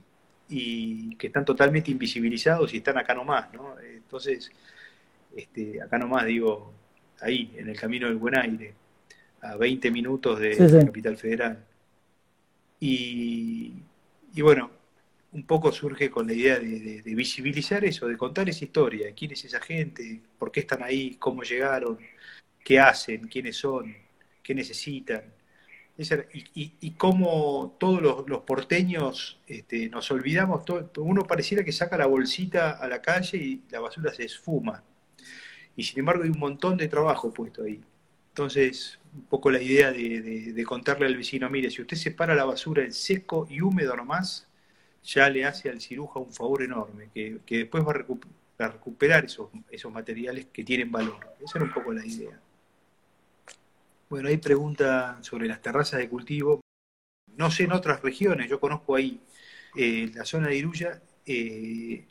y 0.51 1.15
que 1.15 1.27
están 1.27 1.45
totalmente 1.45 1.89
invisibilizados 1.89 2.73
y 2.73 2.77
están 2.77 2.97
acá 2.97 3.15
nomás, 3.15 3.51
¿no? 3.53 3.79
Entonces, 3.79 4.51
este, 5.35 5.81
acá 5.81 5.97
nomás 5.97 6.25
digo, 6.25 6.73
ahí, 7.21 7.53
en 7.57 7.69
el 7.69 7.79
camino 7.79 8.07
del 8.07 8.17
buen 8.17 8.37
aire, 8.37 8.73
a 9.41 9.55
20 9.55 9.89
minutos 9.89 10.39
de 10.39 10.83
Capital 10.85 11.17
Federal. 11.17 11.65
Y, 12.79 13.73
y 14.33 14.41
bueno, 14.41 14.71
un 15.31 15.43
poco 15.45 15.71
surge 15.71 16.09
con 16.09 16.27
la 16.27 16.33
idea 16.33 16.59
de, 16.59 17.01
visibilizar 17.05 17.85
eso, 17.85 18.07
de 18.07 18.17
contar 18.17 18.49
esa 18.49 18.65
historia, 18.65 19.13
quién 19.15 19.31
es 19.31 19.45
esa 19.45 19.61
gente, 19.61 20.21
por 20.37 20.51
qué 20.51 20.61
están 20.61 20.83
ahí, 20.83 21.15
cómo 21.15 21.43
llegaron, 21.43 21.97
qué 22.63 22.79
hacen, 22.79 23.27
quiénes 23.27 23.55
son, 23.57 23.95
qué 24.43 24.53
necesitan. 24.53 25.23
Y, 26.33 26.73
y, 26.79 26.91
cómo 26.91 27.75
todos 27.79 28.27
los, 28.27 28.41
porteños 28.41 29.39
este, 29.47 29.89
nos 29.89 30.09
olvidamos, 30.11 30.63
uno 30.97 31.23
pareciera 31.23 31.63
que 31.63 31.71
saca 31.71 31.97
la 31.97 32.07
bolsita 32.07 32.71
a 32.71 32.87
la 32.87 33.01
calle 33.01 33.37
y 33.37 33.61
la 33.69 33.79
basura 33.79 34.13
se 34.13 34.23
esfuma. 34.23 34.83
Y 35.75 35.83
sin 35.83 35.99
embargo 35.99 36.23
hay 36.23 36.29
un 36.29 36.39
montón 36.39 36.77
de 36.77 36.87
trabajo 36.87 37.31
puesto 37.31 37.63
ahí. 37.63 37.81
Entonces, 38.29 38.99
un 39.13 39.23
poco 39.23 39.51
la 39.51 39.61
idea 39.61 39.91
de, 39.91 40.63
contarle 40.65 41.05
al 41.05 41.17
vecino, 41.17 41.49
mire, 41.49 41.69
si 41.69 41.81
usted 41.81 41.97
separa 41.97 42.33
la 42.33 42.45
basura 42.45 42.83
en 42.83 42.93
seco 42.93 43.45
y 43.49 43.61
húmedo 43.61 43.95
nomás, 43.95 44.47
ya 45.03 45.29
le 45.29 45.45
hace 45.45 45.69
al 45.69 45.81
cirujano 45.81 46.25
un 46.25 46.33
favor 46.33 46.63
enorme, 46.63 47.09
que, 47.13 47.41
después 47.47 47.83
va 47.85 47.91
a, 47.91 48.67
recuperar 48.69 49.25
esos, 49.25 49.49
esos 49.69 49.91
materiales 49.91 50.47
que 50.53 50.63
tienen 50.63 50.91
valor. 50.91 51.19
Esa 51.43 51.57
era 51.57 51.65
un 51.65 51.73
poco 51.73 51.91
la 51.91 52.05
idea. 52.05 52.39
Bueno, 54.11 54.27
hay 54.27 54.35
pregunta 54.35 55.19
sobre 55.21 55.47
las 55.47 55.61
terrazas 55.61 55.97
de 56.01 56.09
cultivo. 56.09 56.59
No 57.37 57.49
sé 57.49 57.63
en 57.63 57.71
otras 57.71 58.01
regiones, 58.01 58.49
yo 58.49 58.59
conozco 58.59 58.97
ahí 58.97 59.21
eh, 59.77 60.11
la 60.13 60.25
zona 60.25 60.49
de 60.49 60.57
Iruya, 60.57 61.01
eh, 61.25 62.03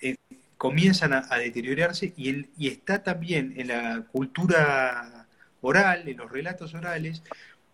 eh, 0.00 0.16
comienzan 0.56 1.14
a, 1.14 1.36
deteriorarse 1.36 2.14
y, 2.16 2.68
está 2.68 3.02
también 3.02 3.54
en 3.56 3.66
la 3.68 4.06
cultura 4.12 5.26
oral, 5.60 6.08
en 6.08 6.18
los 6.18 6.30
relatos 6.30 6.74
orales, 6.74 7.24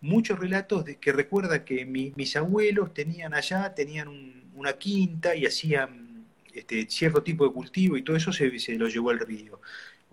muchos 0.01 0.39
relatos 0.39 0.83
de, 0.83 0.95
que 0.95 1.11
recuerda 1.11 1.63
que 1.63 1.85
mis 1.85 2.35
abuelos 2.35 2.91
tenían 2.91 3.35
allá, 3.35 3.75
tenían 3.75 4.49
una 4.55 4.73
quinta 4.73 5.35
y 5.35 5.45
hacían 5.45 6.25
este, 6.55 6.89
cierto 6.89 7.21
tipo 7.21 7.45
de 7.45 7.53
cultivo 7.53 7.97
y 7.97 8.01
todo 8.01 8.17
eso 8.17 8.33
se, 8.33 8.49
lo 8.79 8.87
llevó 8.87 9.11
al 9.11 9.19
río. 9.19 9.61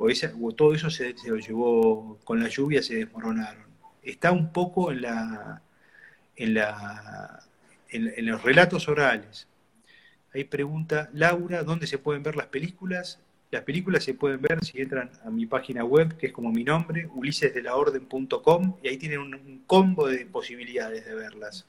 O, 0.02 0.52
todo 0.52 0.74
eso 0.74 0.90
se, 0.90 1.14
lo 1.26 1.36
llevó 1.36 2.18
con 2.24 2.42
la 2.42 2.48
lluvia, 2.48 2.82
se 2.82 2.96
desmoronaron. 2.96 3.66
Está 4.02 4.32
un 4.32 4.52
poco 4.52 4.90
en, 4.90 5.02
la, 5.02 5.62
en, 6.34 6.54
la, 6.54 7.40
en, 7.88 8.26
los 8.26 8.42
relatos 8.42 8.88
orales. 8.88 9.46
Ahí 10.34 10.42
pregunta 10.42 11.08
Laura, 11.12 11.62
¿dónde 11.62 11.86
se 11.86 11.98
pueden 11.98 12.24
ver 12.24 12.34
las 12.34 12.46
películas? 12.46 13.20
Las 13.52 13.62
películas 13.62 14.02
se 14.02 14.14
pueden 14.14 14.40
ver 14.40 14.64
si 14.64 14.80
entran 14.80 15.10
a 15.24 15.30
mi 15.30 15.46
página 15.46 15.84
web, 15.84 16.16
que 16.16 16.28
es 16.28 16.32
como 16.32 16.50
mi 16.50 16.64
nombre, 16.64 17.06
ulisesdelaorden.com, 17.06 18.76
y 18.82 18.88
ahí 18.88 18.96
tienen 18.96 19.20
un, 19.20 19.62
combo 19.66 20.08
de 20.08 20.26
posibilidades 20.26 21.04
de 21.04 21.14
verlas. 21.14 21.66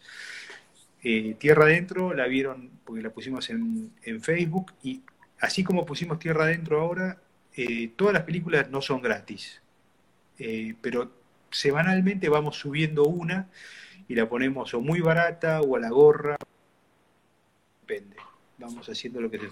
Eh, 1.03 1.35
Tierra 1.37 1.65
Adentro 1.65 2.13
la 2.13 2.25
vieron 2.25 2.71
porque 2.83 3.03
la 3.03 3.11
pusimos 3.11 3.49
en, 3.49 3.91
Facebook, 4.21 4.71
y 4.81 5.01
así 5.39 5.63
como 5.63 5.85
pusimos 5.85 6.17
Tierra 6.17 6.45
Adentro 6.45 6.79
ahora, 6.79 7.21
eh, 7.55 7.91
todas 7.95 8.13
las 8.13 8.23
películas 8.23 8.69
no 8.69 8.81
son 8.81 9.01
gratis, 9.01 9.61
eh, 10.39 10.73
pero 10.81 11.11
semanalmente 11.51 12.29
vamos 12.29 12.57
subiendo 12.57 13.05
una 13.05 13.47
y 14.07 14.15
la 14.15 14.27
ponemos 14.27 14.73
o 14.73 14.81
muy 14.81 15.01
barata 15.01 15.61
o 15.61 15.75
a 15.75 15.79
la 15.79 15.89
gorra, 15.89 16.35
depende, 17.81 18.15
vamos 18.57 18.89
haciendo 18.89 19.21
lo 19.21 19.29
que 19.29 19.39
se 19.39 19.47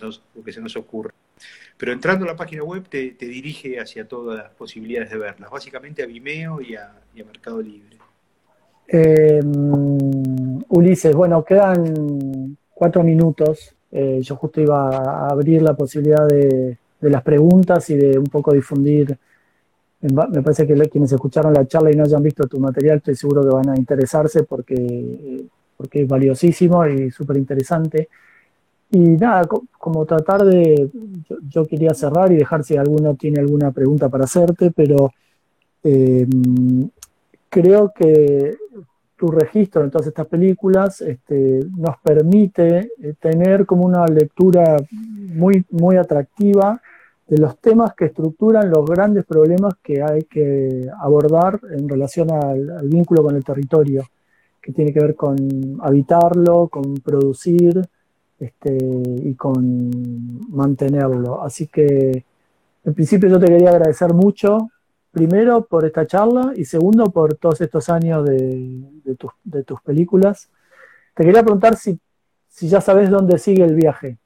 nos, 0.61 0.75
lo 0.75 0.81
ocurre. 0.81 1.11
Pero 1.77 1.93
entrando 1.93 2.25
a 2.25 2.29
la 2.29 2.35
página 2.35 2.63
web 2.63 2.87
te, 2.87 3.11
dirige 3.19 3.79
hacia 3.79 4.07
todas 4.07 4.37
las 4.37 4.51
posibilidades 4.51 5.11
de 5.11 5.17
verlas, 5.17 5.51
básicamente 5.51 6.01
a 6.01 6.07
Vimeo 6.07 6.59
y 6.59 6.75
a, 6.75 6.93
Mercado 7.13 7.61
Libre. 7.61 7.97
Eh, 8.87 9.41
Ulises, 10.69 11.15
bueno, 11.15 11.45
quedan 11.45 12.57
cuatro 12.73 13.03
minutos. 13.03 13.75
Eh, 13.91 14.21
yo 14.21 14.35
justo 14.37 14.59
iba 14.61 14.89
a 14.89 15.27
abrir 15.29 15.61
la 15.61 15.75
posibilidad 15.75 16.27
de, 16.27 16.77
las 17.09 17.23
preguntas 17.23 17.89
y 17.89 17.95
de 17.95 18.17
un 18.17 18.25
poco 18.25 18.53
difundir. 18.53 19.17
Me 20.01 20.41
parece 20.41 20.65
que 20.65 20.73
quienes 20.89 21.11
escucharon 21.11 21.53
la 21.53 21.67
charla 21.67 21.91
y 21.91 21.95
no 21.95 22.03
hayan 22.03 22.23
visto 22.23 22.47
tu 22.47 22.59
material, 22.59 22.97
estoy 22.97 23.15
seguro 23.15 23.43
que 23.43 23.49
van 23.49 23.69
a 23.69 23.77
interesarse 23.77 24.43
porque, 24.43 25.45
porque 25.77 26.03
es 26.03 26.07
valiosísimo 26.07 26.85
y 26.87 27.11
súper 27.11 27.37
interesante. 27.37 28.09
Y 28.91 28.99
nada, 28.99 29.47
como 29.77 30.05
tratar 30.05 30.43
de, 30.43 30.89
yo, 31.47 31.65
quería 31.65 31.93
cerrar 31.93 32.31
y 32.31 32.35
dejar 32.35 32.63
si 32.63 32.75
alguno 32.77 33.15
tiene 33.15 33.39
alguna 33.39 33.71
pregunta 33.71 34.09
para 34.09 34.25
hacerte, 34.25 34.71
pero 34.71 35.11
eh, 35.83 36.27
creo 37.49 37.93
que 37.95 38.57
tu 39.15 39.27
registro 39.27 39.83
en 39.83 39.91
todas 39.91 40.07
estas 40.07 40.25
películas 40.25 40.99
este, 41.01 41.59
nos 41.77 41.97
permite 42.03 42.91
eh, 43.01 43.13
tener 43.19 43.67
como 43.67 43.85
una 43.85 44.05
lectura 44.07 44.77
muy, 44.91 45.63
muy 45.69 45.95
atractiva 45.95 46.81
de 47.32 47.38
los 47.38 47.57
temas 47.59 47.93
que 47.95 48.05
estructuran 48.05 48.69
los 48.69 48.86
grandes 48.86 49.25
problemas 49.25 49.75
que 49.82 50.03
hay 50.03 50.23
que 50.23 50.89
abordar 50.99 51.61
en 51.71 51.88
relación 51.88 52.29
al 52.29 52.89
vínculo 52.89 53.23
con 53.23 53.38
el 53.38 53.45
territorio, 53.45 54.03
que 54.61 54.73
tiene 54.73 54.91
que 54.91 54.99
ver 54.99 55.15
con 55.15 55.79
habitarlo, 55.82 56.67
con 56.67 56.95
producir, 56.95 57.82
este, 58.38 58.75
y 59.23 59.34
con 59.36 60.49
mantenerlo. 60.49 61.41
Así 61.41 61.67
que 61.67 62.25
en 62.84 62.93
principio 62.93 63.29
yo 63.29 63.39
te 63.39 63.45
quería 63.45 63.69
agradecer 63.69 64.13
mucho, 64.13 64.69
primero 65.11 65.63
por 65.65 65.86
esta 65.86 66.05
charla 66.05 66.51
y 66.57 66.65
segundo 66.65 67.05
por 67.11 67.36
todos 67.36 67.61
estos 67.61 67.88
años 67.88 68.25
de, 68.25 68.84
de, 69.05 69.63
tus, 69.63 69.82
películas. 69.84 70.49
Te 71.15 71.23
quería 71.23 71.43
preguntar 71.43 71.77
si, 71.77 71.97
si 72.49 72.67
ya 72.67 72.82
sabes 72.82 73.09
dónde 73.09 73.38
sigue 73.38 73.63
el 73.63 73.75
viaje. 73.75 74.17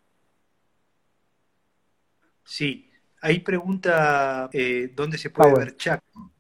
Sí, 2.46 2.85
ahí 3.26 3.40
pregunta 3.40 4.50
eh, 4.54 4.92
dónde 4.96 5.18
se 5.18 5.32
puede 5.32 5.54
ver 5.54 5.76
Chaco. 5.76 6.32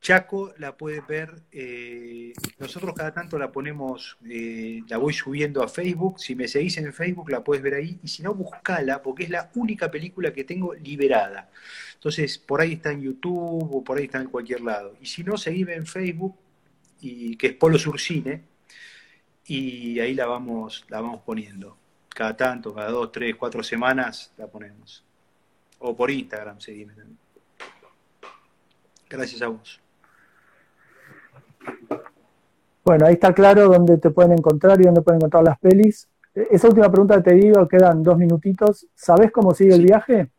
Chaco 0.00 0.52
la 0.58 0.76
puedes 0.76 1.04
ver, 1.06 1.42
eh, 1.50 2.32
nosotros 2.58 2.94
cada 2.94 3.12
tanto 3.12 3.36
la 3.36 3.50
ponemos, 3.50 4.16
eh, 4.28 4.82
la 4.88 4.96
voy 4.96 5.12
subiendo 5.12 5.60
a 5.62 5.68
Facebook, 5.68 6.20
si 6.20 6.36
me 6.36 6.46
seguís 6.46 6.76
en 6.78 6.92
Facebook 6.92 7.30
la 7.30 7.42
puedes 7.42 7.62
ver 7.62 7.74
ahí, 7.74 7.98
y 8.02 8.08
si 8.08 8.22
no, 8.22 8.32
buscala, 8.32 9.02
porque 9.02 9.24
es 9.24 9.30
la 9.30 9.50
única 9.56 9.90
película 9.90 10.32
que 10.32 10.44
tengo 10.44 10.72
liberada. 10.74 11.50
Entonces, 11.94 12.38
por 12.38 12.60
ahí 12.60 12.74
está 12.74 12.92
en 12.92 13.02
YouTube 13.02 13.74
o 13.74 13.82
por 13.82 13.98
ahí 13.98 14.04
está 14.04 14.20
en 14.20 14.28
cualquier 14.28 14.60
lado. 14.60 14.94
Y 15.00 15.06
si 15.06 15.24
no, 15.24 15.36
seguime 15.36 15.74
en 15.74 15.86
Facebook, 15.86 16.36
y, 17.00 17.36
que 17.36 17.48
es 17.48 17.54
Polo 17.54 17.78
Surcine, 17.78 18.44
y 19.46 19.98
ahí 19.98 20.14
la 20.14 20.26
vamos, 20.26 20.84
la 20.88 21.00
vamos 21.00 21.22
poniendo. 21.22 21.76
Cada 22.08 22.36
tanto, 22.36 22.72
cada 22.72 22.90
dos, 22.90 23.10
tres, 23.10 23.34
cuatro 23.36 23.62
semanas 23.64 24.32
la 24.36 24.46
ponemos. 24.46 25.07
O 25.78 25.96
por 25.96 26.10
Instagram, 26.10 26.60
seguime 26.60 26.94
también. 26.94 27.18
Gracias 29.08 29.42
a 29.42 29.48
vos. 29.48 29.80
Bueno, 32.84 33.06
ahí 33.06 33.14
está 33.14 33.34
claro 33.34 33.68
dónde 33.68 33.98
te 33.98 34.10
pueden 34.10 34.32
encontrar 34.32 34.80
y 34.80 34.84
dónde 34.84 35.02
pueden 35.02 35.18
encontrar 35.18 35.44
las 35.44 35.58
pelis. 35.58 36.08
E, 36.34 36.48
esa 36.50 36.68
última 36.68 36.90
pregunta 36.90 37.22
te 37.22 37.34
digo, 37.34 37.68
quedan 37.68 38.02
dos 38.02 38.16
minutitos. 38.16 38.86
¿Sabes 38.94 39.30
cómo 39.30 39.54
sigue 39.54 39.74
el 39.74 39.84
viaje? 39.84 40.30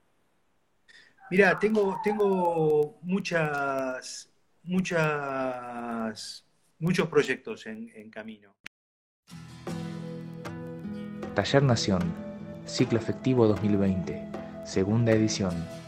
Mira, 1.29 1.59
tengo, 1.59 1.99
tengo 2.03 2.97
muchas, 3.03 4.31
muchas, 4.63 6.43
muchos 6.79 7.07
proyectos 7.07 7.67
en, 7.67 7.91
en 7.93 8.09
camino. 8.09 8.55
Taller 11.35 11.63
Nación, 11.63 12.01
Ciclo 12.65 12.97
Efectivo 12.97 13.47
2020, 13.47 14.28
segunda 14.69 15.11
edición. 15.11 15.78